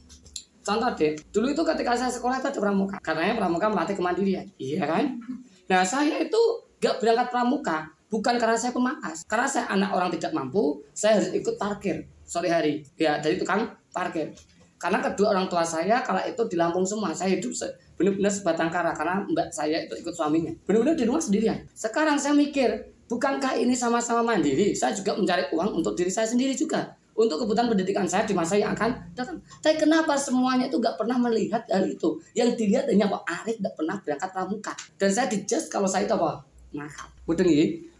Contoh 0.69 0.93
deh, 0.93 1.17
dulu 1.33 1.49
itu 1.49 1.63
ketika 1.65 1.97
saya 1.97 2.13
sekolah 2.13 2.37
itu 2.37 2.47
ada 2.53 2.61
pramuka. 2.61 3.01
Karena 3.01 3.33
pramuka 3.33 3.65
melatih 3.73 3.97
kemandirian. 3.97 4.45
Iya 4.61 4.85
kan? 4.85 5.17
Nah 5.65 5.81
saya 5.81 6.21
itu 6.21 6.37
gak 6.77 7.01
berangkat 7.01 7.33
pramuka 7.33 7.89
bukan 8.13 8.37
karena 8.37 8.53
saya 8.53 8.69
pemakas. 8.69 9.25
Karena 9.25 9.49
saya 9.49 9.65
anak 9.73 9.89
orang 9.97 10.09
tidak 10.13 10.29
mampu, 10.37 10.85
saya 10.93 11.17
harus 11.17 11.33
ikut 11.33 11.57
parkir 11.57 12.05
sore 12.21 12.53
hari. 12.53 12.85
Ya 13.01 13.17
dari 13.17 13.41
tukang 13.41 13.65
parkir. 13.89 14.29
Karena 14.77 15.01
kedua 15.01 15.33
orang 15.35 15.49
tua 15.49 15.65
saya 15.65 16.05
kala 16.05 16.23
itu 16.29 16.39
di 16.45 16.55
Lampung 16.55 16.85
semua. 16.85 17.11
Saya 17.17 17.35
hidup 17.35 17.51
se- 17.51 17.73
benar-benar 17.97 18.31
sebatang 18.31 18.69
kara 18.71 18.93
karena 18.95 19.25
mbak 19.27 19.51
saya 19.51 19.83
itu 19.83 19.97
ikut 19.97 20.13
suaminya. 20.13 20.53
Benar-benar 20.63 20.95
di 20.95 21.03
rumah 21.03 21.19
sendirian. 21.19 21.57
Sekarang 21.75 22.15
saya 22.15 22.31
mikir, 22.31 22.87
bukankah 23.11 23.59
ini 23.59 23.75
sama-sama 23.75 24.23
mandiri? 24.23 24.71
Saya 24.71 24.95
juga 24.95 25.19
mencari 25.19 25.51
uang 25.51 25.83
untuk 25.83 25.99
diri 25.99 26.07
saya 26.07 26.29
sendiri 26.29 26.55
juga. 26.55 26.95
Untuk 27.19 27.43
kebutuhan 27.43 27.67
pendidikan 27.67 28.07
saya 28.07 28.23
di 28.23 28.31
masa 28.31 28.55
yang 28.55 28.71
akan 28.71 28.95
datang. 29.11 29.43
Tapi 29.59 29.75
kenapa 29.75 30.15
semuanya 30.15 30.71
itu 30.71 30.79
gak 30.79 30.95
pernah 30.95 31.19
melihat 31.19 31.67
hal 31.67 31.83
itu? 31.83 32.15
Yang 32.31 32.55
dilihat 32.55 32.87
hanya 32.87 33.11
Pak 33.11 33.27
Arif 33.27 33.59
gak 33.59 33.75
pernah 33.75 33.99
berangkat 33.99 34.29
pramuka. 34.31 34.71
Dan 34.95 35.11
saya 35.11 35.27
dijudge 35.27 35.67
kalau 35.67 35.83
saya 35.83 36.07
itu 36.07 36.15
apa? 36.15 36.47
Nakal. 36.71 37.11
Udah. 37.27 37.43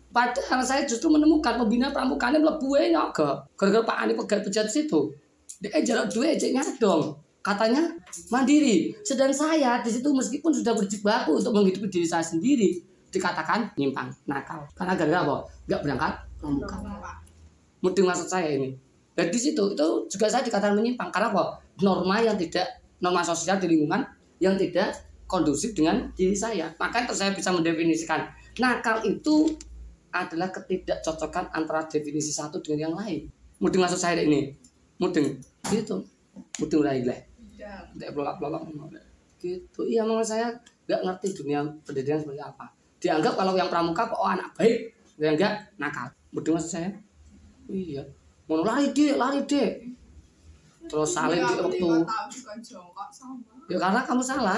Padahal 0.10 0.64
saya 0.64 0.88
justru 0.88 1.12
menemukan 1.12 1.60
pembina 1.60 1.92
pramukanya 1.92 2.40
mlebu 2.40 2.80
e 2.80 2.96
nyoga. 2.96 3.44
Gara-gara 3.60 3.84
Pak 3.84 3.98
Arif 4.08 4.16
pegat 4.24 4.40
pejabat 4.48 4.72
situ. 4.72 5.12
Dia 5.60 5.84
jarak 5.84 6.08
dua 6.16 6.40
ejeknya 6.40 6.64
dong. 6.80 7.20
Katanya 7.44 7.92
mandiri. 8.32 8.96
Sedang 9.04 9.36
saya 9.36 9.84
di 9.84 9.92
situ 9.92 10.08
meskipun 10.16 10.56
sudah 10.56 10.72
berjibaku 10.72 11.44
untuk 11.44 11.52
menghidupi 11.52 11.92
diri 11.92 12.08
saya 12.08 12.24
sendiri, 12.24 12.80
dikatakan 13.12 13.76
nyimpang, 13.76 14.16
nakal. 14.32 14.64
Karena 14.72 14.96
gara-gara 14.96 15.28
apa? 15.28 15.38
Gak 15.68 15.80
berangkat 15.84 16.14
pramuka. 16.40 16.78
Mudeng 17.84 18.08
maksud 18.08 18.32
saya 18.32 18.56
ini. 18.56 18.89
Dan 19.20 19.36
di 19.36 19.36
situ 19.36 19.76
itu 19.76 19.88
juga 20.08 20.32
saya 20.32 20.48
dikatakan 20.48 20.80
menyimpang 20.80 21.12
karena 21.12 21.28
apa? 21.36 21.60
Norma 21.84 22.24
yang 22.24 22.40
tidak 22.40 22.80
norma 23.04 23.20
sosial 23.20 23.60
di 23.60 23.68
lingkungan 23.68 24.00
yang 24.40 24.56
tidak 24.56 24.96
kondusif 25.28 25.76
dengan 25.76 26.08
diri 26.16 26.32
saya. 26.32 26.72
Maka 26.80 27.04
terus 27.04 27.20
saya 27.20 27.36
bisa 27.36 27.52
mendefinisikan 27.52 28.32
nakal 28.64 29.04
itu 29.04 29.60
adalah 30.16 30.48
ketidakcocokan 30.56 31.52
antara 31.52 31.84
definisi 31.84 32.32
satu 32.32 32.64
dengan 32.64 32.88
yang 32.88 32.96
lain. 32.96 33.28
Mudeng 33.60 33.84
maksud 33.84 34.00
saya 34.00 34.24
ini. 34.24 34.56
Mudeng. 35.04 35.36
Gitu. 35.68 36.00
Mudeng 36.64 36.80
lah 36.80 36.96
lah. 37.04 37.20
Tidak 37.92 38.16
pelolak-pelolak. 38.16 39.04
Gitu. 39.36 39.80
Iya 39.84 40.08
memang 40.08 40.24
saya 40.24 40.56
nggak 40.88 41.02
ngerti 41.04 41.28
dunia 41.36 41.68
pendidikan 41.84 42.24
seperti 42.24 42.40
apa. 42.40 42.72
Dianggap 43.04 43.36
kalau 43.36 43.52
yang 43.60 43.68
pramuka 43.68 44.08
kok 44.08 44.16
oh, 44.16 44.32
anak 44.32 44.56
baik, 44.56 44.96
yang 45.20 45.36
enggak 45.36 45.68
nakal. 45.76 46.08
Mudeng 46.32 46.56
maksud 46.56 46.72
saya. 46.72 46.96
Iya. 47.68 48.08
Mau 48.50 48.66
lari 48.66 48.90
dek, 48.90 49.14
lari 49.14 49.46
dek. 49.46 49.72
Terus 50.90 51.14
saling 51.14 51.38
di 51.38 51.54
waktu. 51.62 51.90
Ya 53.70 53.78
karena 53.78 54.02
kamu 54.02 54.26
salah. 54.26 54.58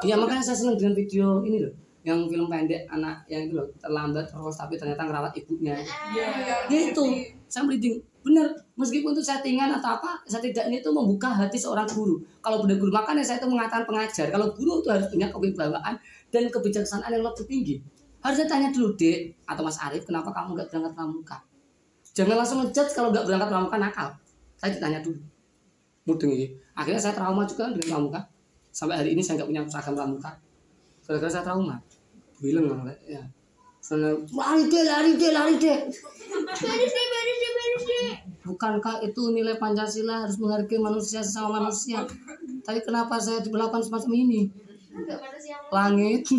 Iya 0.00 0.16
makanya 0.16 0.40
saya 0.40 0.56
senang 0.56 0.80
dengan 0.80 0.96
video 0.96 1.44
ini 1.44 1.60
loh. 1.60 1.76
Yang 2.06 2.32
film 2.32 2.48
pendek 2.48 2.88
anak 2.88 3.28
yang 3.28 3.50
itu 3.50 3.60
loh 3.60 3.68
terlambat 3.76 4.24
terus 4.32 4.56
tapi 4.56 4.80
ternyata 4.80 5.04
ngerawat 5.04 5.36
ibunya. 5.36 5.76
Iya, 6.16 6.26
iya. 6.40 6.54
Gitu. 6.72 7.04
Saya 7.44 7.68
merinding. 7.68 8.00
Benar. 8.24 8.48
Meskipun 8.80 9.12
itu 9.12 9.20
settingan 9.20 9.76
atau 9.76 10.00
apa, 10.00 10.16
setidaknya 10.24 10.80
itu 10.80 10.88
membuka 10.88 11.28
hati 11.28 11.60
seorang 11.60 11.84
guru. 11.92 12.16
Kalau 12.40 12.64
benar 12.64 12.80
guru 12.80 12.88
makanya 12.88 13.20
saya 13.20 13.36
itu 13.36 13.48
mengatakan 13.52 13.84
pengajar. 13.84 14.32
Kalau 14.32 14.56
guru 14.56 14.80
itu 14.80 14.88
harus 14.88 15.12
punya 15.12 15.28
kewibawaan 15.28 16.00
dan 16.32 16.44
kebijaksanaan 16.48 17.12
yang 17.12 17.24
lebih 17.28 17.44
tinggi. 17.44 17.76
Harusnya 18.24 18.48
tanya 18.48 18.72
dulu 18.72 18.96
dek 18.96 19.36
atau 19.44 19.62
Mas 19.62 19.76
Arief 19.84 20.08
kenapa 20.08 20.32
kamu 20.32 20.56
nggak 20.56 20.68
berangkat 20.72 20.92
pramuka? 20.96 21.38
Jangan 22.16 22.40
langsung 22.40 22.64
ngejudge 22.64 22.96
kalau 22.96 23.12
nggak 23.12 23.28
berangkat 23.28 23.48
pramuka 23.52 23.76
nakal. 23.76 24.08
Saya 24.56 24.72
ditanya 24.72 25.04
dulu. 25.04 25.20
Mudeng 26.08 26.32
ini. 26.32 26.48
Akhirnya 26.72 26.96
saya 26.96 27.12
trauma 27.12 27.44
juga 27.44 27.68
dengan 27.76 27.92
pramuka. 27.92 28.24
Sampai 28.72 28.96
hari 29.04 29.12
ini 29.12 29.20
saya 29.20 29.36
nggak 29.36 29.48
punya 29.52 29.62
seragam 29.68 29.92
pramuka. 29.92 30.32
Gara-gara 31.04 31.28
saya 31.28 31.44
trauma. 31.44 31.76
Bilang 32.40 32.88
ya. 33.04 33.20
Sana, 33.84 34.16
lari 34.18 34.66
deh, 34.66 34.82
lari 34.82 35.14
deh, 35.14 35.30
lari 35.30 35.54
deh. 35.62 35.78
Beres 35.86 36.90
deh, 36.90 37.06
beres 37.12 37.38
deh, 37.38 37.52
beres 37.54 37.84
deh. 37.86 38.18
Bukankah 38.42 38.98
itu 39.06 39.30
nilai 39.30 39.62
Pancasila 39.62 40.26
harus 40.26 40.42
menghargai 40.42 40.82
manusia 40.82 41.22
sesama 41.22 41.62
manusia? 41.62 42.02
Tapi 42.66 42.82
kenapa 42.82 43.22
saya 43.22 43.38
diperlakukan 43.46 43.86
semacam 43.86 44.10
ini? 44.26 44.50
Langit. 45.70 46.26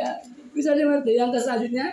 ya, 0.00 0.16
bisa 0.62 0.78
dimengerti. 0.78 1.18
Yang 1.18 1.42
selanjutnya, 1.42 1.86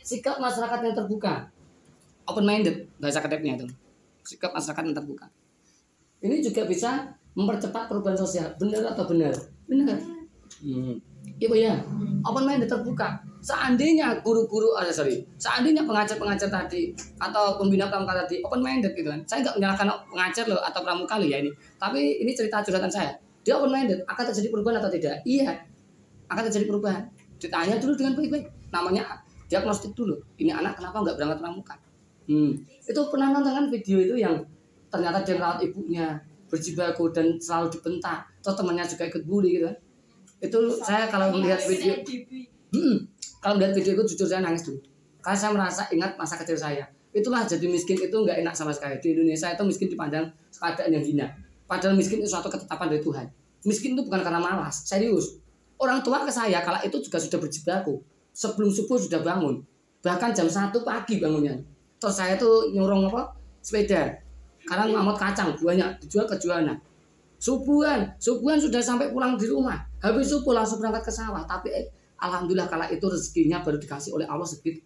sikap 0.00 0.40
masyarakat 0.40 0.78
yang 0.80 0.96
terbuka. 0.96 1.52
Open 2.24 2.48
minded 2.48 2.88
bahasa 2.96 3.20
kedepnya 3.20 3.60
itu. 3.60 3.68
Sikap 4.24 4.56
masyarakat 4.56 4.82
yang 4.88 4.96
terbuka. 4.96 5.28
Ini 6.24 6.40
juga 6.40 6.64
bisa 6.64 7.12
mempercepat 7.36 7.92
perubahan 7.92 8.16
sosial. 8.16 8.56
Benar 8.56 8.96
atau 8.96 9.04
benar? 9.04 9.34
Benar. 9.68 9.98
Hmm. 10.62 10.96
Iya 11.38 11.46
Bu, 11.50 11.56
ya. 11.58 11.74
Open 12.22 12.44
minded 12.46 12.70
terbuka. 12.70 13.18
Seandainya 13.42 14.22
guru-guru, 14.22 14.78
ah, 14.78 14.86
sorry, 14.86 15.18
seandainya 15.34 15.82
pengajar-pengajar 15.82 16.46
tadi 16.46 16.94
atau 17.18 17.58
pembina 17.58 17.90
pramuka 17.90 18.14
tadi 18.22 18.38
open 18.46 18.62
minded 18.62 18.94
gitu 18.94 19.10
kan. 19.10 19.18
Saya 19.26 19.42
nggak 19.42 19.58
menyalahkan 19.58 19.86
pengajar 20.06 20.44
loh 20.46 20.62
atau 20.62 20.80
pramuka 20.86 21.18
loh 21.18 21.26
ya 21.26 21.42
ini. 21.42 21.50
Tapi 21.74 22.22
ini 22.22 22.30
cerita 22.38 22.62
curhatan 22.62 22.86
saya. 22.86 23.10
Dia 23.42 23.58
open 23.58 23.74
minded, 23.74 24.06
akan 24.06 24.22
terjadi 24.30 24.54
perubahan 24.54 24.78
atau 24.78 24.90
tidak? 24.94 25.18
Iya, 25.26 25.58
akan 26.32 26.42
terjadi 26.48 26.66
perubahan. 26.68 27.04
Ditanya 27.36 27.76
dulu 27.78 27.92
dengan 27.94 28.12
baik-baik. 28.16 28.46
Namanya 28.72 29.02
diagnostik 29.46 29.92
dulu. 29.92 30.16
Ini 30.40 30.56
anak 30.56 30.80
kenapa 30.80 31.04
nggak 31.04 31.16
berangkat 31.20 31.38
pramuka? 31.44 31.74
Hmm. 32.26 32.52
Itu 32.82 33.00
pernah 33.12 33.36
nonton 33.36 33.52
kan 33.52 33.66
video 33.68 34.00
itu 34.00 34.16
yang 34.16 34.40
ternyata 34.88 35.20
dia 35.22 35.36
merawat 35.36 35.60
ibunya. 35.64 36.20
berjibaku 36.52 37.08
dan 37.16 37.40
selalu 37.40 37.72
dibentak 37.72 38.28
atau 38.44 38.52
temannya 38.52 38.84
juga 38.84 39.08
ikut 39.08 39.24
bully 39.24 39.56
gitu 39.56 39.72
kan 39.72 39.76
itu 40.44 40.58
saya 40.84 41.08
kalau 41.08 41.32
melihat 41.32 41.64
video 41.64 41.96
Hmm, 42.72 43.04
kalau 43.44 43.60
melihat 43.60 43.76
video 43.76 44.00
itu 44.00 44.16
jujur 44.16 44.28
saya 44.28 44.44
nangis 44.44 44.64
dulu 44.64 44.80
karena 45.24 45.36
saya 45.36 45.50
merasa 45.52 45.82
ingat 45.92 46.16
masa 46.20 46.40
kecil 46.40 46.56
saya 46.56 46.84
itulah 47.12 47.44
jadi 47.44 47.68
miskin 47.68 48.00
itu 48.00 48.12
nggak 48.12 48.40
enak 48.40 48.52
sama 48.56 48.72
sekali 48.72 48.96
di 49.00 49.12
Indonesia 49.12 49.52
itu 49.52 49.62
miskin 49.64 49.88
dipandang 49.92 50.32
keadaan 50.56 50.92
yang 50.92 51.04
hina 51.04 51.26
padahal 51.68 51.96
miskin 51.96 52.24
itu 52.24 52.28
suatu 52.28 52.48
ketetapan 52.48 52.96
dari 52.96 53.02
Tuhan 53.04 53.26
miskin 53.68 53.92
itu 53.92 54.02
bukan 54.08 54.20
karena 54.24 54.40
malas 54.40 54.88
serius 54.88 55.36
orang 55.82 55.98
tua 56.06 56.22
ke 56.22 56.30
saya 56.30 56.62
kalau 56.62 56.78
itu 56.86 57.02
juga 57.02 57.18
sudah 57.18 57.38
berjibaku. 57.42 57.98
Sebelum 58.32 58.70
subuh 58.70 58.96
sudah 58.96 59.20
bangun. 59.20 59.60
Bahkan 60.00 60.30
jam 60.32 60.48
satu 60.48 60.86
pagi 60.86 61.20
bangunnya. 61.20 61.58
Terus 62.00 62.16
saya 62.16 62.38
tuh 62.38 62.70
nyurung 62.72 63.10
apa? 63.10 63.34
Sepeda. 63.60 64.16
Karena 64.64 64.88
ngamot 64.88 65.18
kacang 65.18 65.52
banyak. 65.58 66.00
Dijual 66.00 66.24
ke 66.30 66.38
jualan. 66.40 66.78
Subuhan 67.42 68.14
subuhan 68.22 68.56
sudah 68.56 68.78
sampai 68.78 69.10
pulang 69.10 69.34
di 69.34 69.50
rumah. 69.50 69.82
Habis 69.98 70.30
subuh 70.30 70.54
langsung 70.54 70.78
berangkat 70.78 71.10
ke 71.10 71.12
sawah. 71.12 71.42
Tapi 71.44 71.68
eh, 71.74 71.86
alhamdulillah 72.22 72.70
kala 72.70 72.86
itu 72.88 73.04
rezekinya 73.04 73.60
baru 73.60 73.76
dikasih 73.76 74.14
oleh 74.14 74.24
Allah 74.30 74.46
sedikit. 74.46 74.80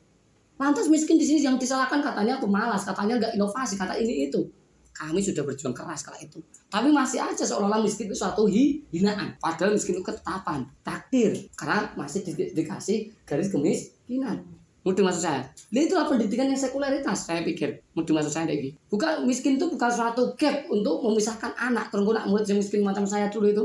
Lantas 0.56 0.88
miskin 0.88 1.20
di 1.20 1.28
sini 1.28 1.44
yang 1.44 1.60
disalahkan 1.60 2.00
katanya 2.00 2.40
pemalas 2.40 2.88
katanya 2.88 3.20
nggak 3.20 3.32
inovasi 3.36 3.76
kata 3.76 3.92
ini 4.00 4.32
itu 4.32 4.48
kami 4.96 5.20
sudah 5.20 5.44
berjuang 5.44 5.76
keras 5.76 6.00
kala 6.00 6.16
itu 6.16 6.40
tapi 6.72 6.88
masih 6.88 7.20
aja 7.20 7.44
seolah-olah 7.44 7.84
miskin 7.84 8.08
itu 8.08 8.16
suatu 8.16 8.48
hi- 8.48 8.80
hinaan 8.88 9.36
padahal 9.36 9.76
miskin 9.76 10.00
itu 10.00 10.04
ketetapan 10.04 10.64
takdir 10.80 11.36
karena 11.52 11.92
masih 11.94 12.24
di- 12.24 12.56
dikasih 12.56 13.12
garis 13.28 13.52
kemiskinan 13.52 14.40
Mudah 14.86 15.02
maksud 15.02 15.26
saya. 15.26 15.42
Nah, 15.74 15.82
itulah 15.82 16.06
pendidikan 16.06 16.46
yang 16.46 16.54
sekularitas 16.54 17.26
saya 17.26 17.42
pikir. 17.42 17.82
Mudah 17.98 18.22
maksud 18.22 18.30
saya 18.30 18.46
gitu. 18.54 18.78
Bukan 18.86 19.26
miskin 19.26 19.58
itu 19.58 19.66
bukan 19.66 19.90
suatu 19.90 20.38
gap 20.38 20.70
untuk 20.70 21.02
memisahkan 21.02 21.58
anak. 21.58 21.90
Terus 21.90 22.06
nak 22.06 22.30
murid 22.30 22.46
yang 22.46 22.62
miskin 22.62 22.86
macam 22.86 23.02
saya 23.02 23.26
dulu 23.26 23.50
itu 23.50 23.64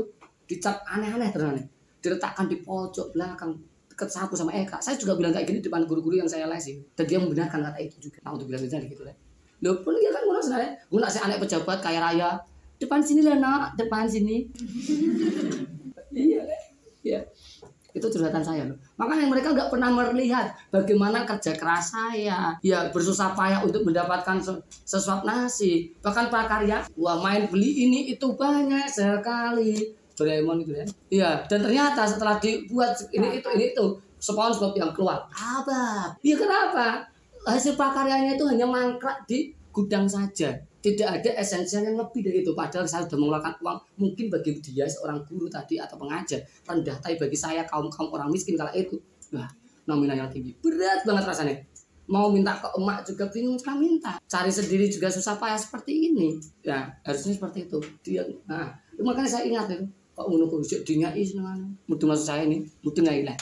dicap 0.50 0.82
aneh-aneh 0.82 1.30
terus 1.30 1.62
diletakkan 2.02 2.50
di 2.50 2.58
pojok 2.66 3.14
belakang 3.14 3.54
deket 3.86 4.10
sapu 4.10 4.34
sama 4.34 4.50
Eka. 4.50 4.82
Saya 4.82 4.98
juga 4.98 5.14
bilang 5.14 5.30
kayak 5.30 5.46
gini 5.46 5.62
depan 5.62 5.86
guru-guru 5.86 6.18
yang 6.18 6.26
saya 6.26 6.50
lesi. 6.50 6.82
Dan 6.98 7.06
dia 7.06 7.22
membenarkan 7.22 7.70
kata 7.70 7.78
itu 7.78 8.10
juga. 8.10 8.18
Nah 8.26 8.34
untuk 8.34 8.50
bilang 8.50 8.66
gitu 8.66 9.06
lah. 9.06 9.14
Loh 9.62 9.78
pun 9.80 9.94
dia 9.94 10.10
kan 10.10 10.26
ngurus 10.26 10.50
saya. 10.50 10.68
Nak 10.90 11.10
saya 11.10 11.30
anak 11.30 11.38
pejabat 11.46 11.78
kaya 11.78 12.02
raya. 12.02 12.34
Depan 12.82 12.98
sini 12.98 13.22
lah 13.22 13.38
nak, 13.38 13.78
depan 13.78 14.10
sini. 14.10 14.42
iya 16.12 16.42
kan? 16.42 16.60
Iya. 17.06 17.20
Itu 17.92 18.08
curhatan 18.08 18.42
saya 18.42 18.66
loh. 18.66 18.74
Makanya 18.98 19.30
mereka 19.30 19.54
nggak 19.54 19.70
pernah 19.70 19.92
melihat 19.92 20.50
bagaimana 20.74 21.22
kerja 21.22 21.54
keras 21.54 21.94
saya. 21.94 22.58
Ya 22.64 22.90
bersusah 22.90 23.38
payah 23.38 23.62
untuk 23.62 23.86
mendapatkan 23.86 24.42
se- 24.42 24.64
sesuap 24.82 25.22
nasi. 25.22 25.94
Bahkan 26.02 26.32
prakarya, 26.32 26.82
wah 26.98 27.22
main 27.22 27.46
beli 27.46 27.86
ini 27.86 28.10
itu 28.10 28.34
banyak 28.34 28.88
sekali. 28.90 29.94
Doraemon 30.16 30.64
itu 30.64 30.72
ya. 30.74 30.84
Iya, 31.12 31.30
dan 31.46 31.64
ternyata 31.64 32.02
setelah 32.08 32.40
dibuat 32.40 32.96
ini 33.12 33.38
itu 33.38 33.48
ini 33.54 33.64
itu 33.76 33.86
SpongeBob 34.18 34.72
yang 34.74 34.90
keluar. 34.96 35.28
Apa? 35.32 36.14
Iya 36.24 36.36
kenapa? 36.40 37.11
Hasil 37.42 37.74
prakaryanya 37.74 38.38
itu 38.38 38.46
hanya 38.46 38.70
mangkrak 38.70 39.26
di 39.26 39.50
gudang 39.74 40.06
saja. 40.06 40.54
Tidak 40.82 41.06
ada 41.06 41.30
esensial 41.38 41.86
yang 41.86 41.98
lebih 41.98 42.22
dari 42.22 42.42
itu. 42.42 42.54
Padahal 42.54 42.86
saya 42.86 43.06
sudah 43.06 43.18
mengeluarkan 43.18 43.54
uang 43.62 43.78
mungkin 43.98 44.30
bagi 44.30 44.62
dia 44.62 44.86
seorang 44.86 45.26
guru 45.26 45.50
tadi 45.50 45.78
atau 45.78 45.98
pengajar 45.98 46.42
rendah. 46.66 46.98
Tapi 47.02 47.18
bagi 47.18 47.38
saya 47.38 47.66
kaum 47.66 47.90
kaum 47.90 48.14
orang 48.14 48.30
miskin 48.30 48.54
kala 48.54 48.70
itu, 48.74 48.98
wah 49.34 49.50
nominal 49.86 50.14
yang 50.18 50.30
tinggi. 50.30 50.54
Berat 50.62 51.02
banget 51.02 51.24
rasanya. 51.26 51.54
Mau 52.10 52.30
minta 52.30 52.58
ke 52.58 52.68
emak 52.78 53.06
juga 53.06 53.30
bingung 53.30 53.58
kan 53.58 53.78
minta. 53.78 54.18
Cari 54.26 54.50
sendiri 54.50 54.90
juga 54.90 55.10
susah 55.10 55.38
payah 55.38 55.58
seperti 55.58 56.10
ini. 56.10 56.38
Ya 56.62 56.94
harusnya 57.06 57.34
seperti 57.38 57.70
itu. 57.70 57.78
Dia, 58.02 58.26
nah 58.46 58.74
makanya 58.98 59.38
saya 59.38 59.46
ingat 59.46 59.70
itu. 59.70 59.86
Kok 60.12 60.26
ngono 60.28 60.44
kok 60.50 60.62
dinyai 60.82 61.22
senengan. 61.24 61.72
Mudah 61.88 62.06
maksud 62.12 62.26
saya 62.26 62.42
ini, 62.44 62.66
mudah 62.84 63.00
nggak 63.00 63.18
hilang. 63.22 63.40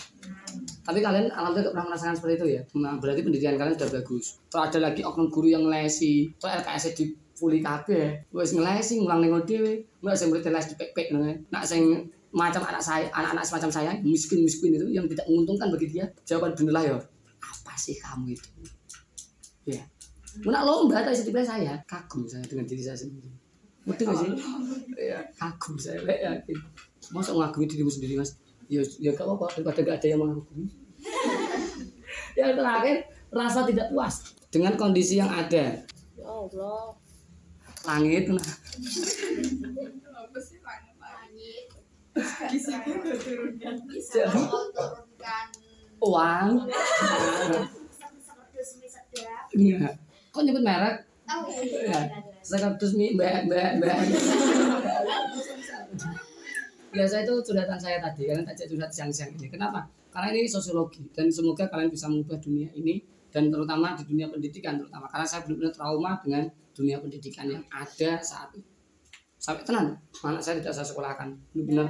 Tapi 0.90 0.98
kalian 0.98 1.30
alhamdulillah 1.30 1.70
pernah 1.70 1.86
merasakan 1.86 2.18
seperti 2.18 2.34
itu 2.34 2.46
ya. 2.58 2.62
Nah, 2.82 2.98
berarti 2.98 3.22
pendidikan 3.22 3.54
kalian 3.54 3.78
sudah 3.78 3.90
bagus. 4.02 4.42
Terus 4.50 4.62
ada 4.66 4.78
lagi 4.90 5.06
oknum 5.06 5.30
guru 5.30 5.46
yang 5.46 5.70
lesi. 5.70 6.34
Terus 6.34 6.66
LKS 6.66 6.84
di 6.98 7.14
pulih 7.38 7.62
kabeh. 7.62 8.26
Wis 8.34 8.50
ngelesi 8.58 8.98
ngulang 8.98 9.22
ning 9.22 9.30
dhewe. 9.46 9.86
Mbak 10.02 10.14
sing 10.18 10.26
murid 10.34 10.50
les 10.50 10.66
dipek-pek. 10.74 11.14
Nak 11.46 11.62
sing 11.62 12.10
macam 12.34 12.66
anak 12.66 12.82
saya, 12.82 13.06
anak-anak 13.14 13.46
semacam 13.46 13.70
saya, 13.70 13.90
miskin-miskin 14.02 14.74
itu 14.74 14.90
yang 14.90 15.06
tidak 15.06 15.30
menguntungkan 15.30 15.70
bagi 15.70 15.86
dia. 15.94 16.10
Jawaban 16.26 16.58
benerlah 16.58 16.82
ya. 16.82 16.96
Apa 17.38 17.78
sih 17.78 17.94
kamu 17.94 18.34
itu? 18.34 18.50
Ya. 19.70 19.86
Nak 20.42 20.62
lomba 20.66 21.06
tak 21.06 21.14
isi 21.14 21.30
saya 21.30 21.78
kagum 21.86 22.26
saya 22.26 22.42
dengan 22.50 22.66
diri 22.66 22.82
saya 22.82 22.98
sendiri. 22.98 23.30
Betul 23.86 24.10
gak 24.10 24.26
sih? 24.26 24.30
Ya, 24.98 25.22
kagum 25.38 25.74
saya, 25.78 26.02
saya 26.02 26.18
yakin. 26.34 26.58
Masa 27.10 27.34
ngagumi 27.34 27.66
dirimu 27.66 27.90
sendiri 27.90 28.14
mas? 28.14 28.38
Ya, 28.70 28.78
ya 29.02 29.10
gak 29.10 29.26
apa-apa, 29.26 29.58
daripada 29.58 29.82
gak 29.82 29.96
ada 29.98 30.06
yang 30.06 30.22
mengagumi. 30.22 30.70
yang 32.40 32.52
terakhir, 32.56 32.96
rasa 33.30 33.66
tidak 33.66 33.88
puas 33.94 34.34
dengan 34.50 34.74
kondisi 34.74 35.18
yang 35.22 35.30
ada. 35.30 35.82
Ya 36.18 36.26
Allah. 36.26 36.98
Langit, 37.80 38.28
nah, 38.28 38.44
turunkan. 44.76 45.46
uang, 46.00 46.48
enggak. 49.56 49.94
Kok 50.30 50.42
nyebut 50.44 50.64
merek? 50.64 50.96
Oh 51.30 51.46
Ya. 51.62 52.00
Sekardus 52.42 52.98
mie, 52.98 53.14
mbak, 53.14 53.46
mbak, 53.46 53.78
mbak. 53.78 53.98
Biasa 56.90 57.22
itu 57.22 57.34
curhatan 57.46 57.78
saya 57.78 58.02
tadi, 58.02 58.26
kalian 58.26 58.42
tak 58.42 58.66
curhat 58.66 58.90
siang-siang 58.90 59.30
ini. 59.38 59.46
Kenapa? 59.46 59.86
Karena 60.10 60.28
ini 60.34 60.50
sosiologi 60.50 61.06
dan 61.14 61.30
semoga 61.30 61.70
kalian 61.70 61.90
bisa 61.90 62.10
mengubah 62.10 62.38
dunia 62.42 62.68
ini 62.74 62.98
dan 63.30 63.46
terutama 63.46 63.94
di 63.94 64.02
dunia 64.02 64.26
pendidikan 64.26 64.74
terutama 64.74 65.06
karena 65.06 65.26
saya 65.26 65.46
benar-benar 65.46 65.70
trauma 65.70 66.18
dengan 66.18 66.42
dunia 66.74 66.98
pendidikan 66.98 67.46
yang 67.46 67.62
ada 67.70 68.18
saat 68.18 68.50
ini. 68.58 68.66
Sampai 69.40 69.64
tenang, 69.64 69.96
anak 70.20 70.42
saya 70.42 70.60
tidak 70.60 70.74
saya 70.76 70.84
sekolahkan. 70.84 71.32
Benar-benar. 71.56 71.88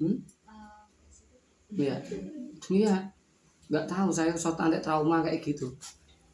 Hmm? 0.00 0.16
Iya. 1.70 1.96
Iya. 2.66 2.94
Nggak 3.70 3.86
tahu 3.86 4.08
saya 4.10 4.32
suatu 4.34 4.60
antek 4.64 4.82
trauma 4.82 5.22
kayak 5.22 5.38
gitu. 5.44 5.70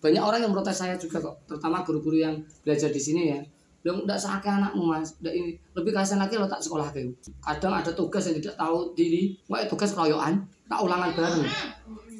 Banyak 0.00 0.22
orang 0.24 0.40
yang 0.40 0.52
protes 0.56 0.80
saya 0.80 0.96
juga 0.96 1.20
kok, 1.20 1.44
terutama 1.44 1.84
guru-guru 1.84 2.16
yang 2.16 2.40
belajar 2.64 2.88
di 2.88 3.02
sini 3.02 3.36
ya. 3.36 3.40
Belum 3.80 4.04
tidak 4.04 4.20
seakeh 4.20 4.52
anakmu 4.52 4.92
mas, 4.92 5.16
Nggak 5.24 5.34
ini 5.34 5.50
lebih 5.72 5.92
kasihan 5.96 6.20
lagi 6.20 6.36
lo 6.36 6.44
tak 6.44 6.60
sekolah 6.60 6.92
kayak 6.92 7.16
Kadang 7.40 7.72
ada 7.80 7.90
tugas 7.96 8.28
yang 8.28 8.36
tidak 8.36 8.56
tahu 8.60 8.92
diri, 8.92 9.32
wah 9.48 9.64
tugas 9.64 9.96
keroyokan, 9.96 10.36
tak 10.68 10.80
ulangan 10.84 11.10
bareng. 11.16 11.48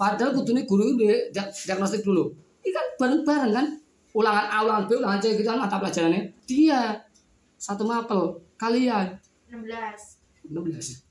Padahal 0.00 0.32
kudunya 0.32 0.64
guru 0.64 0.96
dia- 0.96 1.52
diagnostik 1.68 2.00
dulu. 2.00 2.32
Ini 2.64 2.72
kan 2.72 2.86
bareng-bareng 2.96 3.52
kan, 3.52 3.66
ulangan 4.16 4.46
A, 4.48 4.56
ulangan 4.64 4.84
B, 4.88 4.90
ulangan 4.96 5.20
C 5.20 5.36
gitu 5.36 5.44
kan 5.44 5.61
mata 5.61 5.76
pelajarannya. 5.76 6.32
Dia 6.48 6.96
satu 7.61 7.84
mapel, 7.84 8.40
kalian. 8.56 9.20
16. 9.52 10.24
16 10.48 11.11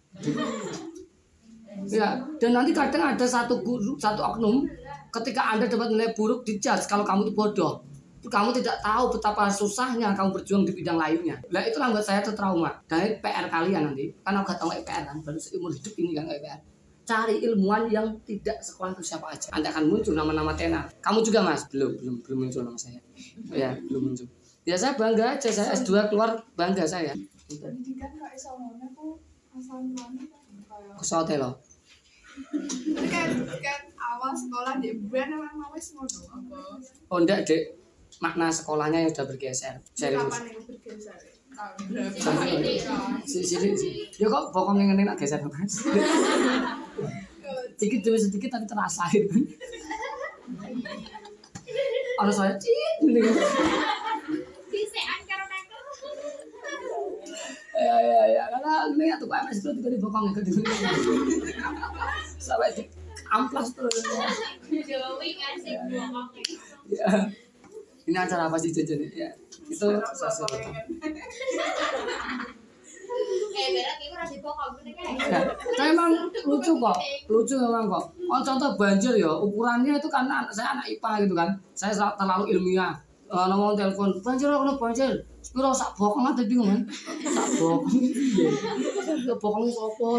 ya 1.87 2.19
dan 2.41 2.51
nanti 2.51 2.71
kadang 2.75 3.15
ada 3.15 3.25
satu 3.25 3.61
guru 3.63 3.95
satu 3.95 4.19
oknum 4.19 4.67
ketika 5.13 5.55
anda 5.55 5.69
dapat 5.69 5.95
nilai 5.95 6.11
buruk 6.11 6.43
dijudge 6.43 6.89
kalau 6.89 7.07
kamu 7.07 7.29
itu 7.29 7.33
bodoh 7.33 7.79
kamu 8.27 8.51
tidak 8.51 8.75
tahu 8.83 9.15
betapa 9.15 9.47
susahnya 9.47 10.11
kamu 10.11 10.35
berjuang 10.35 10.67
di 10.67 10.75
bidang 10.75 10.99
lainnya 10.99 11.39
nah 11.47 11.63
itulah 11.63 11.95
buat 11.95 12.03
saya 12.03 12.19
itu 12.19 12.35
trauma 12.35 12.75
dari 12.89 13.15
PR 13.23 13.47
kalian 13.47 13.91
nanti. 13.91 14.11
Karena 14.25 14.43
aku 14.43 14.51
gak 14.51 14.59
tahu 14.59 14.69
PR 14.83 15.03
kan. 15.07 15.17
Baru 15.23 15.39
seumur 15.39 15.71
hidup 15.71 15.93
ini 15.95 16.11
kan 16.17 16.27
PR 16.27 16.59
cari 17.09 17.41
ilmuwan 17.41 17.89
yang 17.89 18.05
tidak 18.21 18.61
sekolah 18.61 18.93
itu 18.93 19.01
siapa 19.01 19.33
aja. 19.33 19.49
Anda 19.49 19.73
akan 19.73 19.89
muncul 19.89 20.13
nama-nama 20.13 20.53
tenar. 20.53 20.85
Kamu 21.01 21.25
juga 21.25 21.41
mas? 21.41 21.65
Belum 21.73 21.97
belum 21.97 22.15
belum 22.21 22.37
muncul 22.45 22.61
nama 22.61 22.77
saya. 22.77 23.01
Ya 23.49 23.73
belum 23.73 24.13
muncul. 24.13 24.29
Ya 24.61 24.77
saya 24.77 24.93
bangga 24.93 25.33
aja. 25.33 25.49
Saya 25.49 25.73
S2 25.73 26.13
keluar 26.13 26.37
bangga 26.53 26.85
saya. 26.85 27.17
Pendidikan 27.49 28.13
kok 28.13 28.29
iso 28.37 28.53
ngono 28.53 28.85
ku? 28.93 29.17
Asal 31.01 31.25
ke 31.25 31.41
loh. 31.41 31.57
Kan 33.09 33.29
kan 33.57 33.81
awal 33.97 34.31
sekolah 34.37 34.77
di 34.77 35.01
brand 35.09 35.33
emang 35.33 35.57
mau 35.57 35.73
wis 35.73 35.97
ngono. 35.97 36.19
Apa? 36.29 36.77
Oh 37.09 37.17
enggak 37.25 37.49
dek, 37.49 37.73
makna 38.19 38.51
sekolahnya 38.51 39.03
yang 39.03 39.11
udah 39.11 39.25
bergeser. 39.25 39.79
Serius. 39.91 40.19
Kapan 40.21 40.43
yang 40.47 40.61
bergeser? 40.63 41.17
Tahun 41.49 41.75
berapa? 41.87 42.15
Sampai- 42.15 42.83
Si 43.23 43.39
sini 43.41 43.75
si. 43.75 43.89
Ya 44.15 44.27
kok 44.27 44.51
pokok 44.51 44.75
ngene 44.75 45.03
nak 45.03 45.15
geser 45.15 45.39
mas. 45.43 45.83
Sedikit 47.75 47.99
demi 48.03 48.19
sedikit 48.19 48.49
tapi 48.53 48.65
terasa 48.67 49.03
gitu. 49.09 49.31
Orang 52.19 52.33
saya 52.35 52.55
aku. 52.55 53.07
Ya 57.79 57.95
ya 58.03 58.21
ya 58.27 58.43
karena 58.51 58.73
ini 58.91 59.15
tuh 59.15 59.27
Pak 59.31 59.47
Mas 59.47 59.63
itu 59.63 59.71
tiga 59.79 59.87
di 59.87 59.99
bokong 60.03 60.35
ya 60.35 60.43
gitu. 60.43 60.59
Sampai 62.35 62.75
di 62.75 62.83
amplas 63.31 63.71
terus. 63.71 63.95
Jowi 64.67 65.29
ngasih 65.39 65.73
ngomong. 65.87 66.27
Ya. 66.91 67.07
Ini 68.09 68.17
acara 68.17 68.49
apa 68.49 68.57
sih 68.57 68.73
jajan 68.73 69.05
ya 69.13 69.29
itu 69.69 69.85
Eh, 73.59 73.75
kae. 74.95 75.19
Ya, 75.19 75.43
tapi 75.51 75.91
emang 75.91 76.31
lucu 76.47 76.71
kok. 76.79 76.97
Lucu 77.27 77.59
memang 77.59 77.91
kok. 77.91 78.05
Oh, 78.31 78.39
contoh 78.39 78.79
banjir 78.79 79.19
ya 79.19 79.27
ukurannya 79.27 79.99
itu 79.99 80.07
karena 80.07 80.47
saya 80.47 80.77
anak 80.77 80.87
IPA 80.87 81.27
gitu 81.27 81.35
kan. 81.35 81.49
Saya 81.75 81.91
terlalu 82.15 82.55
ilmiah. 82.55 82.95
Uh, 83.29 83.45
ngomong 83.45 83.77
telepon 83.77 84.09
banjir 84.25 84.49
aku 84.49 84.73
banjir. 84.81 85.13
Spiro 85.45 85.69
sak 85.69 85.93
bokong 85.93 86.33
ada 86.33 86.41
bingung 86.47 86.65
kan. 86.65 86.81
Sak 87.29 87.45
bokong. 87.61 87.93
Ya 89.27 89.35
bokongnya 89.37 89.71
sopo 89.73 90.17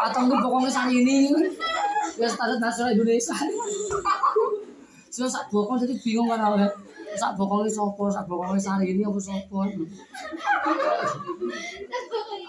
atau 0.00 0.20
mungkin 0.24 0.38
bokongnya 0.44 0.70
sari 0.70 1.02
ini. 1.02 1.18
Ya 2.20 2.28
standar 2.28 2.60
nasional 2.60 2.94
Indonesia 2.94 3.34
Cuma 5.10 5.26
sak 5.26 5.50
bokong 5.50 5.82
jadi 5.82 5.94
bingung 5.98 6.30
kan 6.30 6.38
awalnya 6.38 6.70
sak 7.18 7.34
bokongnya 7.34 7.66
sopo 7.66 8.06
sak 8.06 8.30
bokongnya 8.30 8.62
sari 8.62 8.94
ini 8.94 9.02
apa 9.02 9.18
sopo 9.18 9.66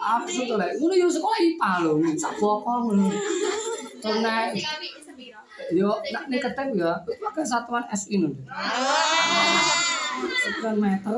absurd 0.01 0.45
tuh 0.49 0.57
lah 0.61 0.69
ngono 0.77 0.93
yo 0.93 1.09
sekolah 1.09 1.37
IPA 1.41 1.71
lho 1.81 1.93
sak 2.13 2.33
bokong 2.37 2.93
lho. 2.93 3.09
Sing 4.01 4.21
sepiro? 5.01 5.41
yo 5.73 5.89
nak 6.13 6.29
nih 6.29 6.37
ketep 6.37 6.69
ya 6.77 6.93
pakai 7.01 7.45
satuan 7.45 7.85
SI 7.89 8.21
lho 8.21 8.29
sekian 10.45 10.77
meter. 10.77 11.17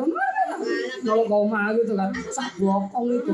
Nol 1.03 1.27
koma 1.27 1.75
gitu 1.75 1.99
kan. 1.99 2.07
Sak 2.31 2.55
bokong 2.55 3.19
itu. 3.19 3.31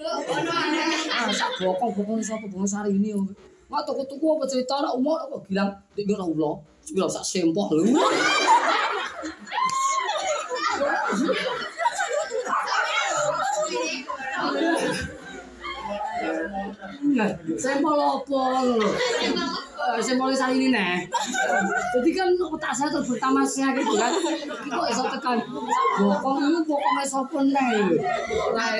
Ono 0.00 0.50
ana. 0.50 0.82
ah 1.14 1.30
sak 1.30 1.50
bokong 1.62 1.90
bokongnya 1.94 2.26
sopo 2.26 2.50
bokong 2.50 2.66
sari 2.66 2.90
ini 2.98 3.14
yo 3.70 3.78
nggak 3.78 3.86
tuku 3.86 4.02
tuku 4.10 4.26
apa 4.34 4.44
cerita 4.50 4.82
nak 4.82 4.98
umur 4.98 5.14
apa 5.14 5.38
bilang 5.46 5.70
di 5.94 6.02
nggak 6.02 6.26
ulo 6.26 6.58
bilang 6.90 7.06
sak 7.06 7.22
sempoh 7.22 7.70
lho 7.70 7.86
sempol 17.54 17.94
apa 17.94 18.40
lho? 18.66 18.90
Sempol 20.00 20.30
sari 20.34 20.56
ini 20.56 20.68
nih. 20.74 21.06
Jadi 21.94 22.10
kan 22.16 22.30
otak 22.38 22.72
saya 22.74 22.88
tuh 22.90 23.02
bertamasya 23.06 23.76
gitu 23.76 23.94
kan. 23.98 24.12
Kok 24.66 24.86
iso 24.88 25.04
tekan 25.14 25.38
bokong 26.00 26.38
ini 26.42 26.58
bokongnya 26.64 27.04
sopo 27.04 27.38
nih. 27.44 27.98
Nah, 28.56 28.70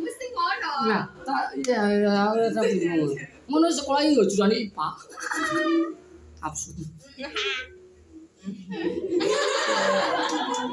Mesti 0.00 0.26
ngono. 0.32 0.72
Nah, 0.90 1.02
tak 1.22 1.44
iya 1.60 2.50
tak 2.50 2.64
bingung. 2.66 3.33
Ngono 3.44 3.68
sekolah 3.68 4.00
yo 4.08 4.24
jurane 4.24 4.56
IPA. 4.68 4.88
Absurd. 6.44 6.84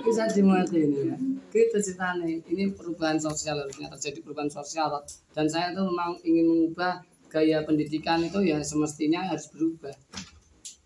Bisa 0.03 0.27
dimati 0.27 0.83
ini 0.83 1.07
ya. 1.07 1.15
Kita 1.51 1.79
ceritanya 1.79 2.27
ini 2.27 2.67
perubahan 2.71 3.19
sosial 3.19 3.63
harusnya 3.63 3.87
terjadi 3.95 4.19
perubahan 4.23 4.51
sosial 4.51 4.91
dan 5.35 5.47
saya 5.47 5.71
tuh 5.71 5.87
memang 5.87 6.19
ingin 6.23 6.47
mengubah 6.47 7.03
gaya 7.31 7.63
pendidikan 7.63 8.23
itu 8.23 8.43
ya 8.43 8.59
semestinya 8.59 9.23
harus 9.27 9.47
berubah. 9.51 9.95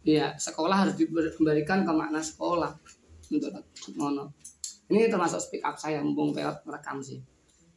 Iya, 0.06 0.38
sekolah 0.38 0.86
harus 0.86 0.96
dikembalikan 1.02 1.82
ke 1.82 1.94
makna 1.94 2.22
sekolah 2.22 2.78
untuk 3.34 3.50
ngono. 3.98 4.30
Ini 4.86 5.10
termasuk 5.10 5.42
speak 5.42 5.66
up 5.66 5.82
saya 5.82 6.06
mumpung 6.06 6.38
peot 6.38 6.62
merekam 6.70 7.02
sih 7.02 7.18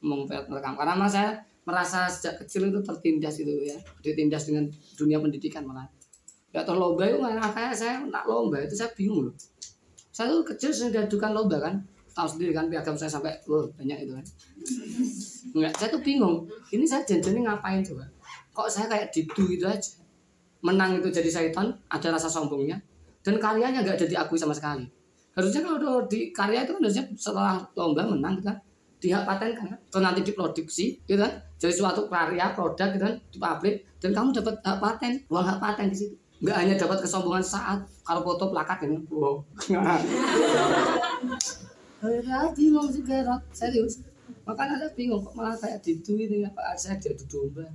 ngomong 0.04 0.28
merekam 0.28 0.76
karena 0.78 1.08
saya 1.10 1.42
merasa 1.68 2.08
sejak 2.08 2.40
kecil 2.40 2.72
itu 2.72 2.80
tertindas 2.80 3.36
itu 3.36 3.52
ya. 3.60 3.76
Ditindas 4.00 4.48
dengan 4.48 4.72
dunia 4.96 5.20
pendidikan 5.20 5.68
malah. 5.68 5.84
Ya 6.48 6.64
toh 6.64 6.80
lomba 6.80 7.04
itu 7.04 7.20
nggak 7.20 7.52
kayak 7.52 7.76
saya 7.76 8.00
tak 8.08 8.24
lomba 8.24 8.64
itu 8.64 8.72
saya 8.72 8.88
bingung 8.96 9.28
loh. 9.28 9.36
Saya 10.08 10.32
tuh 10.32 10.48
kecil 10.48 10.72
sering 10.72 10.96
diadukan 10.96 11.36
lomba 11.36 11.60
kan. 11.60 11.76
Tahu 12.16 12.24
sendiri 12.24 12.56
kan 12.56 12.72
piagam 12.72 12.96
saya 12.96 13.12
sampai 13.12 13.36
wah 13.44 13.68
banyak 13.76 14.08
itu 14.08 14.12
kan. 14.16 14.24
Enggak, 15.54 15.72
saya 15.76 15.88
tuh 15.92 16.00
bingung. 16.00 16.48
Ini 16.72 16.82
saya 16.88 17.04
janjinya 17.04 17.52
ngapain 17.52 17.84
coba? 17.84 18.08
Kok 18.56 18.66
saya 18.72 18.88
kayak 18.88 19.12
didu 19.12 19.44
gitu 19.52 19.68
aja? 19.68 19.92
Menang 20.64 20.98
itu 20.98 21.12
jadi 21.12 21.30
syaitan 21.30 21.70
ada 21.86 22.08
rasa 22.10 22.26
sombongnya 22.26 22.80
dan 23.22 23.38
karyanya 23.38 23.84
nggak 23.84 24.00
jadi 24.00 24.18
diakui 24.18 24.40
sama 24.40 24.56
sekali. 24.56 24.88
Harusnya 25.36 25.62
kalau 25.62 26.02
di 26.08 26.34
karya 26.34 26.66
itu 26.66 26.74
kan 26.74 26.82
harusnya 26.82 27.04
setelah 27.14 27.62
lomba 27.78 28.08
menang 28.08 28.42
gitu 28.42 28.50
kan 28.98 29.04
dihak 29.06 29.22
patenkan 29.22 29.66
kan? 29.70 29.78
Atau 29.78 30.00
nanti 30.02 30.20
diproduksi 30.26 30.98
gitu 31.06 31.18
kan? 31.22 31.30
Jadi 31.62 31.72
suatu 31.74 32.10
karya 32.10 32.50
produk 32.50 32.88
gitu 32.90 33.04
kan? 33.06 33.14
Di 33.30 33.38
pabrik 33.38 33.76
dan 34.02 34.10
kamu 34.10 34.34
dapat 34.34 34.54
hak 34.66 34.78
paten 34.82 35.12
uang 35.30 35.46
hak 35.46 35.58
paten 35.62 35.86
di 35.90 35.96
situ. 35.96 36.16
Nggak 36.42 36.56
hanya 36.58 36.74
dapat 36.78 36.98
kesombongan 37.02 37.42
saat 37.42 37.78
kalau 38.02 38.22
foto 38.26 38.50
plakat 38.50 38.82
ini 38.86 38.98
wow. 39.10 39.38
Akhirnya 41.98 42.46
bingung 42.54 42.86
juga 42.94 43.26
Rod. 43.26 43.42
serius. 43.50 44.02
Makanya 44.46 44.78
saya 44.78 44.90
bingung 44.94 45.18
kok 45.18 45.34
malah 45.34 45.54
kayak 45.58 45.82
didu 45.82 46.14
ini 46.14 46.46
apa 46.46 46.78
saya 46.78 46.94
diadu 46.98 47.26
domba? 47.26 47.66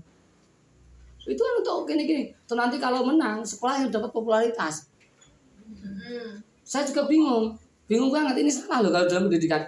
Itu 1.23 1.39
kan 1.39 1.53
untuk 1.59 1.87
gini-gini 1.87 2.31
tuh 2.47 2.55
nanti 2.55 2.79
kalau 2.79 3.03
menang 3.03 3.43
sekolah 3.43 3.83
yang 3.83 3.91
dapat 3.91 4.11
popularitas. 4.15 4.87
Saya 6.63 6.83
juga 6.87 7.03
bingung. 7.07 7.55
Bingung 7.83 8.15
banget 8.15 8.39
ini 8.39 8.47
salah 8.47 8.79
loh 8.79 8.95
kalau 8.95 9.07
dalam 9.11 9.27
pendidikan 9.27 9.59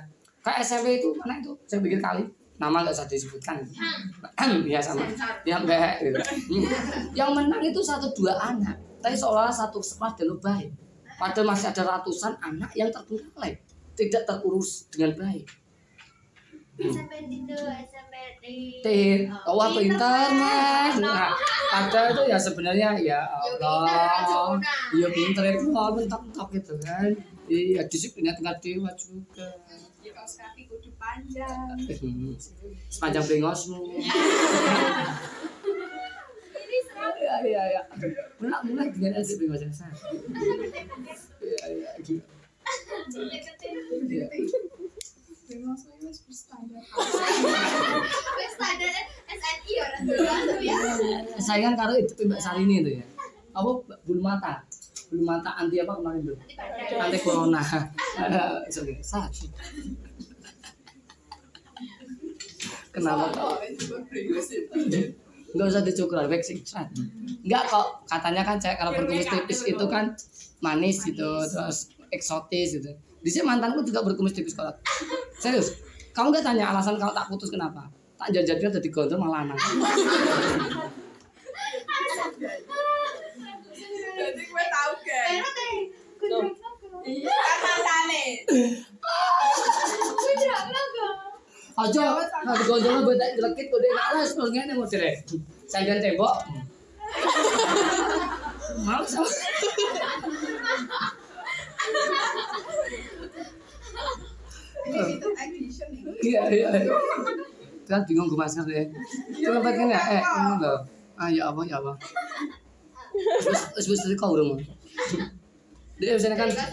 kayak 0.46 0.62
SMP 0.62 1.02
itu 1.02 1.10
mana 1.18 1.42
itu? 1.42 1.58
Saya 1.66 1.82
pikir 1.82 1.98
kali. 1.98 2.22
Nama 2.56 2.86
nggak 2.86 2.94
usah 2.94 3.10
disebutkan. 3.10 3.66
Ya 4.70 4.78
sama. 4.78 5.10
Yang 5.42 5.62
enggak 5.66 5.94
gitu. 6.06 6.20
Hmm. 6.22 6.64
yang 7.18 7.34
menang 7.34 7.64
itu 7.66 7.82
satu 7.82 8.14
dua 8.14 8.38
anak 8.38 8.86
tapi 9.06 9.14
seolah 9.14 9.54
satu 9.54 9.78
sekolah 9.78 10.18
dan 10.18 10.34
baik 10.42 10.74
padahal 11.22 11.54
masih 11.54 11.70
ada 11.70 11.86
ratusan 11.86 12.34
anak 12.42 12.74
yang 12.74 12.90
terbengkalai 12.90 13.54
tidak 13.94 14.26
terurus 14.26 14.90
dengan 14.90 15.14
baik. 15.16 15.46
Tindo, 16.76 17.56
SMP 17.56 18.14
di 18.44 18.84
Tit, 18.84 19.32
oh 19.48 19.56
apa 19.64 19.80
internet. 19.80 21.00
Nah, 21.00 21.32
padahal 21.72 22.12
itu 22.12 22.24
ya 22.28 22.36
sebenarnya 22.36 23.00
ya 23.00 23.24
Allah. 23.24 24.60
iya 24.92 25.08
pinter 25.08 25.56
itu 25.56 25.72
mau 25.72 25.96
mentok-mentok 25.96 26.52
gitu 26.52 26.76
kan. 26.84 27.16
Iya 27.48 27.88
disiplinnya 27.88 28.36
tingkat 28.36 28.60
dewa 28.60 28.92
juga. 29.00 29.48
Ya 29.48 29.85
kaos 30.26 30.42
kaki 30.42 30.66
kudu 30.66 30.90
panjang. 30.98 31.78
Hmm. 31.78 32.34
sepanjang 32.90 33.22
brengosmu 33.30 33.78
iya 37.22 37.36
iya 37.46 37.62
iya. 37.78 37.82
Mulai 38.42 38.60
mulai 38.66 38.90
dengan 38.90 39.22
aja 39.22 39.34
brengosnya 39.38 39.70
saya 39.70 39.94
iya 41.46 41.66
iya. 41.78 41.90
Gitu 42.02 42.26
Iya. 44.10 44.26
Bengos 45.46 45.78
saya 45.86 45.94
wis 46.02 46.20
berstandar. 46.26 46.82
SNI 49.30 49.74
orang 49.78 50.02
tuh 50.10 50.18
ya. 50.66 50.78
saya 51.38 51.70
kan 51.70 51.74
karo 51.78 51.94
itu 52.02 52.18
Mbak 52.26 52.42
Sarini 52.42 52.82
itu 52.82 52.98
ya. 52.98 53.06
Apa 53.54 53.78
bulu 54.10 54.26
mata? 54.26 54.66
Bulu 55.14 55.22
mata 55.22 55.54
anti 55.54 55.78
apa 55.78 56.02
kemarin 56.02 56.34
tuh 56.34 56.38
anti 56.98 57.18
corona. 57.22 57.62
Sorry 58.74 58.96
sakit 59.04 59.50
kenapa? 62.96 63.28
Nggak 65.56 65.68
usah 65.72 65.84
dicukur 65.84 66.20
waxing 66.28 66.64
Sat. 66.64 66.88
nggak 67.44 67.64
kok. 67.68 67.88
Katanya 68.08 68.42
kan 68.48 68.56
cewek 68.56 68.80
kalau 68.80 68.92
berkumis 68.96 69.28
tipis 69.28 69.60
itu 69.68 69.86
kan 69.92 70.16
manis 70.64 71.04
gitu 71.04 71.44
terus 71.48 71.92
eksotis 72.16 72.80
gitu. 72.80 72.92
Di 73.20 73.30
sini 73.32 73.44
mantanku 73.44 73.84
juga 73.84 74.04
berkumis 74.08 74.32
tipis 74.32 74.56
kok 74.56 74.80
serius? 75.44 75.76
Kamu 76.16 76.32
nggak 76.32 76.48
tanya 76.48 76.72
alasan 76.72 76.96
kalau 76.96 77.12
tak 77.12 77.28
putus 77.28 77.52
kenapa? 77.52 77.92
Tak 78.16 78.32
jajan 78.32 78.72
jadi 78.80 78.90
gondrong 78.92 79.20
malah 79.20 79.44
anak. 79.44 79.60
Jadi 84.16 84.42
gue 84.48 84.66
tahu 84.72 84.94
kan. 85.04 85.44
Lagu. 86.26 86.48
Iya, 87.06 87.30
kan. 87.30 87.60
Kudrak 87.60 87.84
lagu. 87.84 88.24
Aja 91.76 92.04
nggak 92.16 92.56
digondrong 92.64 93.04
buat 93.04 93.18
tak 93.20 93.36
jelekit 93.36 93.68
udah 93.68 93.90
enak 93.92 94.08
lah 94.16 94.24
sebelumnya 94.24 94.62
ini 94.64 94.74
modelnya 94.80 95.12
saya 95.68 96.00
tembok. 96.00 96.36
Mau 98.86 99.04
sama 99.04 99.28
iya 106.24 106.42
iya 106.50 106.68
iya. 106.72 106.96
kan 107.86 108.02
bingung 108.08 108.30
gue 108.32 108.40
masker 108.40 108.64
deh. 108.66 108.88
Coba 109.46 109.60
pakai 109.68 109.92
ya 109.92 110.00
eh 110.20 110.22
ini 110.24 110.56
loh. 110.64 110.80
Ah 111.16 111.30
ya 111.32 111.52
apa 111.52 111.62
ya 111.68 111.80
apa 111.80 111.94
terus 113.16 113.62
terus 113.80 114.00
terus 114.04 114.20
kau 114.20 114.36
dong 114.36 114.60
dia 115.96 116.12
misalnya 116.12 116.36
kan 116.36 116.50
Kan 116.52 116.68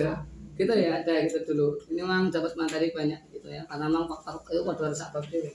Iya. 0.00 0.14
gitu 0.56 0.72
ya 0.72 0.90
ada 1.02 1.12
gitu 1.28 1.38
dulu. 1.52 1.76
Ini 1.92 2.00
memang 2.00 2.32
dapat 2.32 2.56
materi 2.56 2.88
banyak 2.94 3.20
gitu 3.44 3.52
ya. 3.52 3.62
Karena 3.68 3.92
memang 3.92 4.08
faktor 4.08 4.40
itu 4.48 4.64
pada 4.64 4.88
deh 5.44 5.54